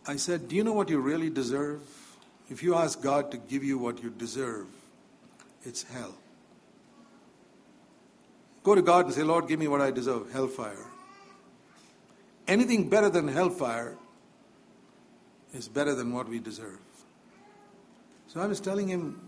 I 0.08 0.16
said, 0.16 0.48
Do 0.48 0.56
you 0.56 0.64
know 0.64 0.74
what 0.74 0.90
you 0.90 1.00
really 1.00 1.30
deserve? 1.30 1.82
If 2.50 2.64
you 2.64 2.76
ask 2.76 3.02
God 3.02 3.32
to 3.32 3.38
give 3.38 3.64
you 3.64 3.78
what 3.78 4.02
you 4.02 4.10
deserve, 4.10 4.68
it's 5.64 5.84
hell. 5.84 6.16
Go 8.64 8.74
to 8.74 8.82
God 8.82 9.06
and 9.06 9.14
say, 9.14 9.24
Lord, 9.24 9.48
give 9.48 9.60
me 9.60 9.68
what 9.68 9.82
I 9.82 9.92
deserve 9.92 10.32
hellfire. 10.32 10.86
Anything 12.48 12.90
better 12.90 13.10
than 13.10 13.28
hellfire 13.28 13.96
is 15.54 15.68
better 15.68 15.94
than 15.94 16.14
what 16.14 16.30
we 16.30 16.40
deserve. 16.40 16.80
So 18.28 18.40
I 18.40 18.46
was 18.46 18.60
telling 18.60 18.88
him, 18.88 19.20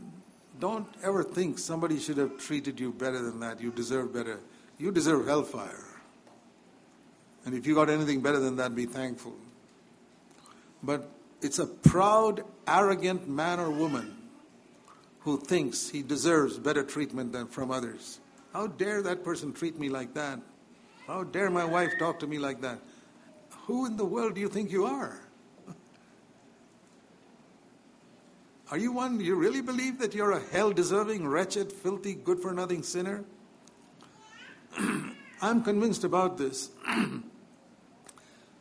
don't 0.59 0.87
ever 1.03 1.23
think 1.23 1.57
somebody 1.57 1.99
should 1.99 2.17
have 2.17 2.37
treated 2.37 2.79
you 2.79 2.91
better 2.91 3.21
than 3.21 3.39
that. 3.39 3.61
You 3.61 3.71
deserve 3.71 4.13
better. 4.13 4.39
You 4.77 4.91
deserve 4.91 5.25
hellfire. 5.25 5.85
And 7.45 7.55
if 7.55 7.65
you 7.65 7.75
got 7.75 7.89
anything 7.89 8.21
better 8.21 8.39
than 8.39 8.57
that, 8.57 8.75
be 8.75 8.85
thankful. 8.85 9.35
But 10.81 11.09
it's 11.41 11.59
a 11.59 11.65
proud, 11.65 12.43
arrogant 12.67 13.27
man 13.27 13.59
or 13.59 13.69
woman 13.69 14.15
who 15.21 15.39
thinks 15.39 15.89
he 15.89 16.01
deserves 16.01 16.57
better 16.57 16.83
treatment 16.83 17.33
than 17.33 17.47
from 17.47 17.71
others. 17.71 18.19
How 18.53 18.67
dare 18.67 19.01
that 19.03 19.23
person 19.23 19.53
treat 19.53 19.79
me 19.79 19.89
like 19.89 20.13
that? 20.13 20.39
How 21.07 21.23
dare 21.23 21.49
my 21.49 21.65
wife 21.65 21.93
talk 21.99 22.19
to 22.19 22.27
me 22.27 22.39
like 22.39 22.61
that? 22.61 22.79
Who 23.65 23.85
in 23.85 23.97
the 23.97 24.05
world 24.05 24.35
do 24.35 24.41
you 24.41 24.47
think 24.47 24.71
you 24.71 24.85
are? 24.85 25.19
Are 28.71 28.77
you 28.77 28.91
one, 28.91 29.19
you 29.19 29.35
really 29.35 29.61
believe 29.61 29.99
that 29.99 30.13
you're 30.15 30.31
a 30.31 30.41
hell 30.51 30.71
deserving, 30.71 31.27
wretched, 31.27 31.71
filthy, 31.71 32.15
good 32.15 32.39
for 32.39 32.53
nothing 32.53 32.83
sinner? 32.83 33.23
I'm 35.41 35.63
convinced 35.63 36.03
about 36.03 36.37
this. 36.37 36.69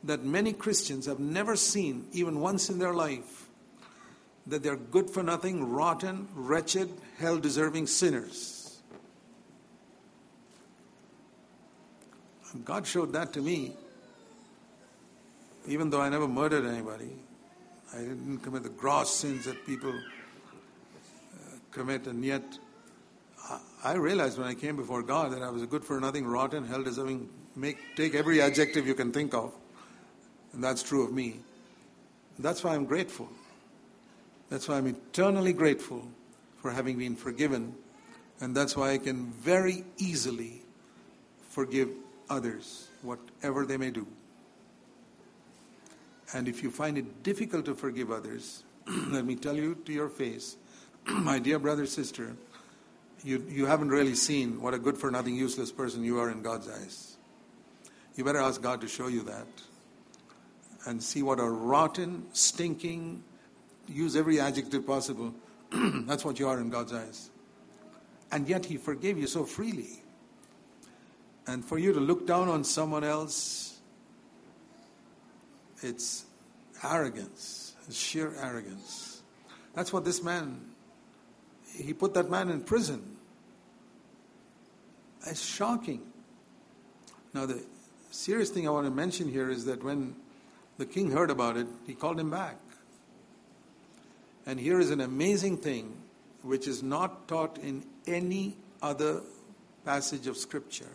that 0.08 0.24
many 0.24 0.52
Christians 0.52 1.06
have 1.06 1.20
never 1.20 1.54
seen, 1.54 2.06
even 2.12 2.40
once 2.40 2.70
in 2.70 2.78
their 2.78 2.94
life, 2.94 3.46
that 4.46 4.62
they're 4.62 4.76
good 4.76 5.10
for 5.10 5.22
nothing, 5.22 5.70
rotten, 5.70 6.26
wretched, 6.34 6.90
hell 7.18 7.38
deserving 7.38 7.86
sinners. 7.86 8.80
And 12.52 12.64
God 12.64 12.86
showed 12.86 13.12
that 13.12 13.34
to 13.34 13.42
me, 13.42 13.74
even 15.66 15.90
though 15.90 16.00
I 16.00 16.08
never 16.08 16.26
murdered 16.26 16.64
anybody. 16.64 17.12
I 17.94 17.98
didn't 17.98 18.38
commit 18.38 18.62
the 18.62 18.70
gross 18.70 19.14
sins 19.14 19.44
that 19.44 19.66
people 19.66 19.92
uh, 19.92 21.56
commit, 21.70 22.06
and 22.06 22.24
yet 22.24 22.42
I 23.84 23.94
realized 23.94 24.38
when 24.38 24.46
I 24.46 24.54
came 24.54 24.76
before 24.76 25.02
God 25.02 25.32
that 25.32 25.42
I 25.42 25.50
was 25.50 25.64
good 25.66 25.84
for 25.84 26.00
nothing, 26.00 26.26
rotten, 26.26 26.66
hell 26.66 26.82
deserving. 26.82 27.28
Make 27.54 27.78
take 27.96 28.14
every 28.14 28.40
adjective 28.40 28.86
you 28.86 28.94
can 28.94 29.12
think 29.12 29.34
of, 29.34 29.52
and 30.58 30.64
that's 30.64 30.82
true 30.82 31.04
of 31.04 31.12
me. 31.12 31.36
That's 32.40 32.64
why 32.64 32.74
I'm 32.74 32.84
grateful. 32.84 33.28
That's 34.50 34.66
why 34.66 34.76
I'm 34.76 34.88
eternally 34.88 35.52
grateful 35.52 36.04
for 36.56 36.72
having 36.72 36.98
been 36.98 37.14
forgiven, 37.14 37.76
and 38.40 38.56
that's 38.56 38.76
why 38.76 38.90
I 38.90 38.98
can 38.98 39.26
very 39.26 39.84
easily 39.98 40.62
forgive 41.50 41.90
others, 42.28 42.88
whatever 43.02 43.66
they 43.66 43.76
may 43.76 43.92
do. 43.92 44.04
And 46.34 46.48
if 46.48 46.64
you 46.64 46.72
find 46.72 46.98
it 46.98 47.22
difficult 47.22 47.64
to 47.66 47.76
forgive 47.76 48.10
others, 48.10 48.64
let 49.10 49.24
me 49.24 49.36
tell 49.36 49.54
you 49.54 49.76
to 49.84 49.92
your 49.92 50.08
face, 50.08 50.56
my 51.06 51.38
dear 51.38 51.60
brother, 51.60 51.86
sister, 51.86 52.34
you, 53.22 53.46
you 53.48 53.66
haven't 53.66 53.90
really 53.90 54.16
seen 54.16 54.60
what 54.60 54.74
a 54.74 54.78
good 54.80 54.98
for 54.98 55.12
nothing, 55.12 55.36
useless 55.36 55.70
person 55.70 56.02
you 56.02 56.18
are 56.18 56.30
in 56.30 56.42
God's 56.42 56.68
eyes. 56.68 57.16
You 58.16 58.24
better 58.24 58.40
ask 58.40 58.60
God 58.60 58.80
to 58.80 58.88
show 58.88 59.06
you 59.06 59.22
that 59.22 59.46
and 60.88 61.02
see 61.02 61.22
what 61.22 61.38
a 61.38 61.44
rotten, 61.44 62.24
stinking, 62.32 63.22
use 63.86 64.16
every 64.16 64.40
adjective 64.40 64.86
possible. 64.86 65.34
That's 65.70 66.24
what 66.24 66.38
you 66.38 66.48
are 66.48 66.58
in 66.58 66.70
God's 66.70 66.94
eyes. 66.94 67.28
And 68.32 68.48
yet 68.48 68.64
He 68.64 68.78
forgave 68.78 69.18
you 69.18 69.26
so 69.26 69.44
freely. 69.44 70.02
And 71.46 71.62
for 71.62 71.78
you 71.78 71.92
to 71.92 72.00
look 72.00 72.26
down 72.26 72.48
on 72.48 72.64
someone 72.64 73.04
else, 73.04 73.78
it's 75.82 76.24
arrogance, 76.82 77.74
it's 77.86 77.96
sheer 77.96 78.32
arrogance. 78.40 79.20
That's 79.74 79.92
what 79.92 80.06
this 80.06 80.22
man, 80.22 80.58
he 81.76 81.92
put 81.92 82.14
that 82.14 82.30
man 82.30 82.48
in 82.48 82.62
prison. 82.62 83.18
It's 85.26 85.44
shocking. 85.44 86.00
Now, 87.34 87.44
the 87.44 87.62
serious 88.10 88.48
thing 88.48 88.66
I 88.66 88.70
want 88.70 88.86
to 88.86 88.90
mention 88.90 89.28
here 89.28 89.50
is 89.50 89.66
that 89.66 89.84
when 89.84 90.16
the 90.78 90.86
king 90.86 91.10
heard 91.10 91.30
about 91.30 91.56
it, 91.56 91.66
he 91.86 91.94
called 91.94 92.18
him 92.18 92.30
back. 92.30 92.56
And 94.46 94.58
here 94.58 94.80
is 94.80 94.90
an 94.90 95.00
amazing 95.00 95.58
thing 95.58 95.94
which 96.42 96.66
is 96.66 96.82
not 96.82 97.28
taught 97.28 97.58
in 97.58 97.84
any 98.06 98.56
other 98.80 99.20
passage 99.84 100.26
of 100.26 100.36
Scripture. 100.36 100.88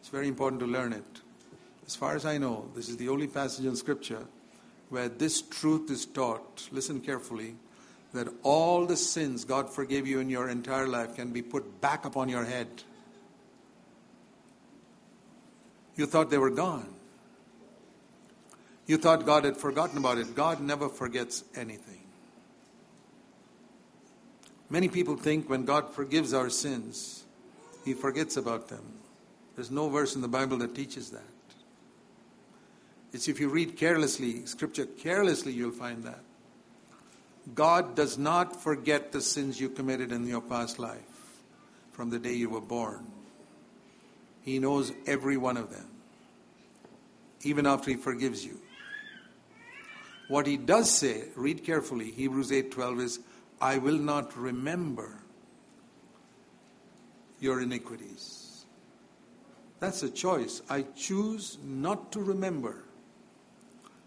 It's 0.00 0.08
very 0.08 0.28
important 0.28 0.60
to 0.60 0.66
learn 0.66 0.92
it. 0.92 1.20
As 1.86 1.96
far 1.96 2.14
as 2.14 2.26
I 2.26 2.38
know, 2.38 2.68
this 2.74 2.88
is 2.88 2.96
the 2.96 3.08
only 3.08 3.26
passage 3.26 3.64
in 3.64 3.76
Scripture 3.76 4.26
where 4.90 5.08
this 5.08 5.40
truth 5.40 5.90
is 5.90 6.04
taught. 6.04 6.68
Listen 6.72 7.00
carefully 7.00 7.54
that 8.12 8.28
all 8.42 8.86
the 8.86 8.96
sins 8.96 9.44
God 9.44 9.70
forgave 9.70 10.06
you 10.06 10.18
in 10.18 10.28
your 10.28 10.48
entire 10.48 10.88
life 10.88 11.14
can 11.14 11.30
be 11.30 11.42
put 11.42 11.80
back 11.80 12.04
upon 12.04 12.28
your 12.28 12.44
head. 12.44 12.68
You 15.96 16.06
thought 16.06 16.30
they 16.30 16.38
were 16.38 16.50
gone. 16.50 16.88
You 18.90 18.98
thought 18.98 19.24
God 19.24 19.44
had 19.44 19.56
forgotten 19.56 19.98
about 19.98 20.18
it. 20.18 20.34
God 20.34 20.60
never 20.60 20.88
forgets 20.88 21.44
anything. 21.54 22.00
Many 24.68 24.88
people 24.88 25.14
think 25.14 25.48
when 25.48 25.64
God 25.64 25.94
forgives 25.94 26.34
our 26.34 26.50
sins, 26.50 27.22
He 27.84 27.94
forgets 27.94 28.36
about 28.36 28.66
them. 28.66 28.82
There's 29.54 29.70
no 29.70 29.88
verse 29.88 30.16
in 30.16 30.22
the 30.22 30.26
Bible 30.26 30.56
that 30.56 30.74
teaches 30.74 31.10
that. 31.10 31.22
It's 33.12 33.28
if 33.28 33.38
you 33.38 33.48
read 33.48 33.76
carelessly, 33.76 34.44
Scripture 34.46 34.86
carelessly, 34.86 35.52
you'll 35.52 35.70
find 35.70 36.02
that. 36.02 36.24
God 37.54 37.94
does 37.94 38.18
not 38.18 38.60
forget 38.60 39.12
the 39.12 39.20
sins 39.20 39.60
you 39.60 39.68
committed 39.68 40.10
in 40.10 40.26
your 40.26 40.40
past 40.40 40.80
life 40.80 41.38
from 41.92 42.10
the 42.10 42.18
day 42.18 42.34
you 42.34 42.50
were 42.50 42.60
born. 42.60 43.06
He 44.42 44.58
knows 44.58 44.90
every 45.06 45.36
one 45.36 45.58
of 45.58 45.70
them, 45.70 45.86
even 47.42 47.68
after 47.68 47.92
He 47.92 47.96
forgives 47.96 48.44
you. 48.44 48.58
What 50.30 50.46
He 50.46 50.56
does 50.56 50.88
say, 50.88 51.24
read 51.34 51.64
carefully, 51.64 52.12
Hebrews 52.12 52.52
8:12 52.52 53.00
is, 53.00 53.18
"I 53.60 53.78
will 53.78 53.98
not 53.98 54.36
remember 54.36 55.24
your 57.40 57.60
iniquities." 57.60 58.64
That's 59.80 60.04
a 60.04 60.08
choice. 60.08 60.62
I 60.70 60.82
choose 60.82 61.58
not 61.64 62.12
to 62.12 62.22
remember. 62.22 62.84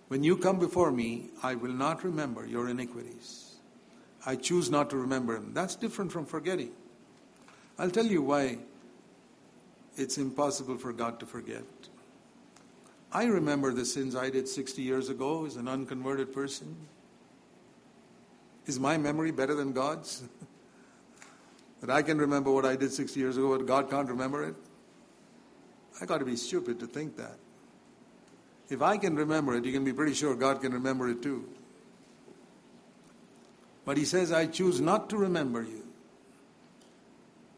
When 0.07 0.23
you 0.23 0.37
come 0.37 0.59
before 0.59 0.93
me, 0.93 1.31
I 1.43 1.55
will 1.55 1.73
not 1.73 2.05
remember 2.05 2.45
your 2.45 2.69
iniquities. 2.69 3.57
I 4.25 4.37
choose 4.37 4.69
not 4.69 4.89
to 4.91 4.97
remember 4.97 5.33
them. 5.37 5.53
That's 5.53 5.75
different 5.75 6.13
from 6.13 6.25
forgetting. 6.25 6.73
I'll 7.77 7.91
tell 7.91 8.05
you 8.05 8.21
why 8.21 8.59
it's 9.97 10.17
impossible 10.17 10.77
for 10.77 10.93
God 10.93 11.19
to 11.19 11.25
forget. 11.25 11.82
I 13.13 13.25
remember 13.25 13.71
the 13.71 13.85
sins 13.85 14.15
I 14.15 14.31
did 14.31 14.47
60 14.47 14.81
years 14.81 15.09
ago 15.09 15.45
as 15.45 15.55
an 15.55 15.67
unconverted 15.67 16.33
person. 16.33 16.75
Is 18.65 18.79
my 18.79 18.97
memory 18.97 19.31
better 19.31 19.53
than 19.53 19.71
God's? 19.71 20.23
that 21.81 21.91
I 21.91 22.01
can 22.01 22.17
remember 22.17 22.51
what 22.51 22.65
I 22.65 22.75
did 22.75 22.91
60 22.91 23.19
years 23.19 23.37
ago, 23.37 23.55
but 23.55 23.67
God 23.67 23.89
can't 23.89 24.09
remember 24.09 24.43
it? 24.43 24.55
I 26.01 26.05
got 26.05 26.19
to 26.19 26.25
be 26.25 26.35
stupid 26.35 26.79
to 26.79 26.87
think 26.87 27.15
that. 27.17 27.37
If 28.69 28.81
I 28.81 28.97
can 28.97 29.15
remember 29.15 29.55
it, 29.55 29.65
you 29.65 29.71
can 29.71 29.83
be 29.83 29.93
pretty 29.93 30.15
sure 30.15 30.33
God 30.33 30.61
can 30.61 30.73
remember 30.73 31.07
it 31.09 31.21
too. 31.21 31.47
But 33.85 33.97
he 33.97 34.05
says, 34.05 34.31
I 34.31 34.47
choose 34.47 34.81
not 34.81 35.09
to 35.11 35.17
remember 35.17 35.61
you 35.61 35.85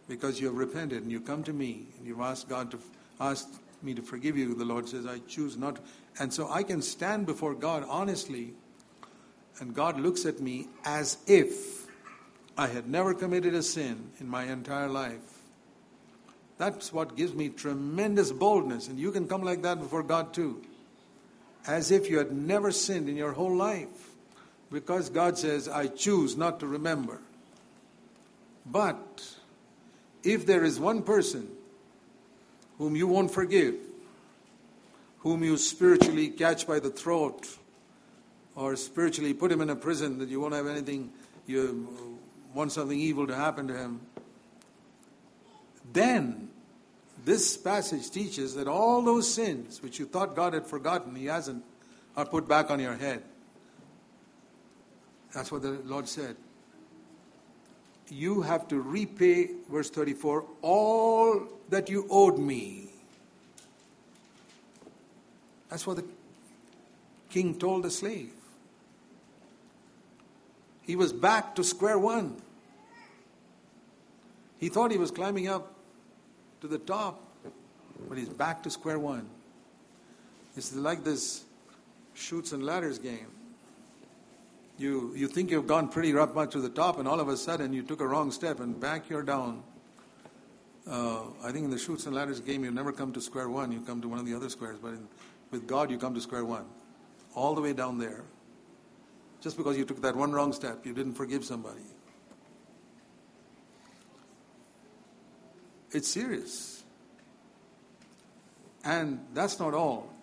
because 0.08 0.42
you 0.42 0.48
have 0.48 0.58
repented 0.58 1.04
and 1.04 1.12
you 1.12 1.22
come 1.22 1.44
to 1.44 1.54
me 1.54 1.86
and 1.98 2.06
you've 2.06 2.20
asked 2.20 2.50
God 2.50 2.72
to 2.72 2.80
ask 3.22 3.48
me 3.86 3.94
to 3.94 4.02
forgive 4.02 4.38
you. 4.38 4.54
The 4.54 4.66
Lord 4.66 4.90
says, 4.90 5.06
I 5.06 5.20
choose 5.20 5.56
not. 5.56 5.80
And 6.20 6.34
so 6.34 6.50
I 6.50 6.64
can 6.64 6.82
stand 6.82 7.26
before 7.26 7.54
God 7.54 7.86
honestly, 7.88 8.54
and 9.60 9.74
God 9.74 10.00
looks 10.00 10.26
at 10.26 10.42
me 10.42 10.68
as 10.84 11.18
if 11.28 11.88
I 12.58 12.68
had 12.68 12.90
never 12.90 13.14
committed 13.14 13.54
a 13.54 13.64
sin 13.64 14.12
in 14.20 14.28
my 14.28 14.46
entire 14.46 14.90
life. 14.90 15.36
That's 16.58 16.94
what 16.94 17.18
gives 17.18 17.34
me 17.34 17.50
tremendous 17.50 18.32
boldness. 18.32 18.88
And 18.88 18.98
you 18.98 19.12
can 19.12 19.28
come 19.28 19.44
like 19.44 19.62
that 19.64 19.80
before 19.80 20.04
God 20.04 20.34
too. 20.34 20.62
As 21.68 21.92
if 21.92 22.10
you 22.10 22.18
had 22.18 22.32
never 22.32 22.72
sinned 22.72 23.10
in 23.10 23.18
your 23.18 23.34
whole 23.34 23.56
life. 23.56 24.12
Because 24.72 25.10
God 25.10 25.38
says, 25.38 25.68
I 25.68 25.88
choose 25.88 26.38
not 26.38 26.60
to 26.62 26.68
remember. 26.68 27.20
But 28.66 29.36
if 30.24 30.46
there 30.46 30.64
is 30.64 30.80
one 30.80 31.04
person 31.04 31.50
whom 32.78 32.96
you 32.96 33.08
won't 33.08 33.32
forgive, 33.32 33.76
whom 35.20 35.44
you 35.44 35.58
spiritually 35.58 36.30
catch 36.30 36.68
by 36.68 36.80
the 36.80 36.90
throat, 36.90 37.48
or 38.56 38.76
spiritually 38.76 39.34
put 39.34 39.52
him 39.52 39.62
in 39.62 39.70
a 39.70 39.76
prison 39.76 40.20
that 40.20 40.30
you 40.30 40.40
won't 40.40 40.54
have 40.54 40.68
anything, 40.68 41.12
you 41.46 42.28
want 42.54 42.72
something 42.72 43.00
evil 43.00 43.28
to 43.28 43.36
happen 43.36 43.68
to 43.68 43.78
him, 43.78 44.02
then 45.92 46.50
this 47.26 47.58
passage 47.58 48.12
teaches 48.12 48.56
that 48.56 48.68
all 48.68 49.02
those 49.02 49.32
sins 49.32 49.82
which 49.82 50.00
you 50.00 50.06
thought 50.06 50.36
God 50.36 50.54
had 50.54 50.68
forgotten, 50.68 51.16
He 51.16 51.26
hasn't, 51.26 51.64
are 52.16 52.26
put 52.26 52.48
back 52.48 52.70
on 52.70 52.80
your 52.80 52.96
head. 52.96 53.24
That's 55.34 55.52
what 55.52 55.64
the 55.64 55.72
Lord 55.84 56.08
said. 56.08 56.38
You 58.10 58.42
have 58.42 58.68
to 58.70 58.80
repay, 58.80 59.50
verse 59.70 59.90
34, 59.90 60.46
all 60.62 61.48
that 61.70 61.90
you 61.90 62.06
owed 62.10 62.38
me. 62.38 62.90
That's 65.70 65.88
what 65.88 65.98
the 65.98 66.06
king 67.30 67.58
told 67.58 67.84
the 67.84 67.92
slave. 67.92 68.32
He 70.84 70.96
was 70.96 71.12
back 71.12 71.56
to 71.56 71.64
square 71.64 71.98
one. 71.98 72.38
He 74.60 74.70
thought 74.70 74.92
he 74.92 74.98
was 74.98 75.12
climbing 75.12 75.48
up 75.48 75.74
to 76.62 76.68
the 76.68 76.78
top, 76.78 77.22
but 78.08 78.18
he's 78.18 78.30
back 78.30 78.64
to 78.64 78.70
square 78.70 79.00
one. 79.00 79.28
It's 80.56 80.74
like 80.76 81.04
this 81.04 81.44
Chutes 82.14 82.54
and 82.54 82.64
ladders 82.64 82.98
game. 82.98 83.35
You, 84.78 85.14
you 85.16 85.28
think 85.28 85.52
you've 85.52 85.68
gone 85.68 85.88
pretty 85.88 86.18
up 86.18 86.36
much 86.36 86.52
to 86.52 86.62
the 86.62 86.70
top, 86.70 87.00
and 87.00 87.08
all 87.08 87.20
of 87.20 87.30
a 87.30 87.38
sudden 87.38 87.72
you 87.72 87.82
took 87.82 88.02
a 88.02 88.08
wrong 88.08 88.32
step, 88.32 88.60
and 88.60 88.80
back 88.80 89.10
you're 89.10 89.24
down. 89.24 89.64
Uh, 90.88 91.22
I 91.44 91.52
think 91.52 91.66
in 91.66 91.72
the 91.72 91.80
Chutes 91.80 92.06
and 92.06 92.16
ladders 92.16 92.42
game, 92.42 92.64
you 92.64 92.72
never 92.72 92.92
come 92.92 93.14
to 93.14 93.22
square 93.22 93.50
one, 93.50 93.72
you 93.72 93.80
come 93.82 94.02
to 94.02 94.10
one 94.10 94.20
of 94.20 94.26
the 94.26 94.34
other 94.34 94.50
squares. 94.50 94.78
But 94.80 94.90
in, 94.90 95.08
with 95.52 95.66
God, 95.66 95.90
you 95.90 95.98
come 95.98 96.14
to 96.14 96.22
square 96.22 96.44
one. 96.44 96.66
All 97.34 97.56
the 97.56 97.62
way 97.62 97.74
down 97.74 97.98
there. 97.98 98.24
Just 99.42 99.58
because 99.58 99.78
you 99.78 99.86
took 99.86 100.02
that 100.02 100.16
one 100.16 100.32
wrong 100.32 100.52
step, 100.54 100.86
you 100.86 100.94
didn't 100.94 101.14
forgive 101.14 101.46
somebody. 101.46 101.82
It's 105.92 106.08
serious. 106.08 106.84
And 108.84 109.26
that's 109.34 109.60
not 109.60 109.74
all. 109.74 110.14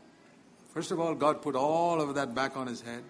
First 0.74 0.90
of 0.90 1.00
all, 1.00 1.14
God 1.14 1.42
put 1.42 1.56
all 1.56 2.00
of 2.00 2.14
that 2.14 2.34
back 2.34 2.56
on 2.56 2.66
his 2.66 2.80
head. 2.80 3.02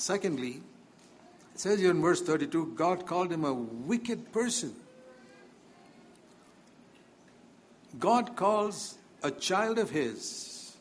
Secondly, 0.00 0.62
It 1.54 1.60
says 1.60 1.78
here 1.78 1.90
in 1.90 2.00
verse 2.00 2.22
32 2.22 2.72
God 2.74 3.04
called 3.06 3.30
him 3.30 3.44
a 3.44 3.52
wicked 3.52 4.32
person. 4.32 4.74
God 7.98 8.34
calls 8.34 8.96
a 9.22 9.30
child 9.30 9.78
of 9.78 9.90
his 9.90 10.74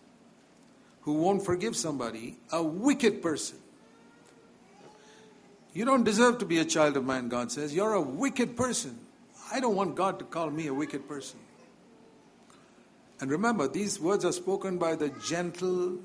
who 1.02 1.16
won't 1.16 1.44
forgive 1.44 1.76
somebody 1.76 2.38
a 2.54 2.64
wicked 2.64 3.22
person. 3.22 3.58
You 5.74 5.84
don't 5.84 6.06
deserve 6.06 6.38
to 6.38 6.46
be 6.46 6.60
a 6.60 6.66
child 6.66 6.96
of 6.96 7.04
mine, 7.04 7.28
God 7.28 7.52
says. 7.52 7.76
You're 7.76 7.96
a 7.96 8.02
wicked 8.02 8.56
person. 8.56 8.98
I 9.52 9.60
don't 9.60 9.76
want 9.76 9.96
God 9.96 10.20
to 10.20 10.26
call 10.26 10.50
me 10.50 10.68
a 10.68 10.74
wicked 10.74 11.10
person. 11.10 11.40
And 13.20 13.30
remember, 13.30 13.68
these 13.68 14.00
words 14.00 14.24
are 14.24 14.32
spoken 14.32 14.78
by 14.78 14.96
the 14.96 15.10
gentle, 15.10 15.98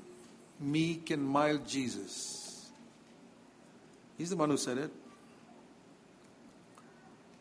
meek, 0.59 1.11
and 1.11 1.23
mild 1.23 1.65
Jesus. 1.65 2.44
He's 4.17 4.29
the 4.29 4.35
one 4.35 4.49
who 4.49 4.57
said 4.57 4.77
it. 4.77 4.91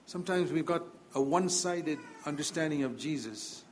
Sometimes 0.07 0.53
we've 0.53 0.67
got 0.67 0.83
a 1.15 1.23
one 1.23 1.49
sided 1.49 1.99
understanding 2.27 2.83
of 2.83 2.99
Jesus. 2.99 3.65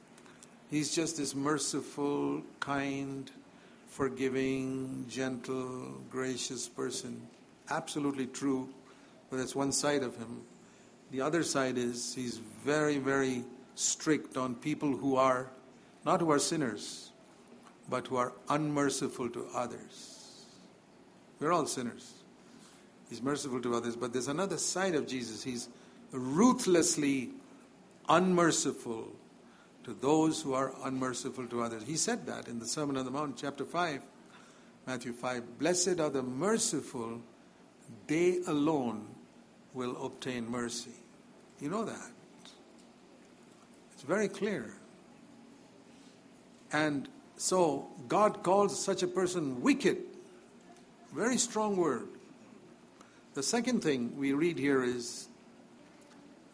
He's 0.70 0.94
just 0.94 1.16
this 1.16 1.34
merciful, 1.34 2.42
kind, 2.60 3.30
forgiving, 3.88 5.04
gentle, 5.08 6.00
gracious 6.10 6.68
person. 6.68 7.20
Absolutely 7.68 8.26
true, 8.26 8.68
but 9.30 9.36
that's 9.36 9.54
one 9.54 9.72
side 9.72 10.02
of 10.02 10.16
him. 10.16 10.42
The 11.10 11.20
other 11.20 11.42
side 11.42 11.76
is 11.76 12.14
he's 12.14 12.38
very, 12.64 12.98
very 12.98 13.44
strict 13.74 14.36
on 14.36 14.54
people 14.54 14.96
who 14.96 15.16
are 15.16 15.50
not 16.04 16.20
who 16.20 16.30
are 16.30 16.38
sinners, 16.38 17.10
but 17.88 18.06
who 18.08 18.16
are 18.16 18.32
unmerciful 18.48 19.28
to 19.30 19.46
others. 19.54 20.46
We're 21.38 21.52
all 21.52 21.66
sinners. 21.66 22.12
He's 23.12 23.20
merciful 23.20 23.60
to 23.60 23.74
others, 23.74 23.94
but 23.94 24.14
there's 24.14 24.28
another 24.28 24.56
side 24.56 24.94
of 24.94 25.06
Jesus. 25.06 25.44
He's 25.44 25.68
ruthlessly 26.12 27.28
unmerciful 28.08 29.06
to 29.84 29.92
those 29.92 30.40
who 30.40 30.54
are 30.54 30.72
unmerciful 30.82 31.46
to 31.48 31.60
others. 31.60 31.82
He 31.86 31.98
said 31.98 32.24
that 32.24 32.48
in 32.48 32.58
the 32.58 32.64
Sermon 32.64 32.96
on 32.96 33.04
the 33.04 33.10
Mount, 33.10 33.36
chapter 33.36 33.66
5, 33.66 34.00
Matthew 34.86 35.12
5. 35.12 35.58
Blessed 35.58 36.00
are 36.00 36.08
the 36.08 36.22
merciful, 36.22 37.20
they 38.06 38.38
alone 38.46 39.04
will 39.74 40.02
obtain 40.06 40.50
mercy. 40.50 40.94
You 41.60 41.68
know 41.68 41.84
that. 41.84 42.10
It's 43.92 44.04
very 44.04 44.28
clear. 44.28 44.72
And 46.72 47.10
so 47.36 47.88
God 48.08 48.42
calls 48.42 48.82
such 48.82 49.02
a 49.02 49.06
person 49.06 49.60
wicked. 49.60 49.98
Very 51.14 51.36
strong 51.36 51.76
word. 51.76 52.08
The 53.34 53.42
second 53.42 53.82
thing 53.82 54.16
we 54.18 54.32
read 54.32 54.58
here 54.58 54.82
is 54.82 55.28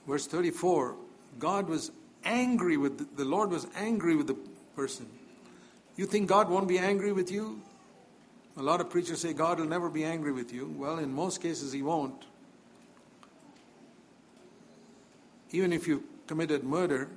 verse 0.06 0.26
34 0.26 0.96
God 1.38 1.68
was 1.68 1.90
angry 2.24 2.76
with 2.76 2.98
the, 2.98 3.22
the 3.22 3.28
Lord 3.28 3.50
was 3.50 3.66
angry 3.76 4.16
with 4.16 4.26
the 4.26 4.36
person. 4.76 5.06
You 5.96 6.06
think 6.06 6.28
God 6.28 6.48
won't 6.48 6.68
be 6.68 6.78
angry 6.78 7.12
with 7.12 7.30
you? 7.30 7.60
A 8.56 8.62
lot 8.62 8.80
of 8.80 8.90
preachers 8.90 9.20
say 9.20 9.32
God 9.32 9.58
will 9.58 9.66
never 9.66 9.88
be 9.88 10.04
angry 10.04 10.32
with 10.32 10.52
you. 10.52 10.74
Well, 10.76 10.98
in 10.98 11.12
most 11.12 11.40
cases, 11.40 11.72
He 11.72 11.82
won't. 11.82 12.24
Even 15.50 15.72
if 15.72 15.86
you 15.86 16.04
committed 16.26 16.64
murder, 16.64 17.08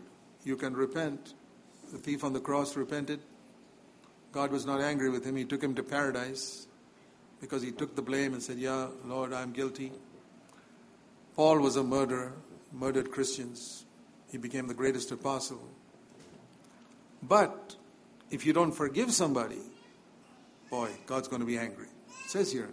you 0.43 0.55
can 0.55 0.75
repent 0.75 1.33
the 1.91 1.97
thief 1.97 2.23
on 2.23 2.33
the 2.33 2.39
cross 2.39 2.75
repented. 2.75 3.19
God 4.31 4.51
was 4.51 4.65
not 4.65 4.79
angry 4.79 5.09
with 5.09 5.25
him. 5.25 5.35
He 5.35 5.43
took 5.43 5.61
him 5.61 5.75
to 5.75 5.83
paradise 5.83 6.67
because 7.41 7.61
he 7.61 7.71
took 7.71 7.95
the 7.95 8.01
blame 8.01 8.33
and 8.33 8.41
said, 8.41 8.57
Yeah, 8.57 8.87
Lord, 9.05 9.33
I'm 9.33 9.51
guilty. 9.51 9.91
Paul 11.35 11.59
was 11.59 11.75
a 11.75 11.83
murderer, 11.83 12.33
murdered 12.71 13.11
Christians. 13.11 13.85
He 14.31 14.37
became 14.37 14.67
the 14.67 14.73
greatest 14.73 15.11
apostle. 15.11 15.61
But 17.21 17.75
if 18.29 18.45
you 18.45 18.53
don't 18.53 18.71
forgive 18.71 19.11
somebody, 19.11 19.59
boy, 20.69 20.89
God's 21.05 21.27
going 21.27 21.41
to 21.41 21.45
be 21.45 21.57
angry. 21.57 21.87
It 22.25 22.31
says 22.31 22.51
here, 22.51 22.69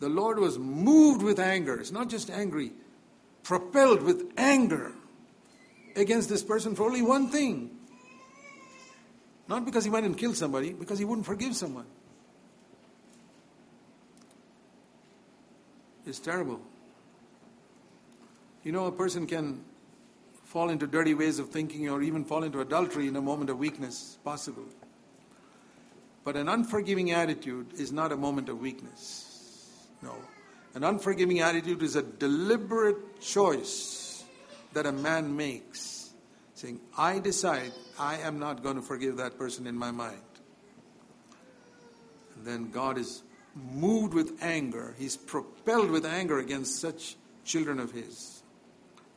the 0.00 0.08
Lord 0.08 0.38
was 0.38 0.58
moved 0.58 1.22
with 1.22 1.38
anger. 1.38 1.78
It's 1.78 1.92
not 1.92 2.08
just 2.08 2.30
angry, 2.30 2.72
propelled 3.42 4.02
with 4.02 4.32
anger 4.36 4.92
against 5.94 6.28
this 6.28 6.42
person 6.42 6.74
for 6.74 6.84
only 6.84 7.02
one 7.02 7.28
thing 7.28 7.76
not 9.50 9.64
because 9.64 9.82
he 9.82 9.90
went 9.90 10.06
and 10.06 10.16
killed 10.16 10.36
somebody, 10.36 10.72
because 10.72 11.00
he 11.00 11.04
wouldn't 11.04 11.26
forgive 11.26 11.56
someone. 11.56 11.86
It's 16.10 16.18
terrible. 16.18 16.60
You 18.64 18.72
know, 18.72 18.86
a 18.86 18.92
person 18.92 19.28
can 19.28 19.64
fall 20.42 20.68
into 20.68 20.88
dirty 20.88 21.14
ways 21.14 21.38
of 21.38 21.50
thinking 21.50 21.88
or 21.88 22.02
even 22.02 22.24
fall 22.24 22.42
into 22.42 22.60
adultery 22.60 23.06
in 23.06 23.14
a 23.14 23.22
moment 23.22 23.48
of 23.48 23.58
weakness, 23.58 24.18
possible. 24.24 24.64
But 26.24 26.34
an 26.34 26.48
unforgiving 26.48 27.12
attitude 27.12 27.74
is 27.78 27.92
not 27.92 28.10
a 28.10 28.16
moment 28.16 28.48
of 28.48 28.60
weakness. 28.60 29.86
No. 30.02 30.16
An 30.74 30.82
unforgiving 30.82 31.38
attitude 31.38 31.80
is 31.80 31.94
a 31.94 32.02
deliberate 32.02 33.20
choice 33.20 34.24
that 34.72 34.86
a 34.86 34.92
man 34.92 35.36
makes, 35.36 36.10
saying, 36.54 36.80
I 36.98 37.20
decide 37.20 37.70
I 38.00 38.16
am 38.16 38.40
not 38.40 38.64
going 38.64 38.74
to 38.74 38.82
forgive 38.82 39.18
that 39.18 39.38
person 39.38 39.68
in 39.68 39.76
my 39.76 39.92
mind. 39.92 40.18
And 42.34 42.44
then 42.44 42.72
God 42.72 42.98
is 42.98 43.22
moved 43.54 44.14
with 44.14 44.38
anger. 44.42 44.94
He's 44.98 45.16
propelled 45.16 45.90
with 45.90 46.06
anger 46.06 46.38
against 46.38 46.80
such 46.80 47.16
children 47.44 47.80
of 47.80 47.92
His. 47.92 48.42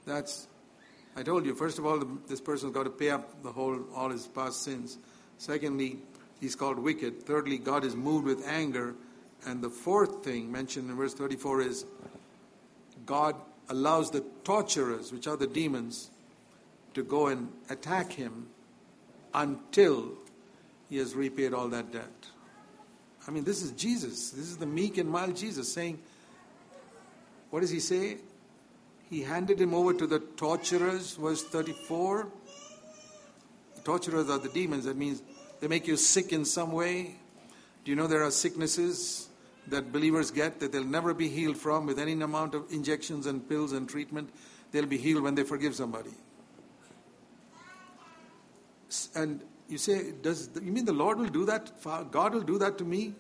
That's, 0.06 0.48
I 1.16 1.24
told 1.24 1.46
you, 1.46 1.56
first 1.56 1.80
of 1.80 1.86
all, 1.86 2.00
this 2.28 2.42
person's 2.42 2.74
got 2.74 2.84
to 2.84 2.90
pay 2.90 3.10
up 3.10 3.44
the 3.44 3.52
whole, 3.52 3.80
all 3.96 4.10
his 4.10 4.28
past 4.28 4.64
sins. 4.64 4.98
Secondly, 5.38 6.00
he's 6.42 6.56
called 6.56 6.80
wicked. 6.80 7.24
Thirdly, 7.24 7.58
God 7.58 7.86
is 7.86 7.96
moved 7.96 8.26
with 8.26 8.46
anger. 8.48 8.96
And 9.46 9.62
the 9.62 9.70
fourth 9.70 10.24
thing 10.24 10.52
mentioned 10.52 10.90
in 10.90 10.96
verse 10.96 11.14
34 11.14 11.62
is 11.62 11.86
God 13.06 13.36
allows 13.70 14.12
the 14.12 14.22
torturers, 14.44 15.12
which 15.12 15.28
are 15.28 15.38
the 15.38 15.48
demons, 15.48 16.10
to 16.94 17.04
go 17.04 17.28
and 17.28 17.52
attack 17.70 18.12
him 18.14 18.48
until 19.34 20.14
he 20.90 20.98
has 20.98 21.16
repaid 21.16 21.54
all 21.54 21.68
that 21.70 21.92
debt. 21.92 22.28
I 23.28 23.32
mean, 23.32 23.44
this 23.44 23.62
is 23.62 23.72
Jesus. 23.72 24.32
This 24.32 24.50
is 24.50 24.58
the 24.58 24.66
meek 24.66 24.98
and 24.98 25.10
mild 25.10 25.36
Jesus 25.36 25.72
saying, 25.72 26.00
what 27.50 27.62
does 27.62 27.70
he 27.70 27.80
say? 27.80 28.18
He 29.10 29.22
handed 29.22 29.62
him 29.62 29.74
over 29.74 29.94
to 29.94 30.08
the 30.08 30.20
torturers, 30.20 31.14
verse 31.14 31.44
34. 31.44 32.28
The 33.76 33.82
torturers 33.82 34.30
are 34.30 34.40
the 34.40 34.50
demons. 34.50 34.86
That 34.86 34.98
means 34.98 35.22
they 35.60 35.68
make 35.68 35.88
you 35.88 35.96
sick 35.96 36.34
in 36.34 36.46
some 36.46 36.72
way. 36.72 37.16
Do 37.86 37.92
you 37.92 37.96
know 37.96 38.08
there 38.08 38.24
are 38.24 38.32
sicknesses 38.32 39.28
that 39.68 39.92
believers 39.92 40.32
get 40.32 40.60
that 40.60 40.72
they'll 40.72 40.84
never 40.84 41.14
be 41.14 41.30
healed 41.30 41.58
from 41.58 41.86
with 41.86 42.00
any 42.00 42.14
amount 42.14 42.56
of 42.56 42.72
injections 42.72 43.28
and 43.28 43.48
pills 43.48 43.72
and 43.72 43.88
treatment? 43.88 44.30
They'll 44.72 44.86
be 44.86 44.98
healed 44.98 45.22
when 45.22 45.36
they 45.36 45.44
forgive 45.44 45.76
somebody. 45.76 46.12
And 49.16 49.44
you 49.70 49.78
say, 49.78 50.14
does 50.22 50.50
you 50.62 50.72
mean 50.72 50.86
the 50.86 50.94
Lord 50.94 51.18
will 51.18 51.28
do 51.28 51.46
that? 51.46 51.72
God 52.12 52.34
will 52.34 52.42
do 52.42 52.58
that 52.60 52.78
to 52.78 52.84
me? 52.84 53.14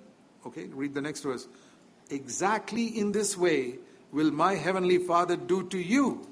Okay, 0.45 0.65
read 0.65 0.93
the 0.93 1.01
next 1.01 1.21
verse. 1.21 1.47
Exactly 2.09 2.85
in 2.99 3.11
this 3.11 3.37
way 3.37 3.75
will 4.11 4.31
my 4.31 4.55
heavenly 4.55 4.97
Father 4.97 5.35
do 5.35 5.63
to 5.69 5.77
you. 5.77 6.27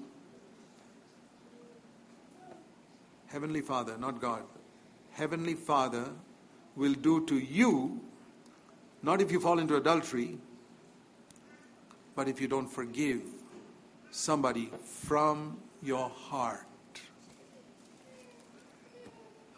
Heavenly 3.27 3.61
Father, 3.61 3.97
not 3.97 4.19
God. 4.19 4.43
Heavenly 5.11 5.53
Father 5.53 6.09
will 6.75 6.93
do 6.93 7.25
to 7.25 7.37
you, 7.37 8.01
not 9.01 9.21
if 9.21 9.31
you 9.31 9.39
fall 9.39 9.59
into 9.59 9.75
adultery, 9.75 10.37
but 12.15 12.27
if 12.27 12.41
you 12.41 12.47
don't 12.47 12.67
forgive 12.67 13.21
somebody 14.11 14.69
from 14.83 15.57
your 15.81 16.09
heart. 16.09 16.65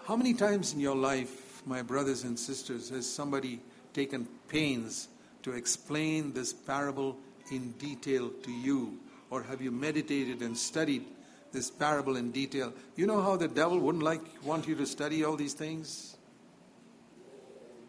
How 0.06 0.16
many 0.18 0.34
times 0.34 0.74
in 0.74 0.80
your 0.80 0.96
life, 0.96 1.66
my 1.66 1.82
brothers 1.82 2.24
and 2.24 2.38
sisters, 2.38 2.90
has 2.90 3.10
somebody 3.10 3.60
taken 3.94 4.28
pains 4.50 5.08
to 5.44 5.54
explain 5.54 6.34
this 6.34 6.52
parable 6.52 7.18
in 7.52 7.72
detail 7.74 8.30
to 8.44 8.52
you? 8.52 9.00
Or 9.30 9.44
have 9.44 9.62
you 9.62 9.72
meditated 9.72 10.42
and 10.42 10.58
studied 10.58 11.06
this 11.52 11.72
parable 11.72 12.18
in 12.18 12.32
detail? 12.32 12.74
You 12.96 13.08
know 13.08 13.22
how 13.22 13.38
the 13.38 13.48
devil 13.48 13.80
wouldn't 13.80 14.04
like 14.04 14.22
want 14.44 14.68
you 14.68 14.76
to 14.76 14.86
study 14.86 15.24
all 15.24 15.38
these 15.38 15.54
things? 15.54 16.18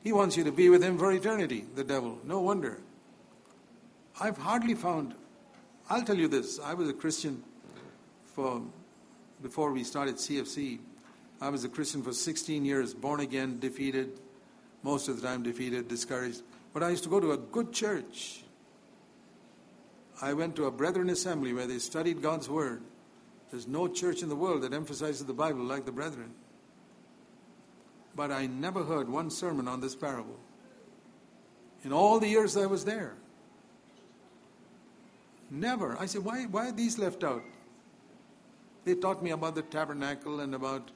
He 0.02 0.12
wants 0.12 0.36
you 0.36 0.44
to 0.44 0.52
be 0.52 0.68
with 0.68 0.82
him 0.82 0.98
for 0.98 1.10
eternity, 1.10 1.64
the 1.74 1.84
devil. 1.84 2.18
No 2.24 2.40
wonder. 2.40 2.78
I've 4.20 4.38
hardly 4.38 4.74
found 4.74 5.14
I'll 5.88 6.02
tell 6.02 6.16
you 6.16 6.28
this, 6.28 6.58
I 6.60 6.72
was 6.72 6.88
a 6.88 6.94
Christian 6.94 7.42
for 8.24 8.62
before 9.42 9.70
we 9.72 9.84
started 9.84 10.16
CFC 10.16 10.78
I 11.44 11.50
was 11.50 11.62
a 11.62 11.68
Christian 11.68 12.02
for 12.02 12.14
16 12.14 12.64
years, 12.64 12.94
born 12.94 13.20
again, 13.20 13.58
defeated, 13.58 14.18
most 14.82 15.08
of 15.08 15.20
the 15.20 15.28
time 15.28 15.42
defeated, 15.42 15.88
discouraged. 15.88 16.40
But 16.72 16.82
I 16.82 16.88
used 16.88 17.04
to 17.04 17.10
go 17.10 17.20
to 17.20 17.32
a 17.32 17.36
good 17.36 17.70
church. 17.70 18.42
I 20.22 20.32
went 20.32 20.56
to 20.56 20.64
a 20.64 20.70
brethren 20.70 21.10
assembly 21.10 21.52
where 21.52 21.66
they 21.66 21.80
studied 21.80 22.22
God's 22.22 22.48
Word. 22.48 22.80
There's 23.50 23.68
no 23.68 23.88
church 23.88 24.22
in 24.22 24.30
the 24.30 24.34
world 24.34 24.62
that 24.62 24.72
emphasizes 24.72 25.26
the 25.26 25.34
Bible 25.34 25.64
like 25.64 25.84
the 25.84 25.92
brethren. 25.92 26.32
But 28.16 28.32
I 28.32 28.46
never 28.46 28.82
heard 28.82 29.10
one 29.10 29.28
sermon 29.28 29.68
on 29.68 29.82
this 29.82 29.94
parable. 29.94 30.40
In 31.84 31.92
all 31.92 32.20
the 32.20 32.28
years 32.28 32.56
I 32.56 32.64
was 32.64 32.86
there. 32.86 33.16
Never. 35.50 35.94
I 36.00 36.06
said, 36.06 36.24
why, 36.24 36.44
why 36.44 36.68
are 36.68 36.72
these 36.72 36.98
left 36.98 37.22
out? 37.22 37.42
They 38.86 38.94
taught 38.94 39.22
me 39.22 39.32
about 39.32 39.56
the 39.56 39.62
tabernacle 39.62 40.40
and 40.40 40.54
about 40.54 40.90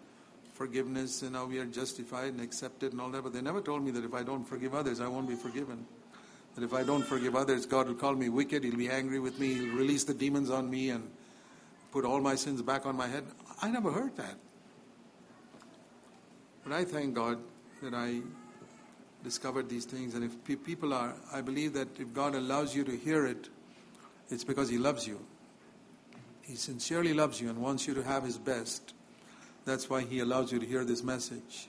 forgiveness 0.59 1.23
and 1.23 1.37
how 1.37 1.47
we 1.47 1.59
are 1.59 1.65
justified 1.65 2.33
and 2.33 2.41
accepted 2.41 2.91
and 2.91 3.01
all 3.01 3.11
that, 3.11 3.23
but 3.23 3.33
they 3.33 3.41
never 3.41 3.61
told 3.61 3.85
me 3.85 3.93
that 3.93 4.05
if 4.05 4.13
I 4.13 4.25
don't 4.25 4.45
forgive 4.45 4.75
others, 4.75 5.01
I 5.01 5.07
won't 5.07 5.29
be 5.29 5.37
forgiven. 5.37 5.87
That 6.57 6.65
if 6.65 6.75
I 6.75 6.83
don't 6.83 7.05
forgive 7.05 7.37
others, 7.37 7.65
God 7.65 7.87
will 7.87 7.95
call 7.95 8.15
me 8.15 8.29
wicked, 8.29 8.65
He'll 8.65 8.77
be 8.77 8.91
angry 8.91 9.21
with 9.21 9.39
me, 9.39 9.55
He'll 9.55 9.77
release 9.77 10.03
the 10.03 10.15
demons 10.15 10.51
on 10.51 10.69
me 10.69 10.91
and 10.91 11.09
put 11.93 12.05
all 12.05 12.21
my 12.21 12.35
sins 12.35 12.61
back 12.61 12.87
on 12.87 12.97
my 12.97 13.07
head. 13.07 13.25
I 13.63 13.71
never 13.71 13.93
heard 13.93 14.17
that. 14.17 14.35
But 16.65 16.73
I 16.73 16.85
thank 16.85 17.15
God 17.15 17.39
that 17.81 17.95
I 17.95 18.21
discovered 19.23 19.69
these 19.69 19.85
things. 19.85 20.15
And 20.15 20.25
if 20.25 20.65
people 20.65 20.93
are, 20.93 21.15
I 21.33 21.41
believe 21.41 21.73
that 21.75 22.01
if 22.01 22.13
God 22.13 22.35
allows 22.35 22.75
you 22.75 22.83
to 22.83 22.97
hear 22.97 23.27
it, 23.27 23.49
it's 24.29 24.43
because 24.43 24.69
He 24.69 24.77
loves 24.77 25.07
you. 25.07 25.21
He 26.43 26.57
sincerely 26.57 27.15
loves 27.15 27.41
you 27.41 27.49
and 27.49 27.59
wants 27.59 27.87
you 27.87 27.95
to 27.95 28.03
have 28.03 28.25
His 28.25 28.39
best. 28.39 28.95
That's 29.69 29.91
why 29.91 30.01
He 30.01 30.21
allows 30.21 30.51
you 30.51 30.59
to 30.59 30.65
hear 30.65 30.83
this 30.83 31.03
message. 31.03 31.69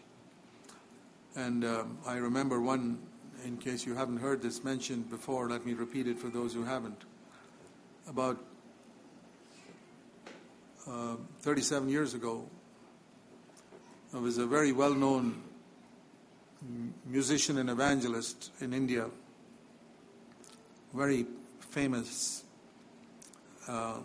And 1.35 1.65
um, 1.65 1.97
I 2.07 2.15
remember 2.15 2.61
one, 2.61 2.99
in 3.43 3.57
case 3.57 3.85
you 3.85 3.93
haven't 3.93 4.19
heard 4.19 4.41
this 4.41 4.63
mentioned 4.63 5.09
before, 5.09 5.49
let 5.49 5.65
me 5.65 5.73
repeat 5.73 6.07
it 6.07 6.17
for 6.17 6.29
those 6.29 6.53
who 6.53 6.63
haven't. 6.63 7.03
About 8.07 8.37
uh, 10.89 11.17
37 11.41 11.89
years 11.89 12.13
ago, 12.13 12.47
there 14.13 14.21
was 14.21 14.37
a 14.37 14.47
very 14.47 14.71
well 14.71 14.93
known 14.93 15.43
musician 17.05 17.57
and 17.57 17.69
evangelist 17.69 18.53
in 18.61 18.73
India, 18.73 19.09
very 20.93 21.25
famous, 21.59 22.45
uh, 23.67 23.97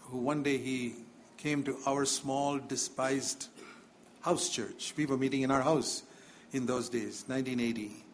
who 0.00 0.18
one 0.18 0.42
day 0.42 0.58
he 0.58 0.96
came 1.40 1.62
to 1.64 1.76
our 1.86 2.04
small, 2.04 2.58
despised 2.58 3.48
house 4.20 4.50
church. 4.50 4.92
We 4.96 5.06
were 5.06 5.16
meeting 5.16 5.42
in 5.42 5.50
our 5.50 5.62
house 5.62 6.02
in 6.52 6.66
those 6.66 6.88
days, 6.88 7.24
1980. 7.26 8.04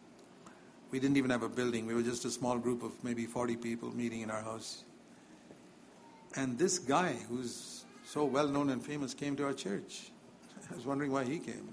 We 0.91 0.99
didn't 0.99 1.17
even 1.17 1.31
have 1.31 1.43
a 1.43 1.49
building. 1.49 1.85
We 1.85 1.93
were 1.93 2.01
just 2.01 2.23
a 2.23 2.31
small 2.31 2.57
group 2.57 2.83
of 2.83 3.03
maybe 3.03 3.25
40 3.25 3.57
people 3.57 3.93
meeting 3.93 4.21
in 4.21 4.31
our 4.31 4.41
house. 4.41 4.83
And 6.35 6.57
this 6.57 6.79
guy, 6.79 7.13
who's 7.29 7.83
so 8.05 8.23
well 8.23 8.47
known 8.47 8.69
and 8.69 8.83
famous, 8.83 9.13
came 9.13 9.35
to 9.35 9.45
our 9.45 9.53
church. 9.53 10.11
I 10.71 10.75
was 10.75 10.85
wondering 10.85 11.11
why 11.11 11.25
he 11.25 11.39
came. 11.39 11.69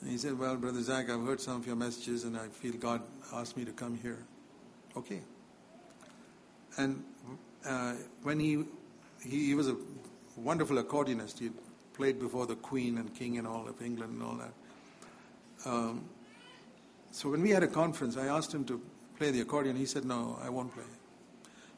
And 0.00 0.10
he 0.10 0.18
said, 0.18 0.38
Well, 0.38 0.56
Brother 0.56 0.82
Zac, 0.82 1.10
I've 1.10 1.24
heard 1.24 1.40
some 1.40 1.56
of 1.56 1.66
your 1.66 1.76
messages 1.76 2.24
and 2.24 2.36
I 2.36 2.48
feel 2.48 2.72
God 2.72 3.02
asked 3.32 3.56
me 3.56 3.64
to 3.64 3.72
come 3.72 3.96
here. 3.96 4.18
Okay. 4.96 5.20
And 6.76 7.04
uh, 7.64 7.94
when 8.22 8.40
he, 8.40 8.64
he, 9.24 9.46
he 9.46 9.54
was 9.54 9.68
a 9.68 9.76
wonderful 10.36 10.82
accordionist, 10.82 11.38
he 11.38 11.50
played 11.94 12.18
before 12.18 12.46
the 12.46 12.56
Queen 12.56 12.98
and 12.98 13.14
King 13.14 13.38
and 13.38 13.46
all 13.46 13.68
of 13.68 13.80
England 13.80 14.14
and 14.14 14.22
all 14.22 14.34
that. 14.34 14.52
Um, 15.66 16.04
so 17.12 17.30
when 17.30 17.42
we 17.42 17.50
had 17.50 17.62
a 17.62 17.68
conference, 17.68 18.16
I 18.16 18.26
asked 18.26 18.52
him 18.52 18.64
to 18.64 18.80
play 19.16 19.30
the 19.30 19.40
accordion. 19.40 19.76
He 19.76 19.86
said, 19.86 20.04
No, 20.04 20.38
I 20.42 20.50
won't 20.50 20.74
play. 20.74 20.84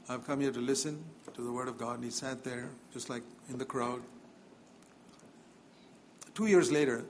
I've 0.09 0.27
come 0.27 0.41
here 0.41 0.53
to 0.53 0.61
listen 0.61 1.05
to 1.35 1.43
the 1.43 1.53
Word 1.53 1.69
of 1.69 1.79
God. 1.79 1.97
And 1.97 2.05
he 2.05 2.11
sat 2.11 2.43
there, 2.43 2.71
just 2.93 3.11
like 3.11 3.23
in 3.51 3.59
the 3.59 3.65
crowd. 3.65 4.01
Two 6.35 6.47
years 6.47 6.73
later, 6.73 7.05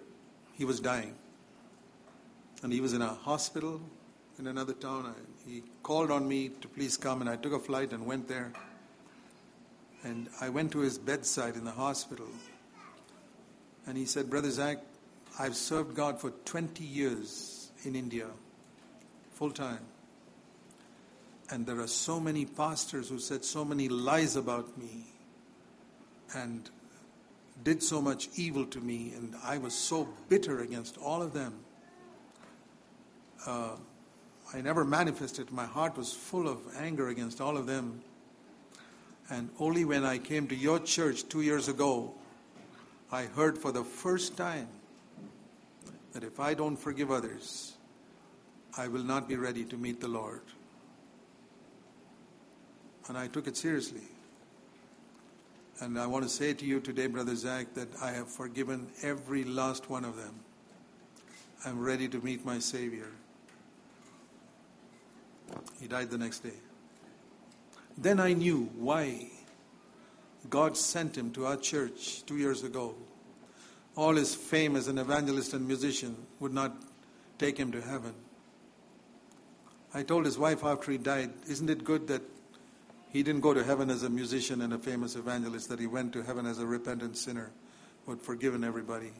he 0.54 0.64
was 0.64 0.80
dying. 0.80 1.14
And 2.62 2.72
he 2.72 2.80
was 2.80 2.94
in 2.94 3.02
a 3.02 3.14
hospital 3.14 3.80
in 4.38 4.46
another 4.46 4.72
town. 4.72 5.06
I, 5.06 5.48
he 5.48 5.62
called 5.82 6.10
on 6.10 6.26
me 6.26 6.50
to 6.60 6.68
please 6.68 6.96
come, 6.96 7.20
and 7.20 7.30
I 7.30 7.36
took 7.36 7.52
a 7.52 7.58
flight 7.58 7.92
and 7.92 8.06
went 8.06 8.28
there. 8.28 8.52
And 10.06 10.28
I 10.40 10.50
went 10.50 10.70
to 10.70 10.78
his 10.78 10.98
bedside 10.98 11.56
in 11.56 11.64
the 11.64 11.72
hospital. 11.72 12.28
And 13.88 13.98
he 13.98 14.04
said, 14.04 14.30
Brother 14.30 14.52
Zac, 14.52 14.78
I've 15.36 15.56
served 15.56 15.96
God 15.96 16.20
for 16.20 16.30
20 16.44 16.84
years 16.84 17.72
in 17.82 17.96
India, 17.96 18.28
full 19.32 19.50
time. 19.50 19.80
And 21.50 21.66
there 21.66 21.80
are 21.80 21.88
so 21.88 22.20
many 22.20 22.44
pastors 22.44 23.08
who 23.08 23.18
said 23.18 23.44
so 23.44 23.64
many 23.64 23.88
lies 23.88 24.36
about 24.36 24.78
me. 24.78 25.06
And 26.36 26.70
did 27.64 27.82
so 27.82 28.00
much 28.00 28.28
evil 28.36 28.64
to 28.66 28.80
me, 28.80 29.12
and 29.16 29.34
I 29.42 29.58
was 29.58 29.74
so 29.74 30.06
bitter 30.28 30.60
against 30.60 30.98
all 30.98 31.20
of 31.20 31.32
them. 31.32 31.54
Uh, 33.44 33.76
I 34.54 34.60
never 34.60 34.84
manifested. 34.84 35.50
My 35.50 35.64
heart 35.64 35.96
was 35.96 36.12
full 36.12 36.48
of 36.48 36.60
anger 36.78 37.08
against 37.08 37.40
all 37.40 37.56
of 37.56 37.66
them. 37.66 38.02
And 39.28 39.50
only 39.58 39.84
when 39.84 40.04
I 40.04 40.18
came 40.18 40.46
to 40.48 40.54
your 40.54 40.78
church 40.78 41.28
two 41.28 41.42
years 41.42 41.68
ago, 41.68 42.14
I 43.10 43.24
heard 43.24 43.58
for 43.58 43.72
the 43.72 43.84
first 43.84 44.36
time 44.36 44.68
that 46.12 46.22
if 46.22 46.38
I 46.38 46.54
don't 46.54 46.76
forgive 46.76 47.10
others, 47.10 47.74
I 48.78 48.88
will 48.88 49.02
not 49.02 49.28
be 49.28 49.36
ready 49.36 49.64
to 49.64 49.76
meet 49.76 50.00
the 50.00 50.08
Lord. 50.08 50.42
And 53.08 53.16
I 53.16 53.26
took 53.26 53.46
it 53.46 53.56
seriously. 53.56 54.02
And 55.80 55.98
I 55.98 56.06
want 56.06 56.24
to 56.24 56.30
say 56.30 56.54
to 56.54 56.64
you 56.64 56.80
today, 56.80 57.06
Brother 57.06 57.34
Zac, 57.34 57.74
that 57.74 57.88
I 58.02 58.10
have 58.12 58.28
forgiven 58.28 58.86
every 59.02 59.44
last 59.44 59.90
one 59.90 60.04
of 60.04 60.16
them. 60.16 60.34
I'm 61.64 61.80
ready 61.80 62.08
to 62.08 62.20
meet 62.20 62.44
my 62.44 62.58
Savior. 62.58 63.10
He 65.80 65.86
died 65.86 66.10
the 66.10 66.18
next 66.18 66.40
day. 66.40 66.54
Then 67.98 68.20
I 68.20 68.34
knew 68.34 68.68
why 68.76 69.30
God 70.50 70.76
sent 70.76 71.16
him 71.16 71.32
to 71.32 71.46
our 71.46 71.56
church 71.56 72.24
two 72.26 72.36
years 72.36 72.62
ago. 72.62 72.94
All 73.96 74.14
his 74.14 74.34
fame 74.34 74.76
as 74.76 74.88
an 74.88 74.98
evangelist 74.98 75.54
and 75.54 75.66
musician 75.66 76.16
would 76.40 76.52
not 76.52 76.76
take 77.38 77.56
him 77.58 77.72
to 77.72 77.80
heaven. 77.80 78.14
I 79.94 80.02
told 80.02 80.26
his 80.26 80.38
wife 80.38 80.62
after 80.62 80.92
he 80.92 80.98
died, 80.98 81.30
Isn't 81.48 81.70
it 81.70 81.84
good 81.84 82.06
that 82.08 82.20
he 83.10 83.22
didn't 83.22 83.40
go 83.40 83.54
to 83.54 83.64
heaven 83.64 83.88
as 83.88 84.02
a 84.02 84.10
musician 84.10 84.60
and 84.60 84.74
a 84.74 84.78
famous 84.78 85.16
evangelist, 85.16 85.70
that 85.70 85.80
he 85.80 85.86
went 85.86 86.12
to 86.12 86.22
heaven 86.22 86.44
as 86.44 86.58
a 86.58 86.66
repentant 86.66 87.16
sinner 87.16 87.50
who 88.04 88.12
had 88.12 88.20
forgiven 88.20 88.62
everybody 88.62 89.12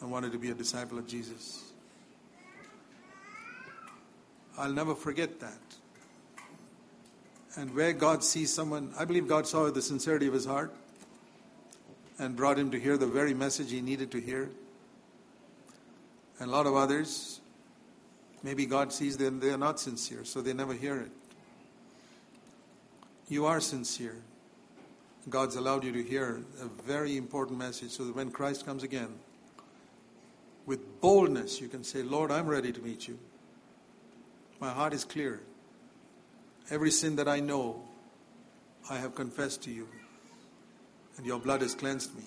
and 0.00 0.10
wanted 0.10 0.32
to 0.32 0.38
be 0.38 0.50
a 0.50 0.54
disciple 0.54 0.98
of 0.98 1.06
Jesus. 1.06 1.72
I'll 4.56 4.72
never 4.72 4.94
forget 4.94 5.38
that. 5.40 5.58
And 7.56 7.74
where 7.74 7.92
God 7.92 8.24
sees 8.24 8.52
someone, 8.52 8.92
I 8.98 9.04
believe 9.04 9.28
God 9.28 9.46
saw 9.46 9.70
the 9.70 9.82
sincerity 9.82 10.26
of 10.26 10.34
his 10.34 10.44
heart 10.44 10.74
and 12.18 12.34
brought 12.36 12.58
him 12.58 12.70
to 12.72 12.80
hear 12.80 12.96
the 12.96 13.06
very 13.06 13.34
message 13.34 13.70
he 13.70 13.80
needed 13.80 14.10
to 14.12 14.20
hear. 14.20 14.50
And 16.40 16.48
a 16.48 16.52
lot 16.52 16.66
of 16.66 16.74
others, 16.74 17.40
maybe 18.42 18.66
God 18.66 18.92
sees 18.92 19.16
them, 19.16 19.38
they 19.40 19.50
are 19.50 19.58
not 19.58 19.78
sincere, 19.78 20.24
so 20.24 20.40
they 20.40 20.52
never 20.52 20.74
hear 20.74 21.00
it 21.00 21.10
you 23.28 23.46
are 23.46 23.60
sincere. 23.60 24.16
God's 25.28 25.56
allowed 25.56 25.84
you 25.84 25.92
to 25.92 26.02
hear 26.02 26.42
a 26.60 26.66
very 26.82 27.16
important 27.16 27.58
message 27.58 27.90
so 27.90 28.04
that 28.04 28.14
when 28.14 28.30
Christ 28.30 28.66
comes 28.66 28.82
again, 28.82 29.14
with 30.66 31.00
boldness, 31.00 31.60
you 31.60 31.68
can 31.68 31.84
say, 31.84 32.02
Lord, 32.02 32.30
I'm 32.30 32.46
ready 32.46 32.72
to 32.72 32.80
meet 32.80 33.08
you. 33.08 33.18
My 34.60 34.70
heart 34.70 34.92
is 34.92 35.04
clear. 35.04 35.40
Every 36.70 36.90
sin 36.90 37.16
that 37.16 37.28
I 37.28 37.40
know, 37.40 37.82
I 38.88 38.96
have 38.96 39.14
confessed 39.14 39.62
to 39.62 39.70
you, 39.70 39.88
and 41.16 41.26
your 41.26 41.38
blood 41.38 41.62
has 41.62 41.74
cleansed 41.74 42.16
me. 42.16 42.24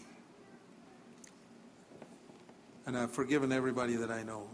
And 2.86 2.98
I've 2.98 3.12
forgiven 3.12 3.52
everybody 3.52 3.96
that 3.98 4.12
I 4.12 4.24
know. 4.24 4.48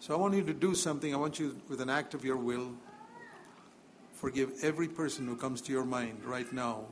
So 0.00 0.14
I 0.14 0.16
want 0.18 0.34
you 0.34 0.42
to 0.42 0.52
do 0.52 0.74
something. 0.74 1.14
I 1.14 1.16
want 1.16 1.38
you, 1.38 1.56
with 1.68 1.80
an 1.80 1.88
act 1.88 2.14
of 2.14 2.24
your 2.24 2.36
will, 2.36 2.72
Forgive 4.22 4.52
every 4.62 4.86
person 4.86 5.26
who 5.26 5.34
comes 5.34 5.60
to 5.62 5.72
your 5.72 5.84
mind 5.84 6.24
right 6.24 6.50
now 6.52 6.84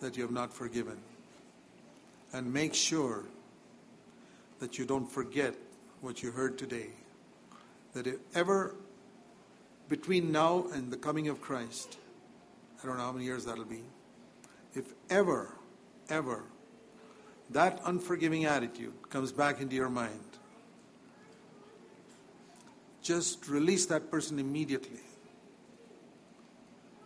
that 0.00 0.16
you 0.16 0.22
have 0.22 0.32
not 0.32 0.54
forgiven. 0.54 0.96
And 2.32 2.50
make 2.50 2.72
sure 2.72 3.24
that 4.58 4.78
you 4.78 4.86
don't 4.86 5.04
forget 5.04 5.54
what 6.00 6.22
you 6.22 6.30
heard 6.30 6.56
today. 6.56 6.86
That 7.92 8.06
if 8.06 8.16
ever 8.34 8.74
between 9.90 10.32
now 10.32 10.64
and 10.72 10.90
the 10.90 10.96
coming 10.96 11.28
of 11.28 11.42
Christ, 11.42 11.98
I 12.82 12.86
don't 12.86 12.96
know 12.96 13.04
how 13.04 13.12
many 13.12 13.26
years 13.26 13.44
that'll 13.44 13.66
be, 13.66 13.82
if 14.74 14.94
ever, 15.10 15.52
ever, 16.08 16.44
that 17.50 17.78
unforgiving 17.84 18.46
attitude 18.46 18.94
comes 19.10 19.32
back 19.32 19.60
into 19.60 19.76
your 19.76 19.90
mind, 19.90 20.24
just 23.02 23.48
release 23.48 23.84
that 23.86 24.10
person 24.10 24.38
immediately 24.38 25.00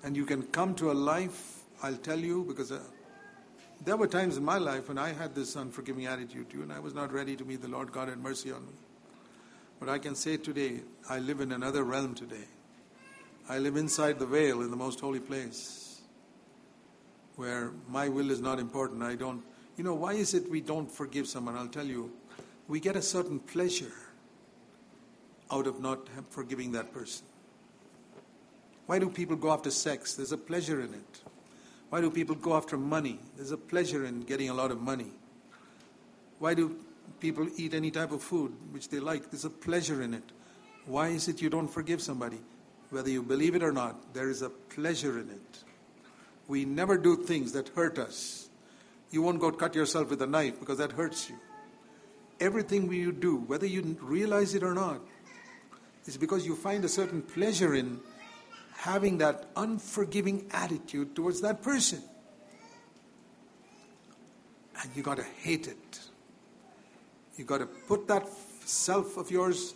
And 0.05 0.15
you 0.15 0.27
can 0.27 0.43
come 0.43 0.75
to 0.77 0.91
a 0.91 0.93
life, 0.93 1.63
I'll 1.83 1.97
tell 1.97 2.19
you, 2.19 2.45
because 2.47 2.71
uh, 2.71 2.79
there 3.87 3.97
were 3.97 4.07
times 4.07 4.37
in 4.37 4.45
my 4.45 4.59
life 4.59 4.89
when 4.89 4.99
I 4.99 5.15
had 5.15 5.35
this 5.35 5.57
unforgiving 5.57 6.05
attitude 6.05 6.51
too, 6.51 6.63
and 6.63 6.71
I 6.71 6.79
was 6.79 6.93
not 6.93 7.11
ready 7.11 7.37
to 7.37 7.45
meet 7.45 7.63
the 7.63 7.69
Lord 7.69 7.91
God 7.91 8.09
had 8.09 8.19
mercy 8.19 8.53
on 8.53 8.67
me. 8.67 8.75
But 9.81 9.89
I 9.89 9.99
can 9.99 10.15
say 10.15 10.37
today, 10.37 10.83
I 11.09 11.21
live 11.21 11.41
in 11.41 11.53
another 11.53 11.85
realm 11.85 12.15
today. 12.15 12.45
I 13.47 13.59
live 13.59 13.77
inside 13.77 14.19
the 14.19 14.27
veil 14.27 14.63
in 14.63 14.71
the 14.71 14.77
most 14.77 15.01
holy 15.01 15.21
place 15.21 16.01
where 17.37 17.73
my 17.89 18.09
will 18.09 18.31
is 18.31 18.41
not 18.41 18.59
important. 18.59 19.03
I 19.03 19.17
don't, 19.17 19.43
you 19.77 19.85
know, 19.85 19.95
why 19.95 20.15
is 20.15 20.33
it 20.33 20.51
we 20.51 20.61
don't 20.61 20.91
forgive 20.91 21.27
someone? 21.27 21.57
I'll 21.57 21.69
tell 21.69 21.87
you. 21.87 22.11
We 22.69 22.81
get 22.81 22.97
a 22.97 23.03
certain 23.03 23.39
pleasure 23.39 23.93
out 25.51 25.67
of 25.67 25.81
not 25.81 26.09
forgiving 26.31 26.73
that 26.73 26.95
person. 26.95 27.27
Why 28.87 28.99
do 28.99 29.11
people 29.11 29.37
go 29.37 29.53
after 29.53 29.71
sex? 29.71 30.15
There's 30.15 30.33
a 30.33 30.39
pleasure 30.39 30.81
in 30.81 30.95
it. 30.95 31.21
Why 31.91 32.01
do 32.01 32.11
people 32.11 32.35
go 32.35 32.57
after 32.57 32.79
money? 32.79 33.21
There's 33.37 33.53
a 33.53 33.59
pleasure 33.59 34.07
in 34.07 34.23
getting 34.23 34.49
a 34.49 34.55
lot 34.55 34.71
of 34.71 34.81
money. 34.81 35.13
Why 36.39 36.55
do 36.55 36.77
people 37.21 37.47
eat 37.57 37.75
any 37.75 37.91
type 37.91 38.11
of 38.11 38.23
food 38.23 38.55
which 38.71 38.89
they 38.89 39.01
like? 39.01 39.31
There's 39.31 39.45
a 39.45 39.51
pleasure 39.51 40.01
in 40.01 40.15
it. 40.15 40.25
Why 40.87 41.09
is 41.09 41.29
it 41.29 41.43
you 41.43 41.51
don't 41.51 41.69
forgive 41.69 42.01
somebody? 42.01 42.39
Whether 42.91 43.11
you 43.11 43.23
believe 43.23 43.55
it 43.55 43.63
or 43.63 43.73
not, 43.73 44.15
there 44.15 44.31
is 44.31 44.43
a 44.43 44.51
pleasure 44.51 45.19
in 45.19 45.31
it. 45.31 45.65
We 46.47 46.65
never 46.65 46.97
do 46.99 47.17
things 47.17 47.53
that 47.53 47.69
hurt 47.71 47.99
us. 47.99 48.49
You 49.11 49.23
won't 49.23 49.41
go 49.41 49.51
cut 49.51 49.75
yourself 49.75 50.11
with 50.11 50.21
a 50.23 50.27
knife 50.27 50.61
because 50.61 50.79
that 50.79 50.93
hurts 50.93 51.31
you. 51.31 51.37
Everything 52.41 52.93
you 52.93 53.13
do, 53.13 53.37
whether 53.37 53.67
you 53.67 53.97
realize 54.01 54.55
it 54.55 54.63
or 54.63 54.75
not, 54.75 55.01
is 56.07 56.17
because 56.17 56.45
you 56.45 56.55
find 56.55 56.85
a 56.85 56.89
certain 56.89 57.23
pleasure 57.23 57.75
in 57.75 58.01
having 58.77 59.19
that 59.19 59.49
unforgiving 59.57 60.47
attitude 60.53 61.15
towards 61.15 61.41
that 61.41 61.63
person. 61.63 62.03
And 64.83 64.91
you 64.95 65.03
got 65.03 65.17
to 65.17 65.25
hate 65.43 65.69
it. 65.69 66.01
You 67.37 67.45
got 67.45 67.59
to 67.59 67.67
put 67.67 68.07
that 68.09 68.29
self 68.65 69.17
of 69.17 69.31
yours 69.31 69.75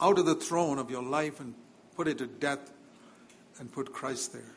out 0.00 0.18
of 0.18 0.26
the 0.26 0.34
throne 0.34 0.78
of 0.78 0.90
your 0.90 1.02
life 1.02 1.40
and 1.40 1.54
put 1.96 2.08
it 2.08 2.18
to 2.18 2.26
death 2.26 2.72
and 3.58 3.72
put 3.72 3.92
Christ 3.92 4.32
there. 4.32 4.54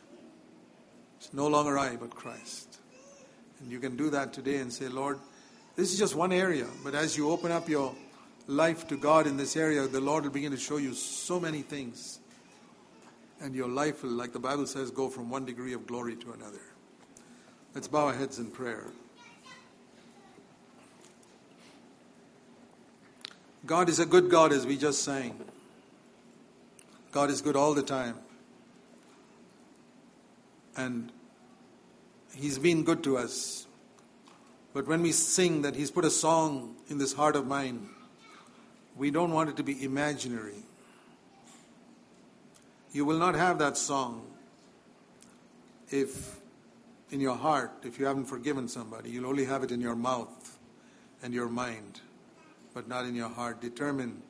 It's 1.17 1.33
no 1.33 1.47
longer 1.47 1.77
I, 1.77 1.95
but 1.95 2.11
Christ. 2.11 2.77
And 3.59 3.71
you 3.71 3.79
can 3.79 3.95
do 3.95 4.09
that 4.11 4.33
today 4.33 4.57
and 4.57 4.71
say, 4.71 4.87
Lord, 4.87 5.19
this 5.75 5.91
is 5.91 5.99
just 5.99 6.15
one 6.15 6.31
area, 6.31 6.67
but 6.83 6.95
as 6.95 7.17
you 7.17 7.29
open 7.29 7.51
up 7.51 7.69
your 7.69 7.95
life 8.47 8.87
to 8.87 8.97
God 8.97 9.27
in 9.27 9.37
this 9.37 9.55
area, 9.55 9.87
the 9.87 10.01
Lord 10.01 10.23
will 10.23 10.31
begin 10.31 10.51
to 10.51 10.57
show 10.57 10.77
you 10.77 10.93
so 10.93 11.39
many 11.39 11.61
things. 11.61 12.19
And 13.41 13.55
your 13.55 13.69
life 13.69 14.03
will, 14.03 14.11
like 14.11 14.33
the 14.33 14.39
Bible 14.39 14.67
says, 14.67 14.91
go 14.91 15.07
from 15.07 15.29
one 15.29 15.45
degree 15.45 15.73
of 15.73 15.87
glory 15.87 16.17
to 16.17 16.31
another. 16.33 16.59
Let's 17.73 17.87
bow 17.87 18.07
our 18.07 18.13
heads 18.13 18.39
in 18.39 18.51
prayer. 18.51 18.87
God 23.65 23.87
is 23.87 23.99
a 23.99 24.05
good 24.05 24.29
God, 24.29 24.51
as 24.51 24.65
we 24.65 24.77
just 24.77 25.03
sang. 25.03 25.39
God 27.11 27.29
is 27.29 27.41
good 27.41 27.55
all 27.55 27.73
the 27.73 27.83
time. 27.83 28.15
And 30.75 31.11
He's 32.35 32.59
been 32.59 32.83
good 32.83 33.03
to 33.03 33.17
us. 33.17 33.67
But 34.73 34.87
when 34.87 35.01
we 35.01 35.11
sing 35.11 35.63
that 35.63 35.75
He's 35.75 35.91
put 35.91 36.05
a 36.05 36.11
song 36.11 36.75
in 36.89 36.97
this 36.97 37.13
heart 37.13 37.35
of 37.35 37.47
mine, 37.47 37.89
we 38.95 39.11
don't 39.11 39.31
want 39.31 39.49
it 39.49 39.57
to 39.57 39.63
be 39.63 39.83
imaginary. 39.83 40.63
You 42.91 43.05
will 43.05 43.17
not 43.17 43.35
have 43.35 43.59
that 43.59 43.77
song 43.77 44.25
if 45.89 46.37
in 47.11 47.19
your 47.19 47.35
heart, 47.35 47.71
if 47.83 47.99
you 47.99 48.05
haven't 48.05 48.25
forgiven 48.25 48.67
somebody. 48.67 49.09
You'll 49.09 49.27
only 49.27 49.45
have 49.45 49.63
it 49.63 49.71
in 49.71 49.81
your 49.81 49.95
mouth 49.95 50.57
and 51.23 51.33
your 51.33 51.49
mind, 51.49 52.01
but 52.73 52.87
not 52.87 53.05
in 53.05 53.15
your 53.15 53.29
heart. 53.29 53.61
Determine. 53.61 54.21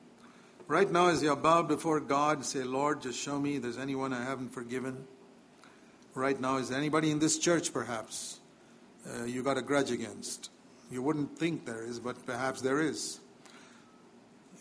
Right 0.70 0.92
now, 0.92 1.08
as 1.08 1.24
you're 1.24 1.36
bowed 1.36 1.68
before 1.68 2.00
God, 2.00 2.46
say, 2.46 2.64
Lord, 2.64 3.02
just 3.02 3.20
show 3.20 3.40
me 3.40 3.58
there's 3.58 3.80
anyone 3.80 4.14
I 4.14 4.24
haven't 4.24 4.50
forgiven. 4.50 5.08
Right 6.14 6.40
now, 6.40 6.58
is 6.58 6.70
anybody 6.70 7.10
in 7.10 7.18
this 7.18 7.40
church, 7.40 7.74
perhaps, 7.74 8.40
uh, 9.10 9.24
you 9.24 9.42
got 9.42 9.58
a 9.58 9.64
grudge 9.64 9.90
against? 9.90 10.52
You 10.92 11.02
wouldn't 11.02 11.36
think 11.40 11.66
there 11.66 11.84
is, 11.84 12.00
but 12.00 12.24
perhaps 12.24 12.62
there 12.62 12.82
is. 12.82 13.20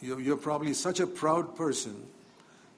You're 0.01 0.39
probably 0.39 0.73
such 0.73 0.99
a 0.99 1.07
proud 1.07 1.55
person 1.57 2.07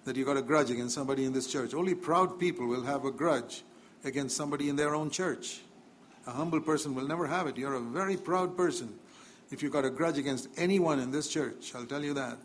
that 0.06 0.16
you 0.16 0.24
got 0.24 0.36
a 0.36 0.42
grudge 0.42 0.72
against 0.72 0.96
somebody 0.96 1.24
in 1.24 1.32
this 1.32 1.46
church. 1.46 1.72
Only 1.72 1.94
proud 1.94 2.40
people 2.40 2.66
will 2.66 2.82
have 2.82 3.04
a 3.04 3.12
grudge 3.12 3.62
against 4.02 4.36
somebody 4.36 4.68
in 4.68 4.74
their 4.74 4.96
own 4.96 5.08
church. 5.08 5.60
A 6.26 6.32
humble 6.32 6.60
person 6.60 6.96
will 6.96 7.06
never 7.06 7.28
have 7.28 7.46
it. 7.46 7.56
You're 7.56 7.74
a 7.74 7.80
very 7.80 8.16
proud 8.16 8.56
person 8.56 8.92
if 9.52 9.62
you've 9.62 9.72
got 9.72 9.84
a 9.84 9.90
grudge 9.90 10.18
against 10.18 10.48
anyone 10.56 10.98
in 10.98 11.12
this 11.12 11.28
church. 11.28 11.76
I'll 11.76 11.86
tell 11.86 12.02
you 12.02 12.14
that. 12.14 12.38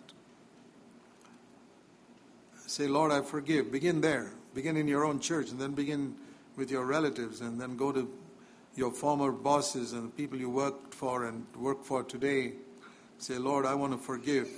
Say, 2.75 2.87
Lord, 2.87 3.13
I 3.13 3.21
forgive. 3.21 3.71
Begin 3.71 4.01
there. 4.01 4.33
Begin 4.53 4.75
in 4.75 4.85
your 4.85 5.05
own 5.05 5.21
church 5.21 5.49
and 5.49 5.57
then 5.57 5.71
begin 5.71 6.13
with 6.57 6.69
your 6.69 6.85
relatives 6.85 7.39
and 7.39 7.57
then 7.57 7.77
go 7.77 7.93
to 7.93 8.11
your 8.75 8.91
former 8.91 9.31
bosses 9.31 9.93
and 9.93 10.03
the 10.03 10.11
people 10.11 10.37
you 10.37 10.49
worked 10.49 10.93
for 10.93 11.23
and 11.23 11.45
work 11.55 11.85
for 11.85 12.03
today. 12.03 12.51
Say, 13.17 13.37
Lord, 13.37 13.65
I 13.65 13.75
want 13.75 13.93
to 13.93 13.97
forgive. 13.97 14.49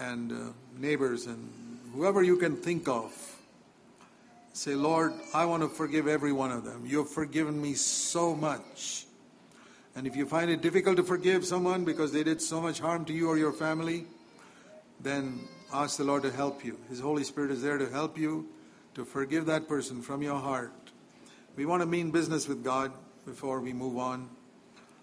And 0.00 0.32
uh, 0.32 0.52
neighbors 0.76 1.26
and 1.26 1.48
whoever 1.94 2.20
you 2.20 2.36
can 2.36 2.56
think 2.56 2.88
of. 2.88 3.12
Say, 4.52 4.74
Lord, 4.74 5.12
I 5.32 5.44
want 5.44 5.62
to 5.62 5.68
forgive 5.68 6.08
every 6.08 6.32
one 6.32 6.50
of 6.50 6.64
them. 6.64 6.82
You 6.84 6.98
have 6.98 7.10
forgiven 7.10 7.62
me 7.62 7.74
so 7.74 8.34
much. 8.34 9.06
And 9.94 10.04
if 10.04 10.16
you 10.16 10.26
find 10.26 10.50
it 10.50 10.62
difficult 10.62 10.96
to 10.96 11.04
forgive 11.04 11.44
someone 11.44 11.84
because 11.84 12.12
they 12.12 12.24
did 12.24 12.42
so 12.42 12.60
much 12.60 12.80
harm 12.80 13.04
to 13.04 13.12
you 13.12 13.28
or 13.28 13.38
your 13.38 13.52
family, 13.52 14.04
then 15.00 15.38
ask 15.72 15.96
the 15.96 16.04
Lord 16.04 16.22
to 16.22 16.30
help 16.30 16.64
you. 16.64 16.78
His 16.88 17.00
Holy 17.00 17.24
Spirit 17.24 17.50
is 17.50 17.62
there 17.62 17.78
to 17.78 17.88
help 17.88 18.18
you 18.18 18.48
to 18.94 19.04
forgive 19.04 19.46
that 19.46 19.68
person 19.68 20.02
from 20.02 20.22
your 20.22 20.38
heart. 20.38 20.72
We 21.56 21.66
want 21.66 21.82
to 21.82 21.86
mean 21.86 22.10
business 22.10 22.48
with 22.48 22.64
God 22.64 22.92
before 23.26 23.60
we 23.60 23.72
move 23.72 23.98
on. 23.98 24.28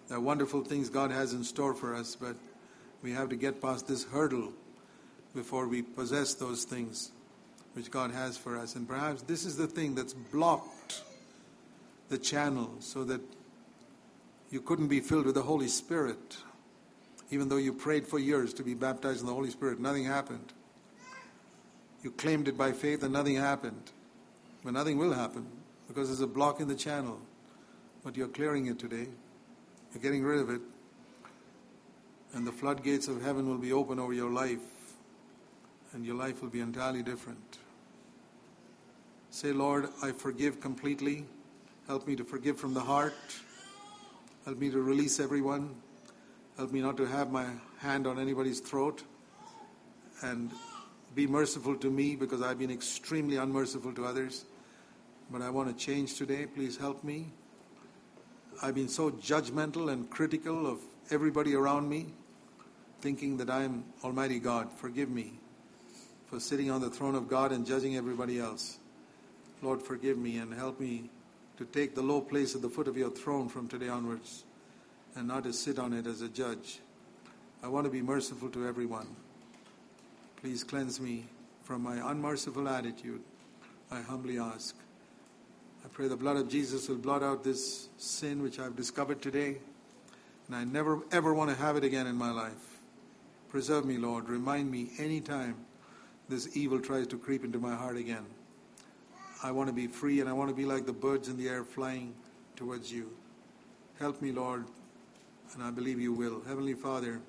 There 0.07 0.17
are 0.17 0.21
wonderful 0.21 0.63
things 0.63 0.89
God 0.89 1.11
has 1.11 1.33
in 1.33 1.43
store 1.43 1.73
for 1.73 1.95
us, 1.95 2.15
but 2.15 2.35
we 3.01 3.11
have 3.11 3.29
to 3.29 3.35
get 3.35 3.61
past 3.61 3.87
this 3.87 4.03
hurdle 4.05 4.53
before 5.33 5.67
we 5.67 5.81
possess 5.81 6.33
those 6.33 6.63
things 6.63 7.11
which 7.73 7.91
God 7.91 8.11
has 8.11 8.37
for 8.37 8.57
us. 8.57 8.75
And 8.75 8.87
perhaps 8.87 9.21
this 9.23 9.45
is 9.45 9.57
the 9.57 9.67
thing 9.67 9.95
that's 9.95 10.13
blocked 10.13 11.01
the 12.09 12.17
channel 12.17 12.71
so 12.79 13.03
that 13.03 13.21
you 14.49 14.61
couldn't 14.61 14.87
be 14.87 14.99
filled 14.99 15.25
with 15.25 15.35
the 15.35 15.41
Holy 15.41 15.67
Spirit. 15.67 16.37
Even 17.31 17.49
though 17.49 17.57
you 17.57 17.73
prayed 17.73 18.07
for 18.07 18.19
years 18.19 18.53
to 18.53 18.63
be 18.63 18.73
baptized 18.73 19.21
in 19.21 19.25
the 19.25 19.33
Holy 19.33 19.49
Spirit, 19.49 19.79
nothing 19.79 20.05
happened. 20.05 20.53
You 22.03 22.11
claimed 22.11 22.47
it 22.47 22.57
by 22.57 22.71
faith 22.71 23.03
and 23.03 23.13
nothing 23.13 23.35
happened. 23.35 23.91
But 24.63 24.73
nothing 24.73 24.97
will 24.97 25.13
happen 25.13 25.47
because 25.87 26.07
there's 26.07 26.21
a 26.21 26.27
block 26.27 26.59
in 26.59 26.67
the 26.67 26.75
channel. 26.75 27.19
But 28.03 28.15
you're 28.15 28.27
clearing 28.27 28.67
it 28.67 28.77
today. 28.77 29.07
You're 29.93 30.01
getting 30.01 30.23
rid 30.23 30.39
of 30.39 30.49
it. 30.49 30.61
And 32.33 32.45
the 32.45 32.51
floodgates 32.51 33.07
of 33.07 33.21
heaven 33.21 33.47
will 33.47 33.57
be 33.57 33.71
open 33.71 33.99
over 33.99 34.13
your 34.13 34.29
life 34.29 34.59
and 35.93 36.05
your 36.05 36.15
life 36.15 36.41
will 36.41 36.49
be 36.49 36.59
entirely 36.59 37.01
different. 37.01 37.57
Say, 39.31 39.51
Lord, 39.53 39.87
I 40.03 40.11
forgive 40.11 40.59
completely. 40.59 41.25
Help 41.87 42.07
me 42.07 42.15
to 42.17 42.23
forgive 42.23 42.57
from 42.57 42.73
the 42.73 42.81
heart. 42.81 43.13
Help 44.43 44.59
me 44.59 44.69
to 44.69 44.81
release 44.81 45.19
everyone. 45.19 45.73
Help 46.57 46.71
me 46.71 46.79
not 46.79 46.95
to 46.95 47.05
have 47.05 47.31
my 47.31 47.45
hand 47.79 48.07
on 48.07 48.17
anybody's 48.17 48.61
throat. 48.61 49.03
And 50.21 50.51
be 51.13 51.27
merciful 51.27 51.75
to 51.75 51.89
me 51.89 52.15
because 52.15 52.41
I've 52.41 52.57
been 52.57 52.71
extremely 52.71 53.35
unmerciful 53.35 53.93
to 53.93 54.05
others. 54.05 54.45
But 55.29 55.41
I 55.41 55.49
want 55.49 55.77
to 55.77 55.85
change 55.85 56.15
today. 56.15 56.45
Please 56.45 56.77
help 56.77 57.03
me. 57.03 57.27
I've 58.61 58.75
been 58.75 58.87
so 58.87 59.11
judgmental 59.11 59.91
and 59.91 60.09
critical 60.09 60.65
of 60.65 60.79
everybody 61.11 61.55
around 61.55 61.89
me, 61.89 62.07
thinking 63.01 63.35
that 63.37 63.49
I'm 63.49 63.83
Almighty 64.01 64.39
God. 64.39 64.71
Forgive 64.71 65.09
me 65.09 65.33
for 66.27 66.39
sitting 66.39 66.71
on 66.71 66.79
the 66.79 66.89
throne 66.89 67.15
of 67.15 67.27
God 67.27 67.51
and 67.51 67.65
judging 67.65 67.97
everybody 67.97 68.39
else. 68.39 68.77
Lord, 69.61 69.81
forgive 69.81 70.17
me 70.17 70.37
and 70.37 70.53
help 70.53 70.79
me 70.79 71.09
to 71.57 71.65
take 71.65 71.95
the 71.95 72.01
low 72.01 72.21
place 72.21 72.55
at 72.55 72.61
the 72.61 72.69
foot 72.69 72.87
of 72.87 72.95
your 72.95 73.09
throne 73.09 73.49
from 73.49 73.67
today 73.67 73.89
onwards 73.89 74.45
and 75.15 75.27
not 75.27 75.43
to 75.43 75.53
sit 75.53 75.79
on 75.79 75.93
it 75.93 76.07
as 76.07 76.21
a 76.21 76.29
judge. 76.29 76.79
I 77.63 77.67
want 77.67 77.85
to 77.85 77.91
be 77.91 78.01
merciful 78.01 78.49
to 78.49 78.67
everyone. 78.67 79.07
Please 80.41 80.63
cleanse 80.63 80.99
me 80.99 81.25
from 81.63 81.81
my 81.81 82.11
unmerciful 82.11 82.67
attitude. 82.67 83.21
I 83.91 84.01
humbly 84.01 84.37
ask. 84.37 84.75
I 85.83 85.87
pray 85.87 86.07
the 86.07 86.15
blood 86.15 86.37
of 86.37 86.49
Jesus 86.49 86.89
will 86.89 86.97
blot 86.97 87.23
out 87.23 87.43
this 87.43 87.89
sin 87.97 88.41
which 88.41 88.59
I've 88.59 88.75
discovered 88.75 89.21
today, 89.21 89.57
and 90.47 90.55
I 90.55 90.63
never 90.63 91.01
ever 91.11 91.33
want 91.33 91.49
to 91.49 91.55
have 91.55 91.77
it 91.77 91.83
again 91.83 92.07
in 92.07 92.15
my 92.15 92.31
life. 92.31 92.79
Preserve 93.49 93.85
me, 93.85 93.97
Lord. 93.97 94.27
Remind 94.27 94.69
me 94.69 94.91
anytime 94.97 95.55
this 96.27 96.57
evil 96.57 96.79
tries 96.79 97.07
to 97.07 97.17
creep 97.17 97.43
into 97.43 97.59
my 97.59 97.73
heart 97.75 97.97
again. 97.97 98.25
I 99.43 99.51
want 99.51 99.69
to 99.69 99.73
be 99.73 99.87
free 99.87 100.19
and 100.21 100.29
I 100.29 100.33
want 100.33 100.49
to 100.49 100.55
be 100.55 100.65
like 100.65 100.85
the 100.85 100.93
birds 100.93 101.27
in 101.27 101.37
the 101.37 101.47
air 101.47 101.63
flying 101.63 102.13
towards 102.55 102.91
you. 102.91 103.11
Help 103.99 104.21
me, 104.21 104.31
Lord, 104.31 104.65
and 105.53 105.63
I 105.63 105.71
believe 105.71 105.99
you 105.99 106.13
will. 106.13 106.41
Heavenly 106.47 106.73
Father, 106.73 107.21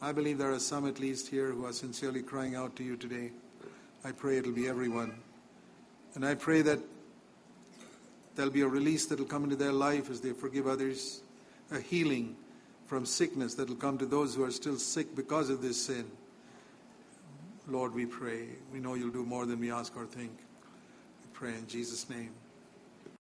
I 0.00 0.12
believe 0.12 0.38
there 0.38 0.52
are 0.52 0.58
some 0.58 0.86
at 0.86 1.00
least 1.00 1.28
here 1.28 1.50
who 1.50 1.64
are 1.66 1.72
sincerely 1.72 2.22
crying 2.22 2.54
out 2.54 2.76
to 2.76 2.84
you 2.84 2.96
today. 2.96 3.30
I 4.04 4.12
pray 4.12 4.38
it'll 4.38 4.52
be 4.52 4.68
everyone. 4.68 5.14
And 6.14 6.24
I 6.24 6.34
pray 6.34 6.62
that 6.62 6.78
there'll 8.36 8.52
be 8.52 8.60
a 8.60 8.68
release 8.68 9.06
that'll 9.06 9.24
come 9.24 9.44
into 9.44 9.56
their 9.56 9.72
life 9.72 10.10
as 10.10 10.20
they 10.20 10.32
forgive 10.32 10.66
others, 10.66 11.22
a 11.70 11.80
healing 11.80 12.36
from 12.86 13.06
sickness 13.06 13.54
that'll 13.54 13.76
come 13.76 13.98
to 13.98 14.06
those 14.06 14.34
who 14.34 14.44
are 14.44 14.50
still 14.50 14.76
sick 14.76 15.16
because 15.16 15.50
of 15.50 15.62
this 15.62 15.86
sin. 15.86 16.04
Lord, 17.66 17.94
we 17.94 18.04
pray. 18.04 18.48
We 18.72 18.78
know 18.78 18.94
you'll 18.94 19.10
do 19.10 19.24
more 19.24 19.46
than 19.46 19.58
we 19.58 19.72
ask 19.72 19.96
or 19.96 20.04
think. 20.04 20.32
We 20.36 21.28
pray 21.32 21.54
in 21.54 21.66
Jesus' 21.66 22.10
name. 22.10 22.30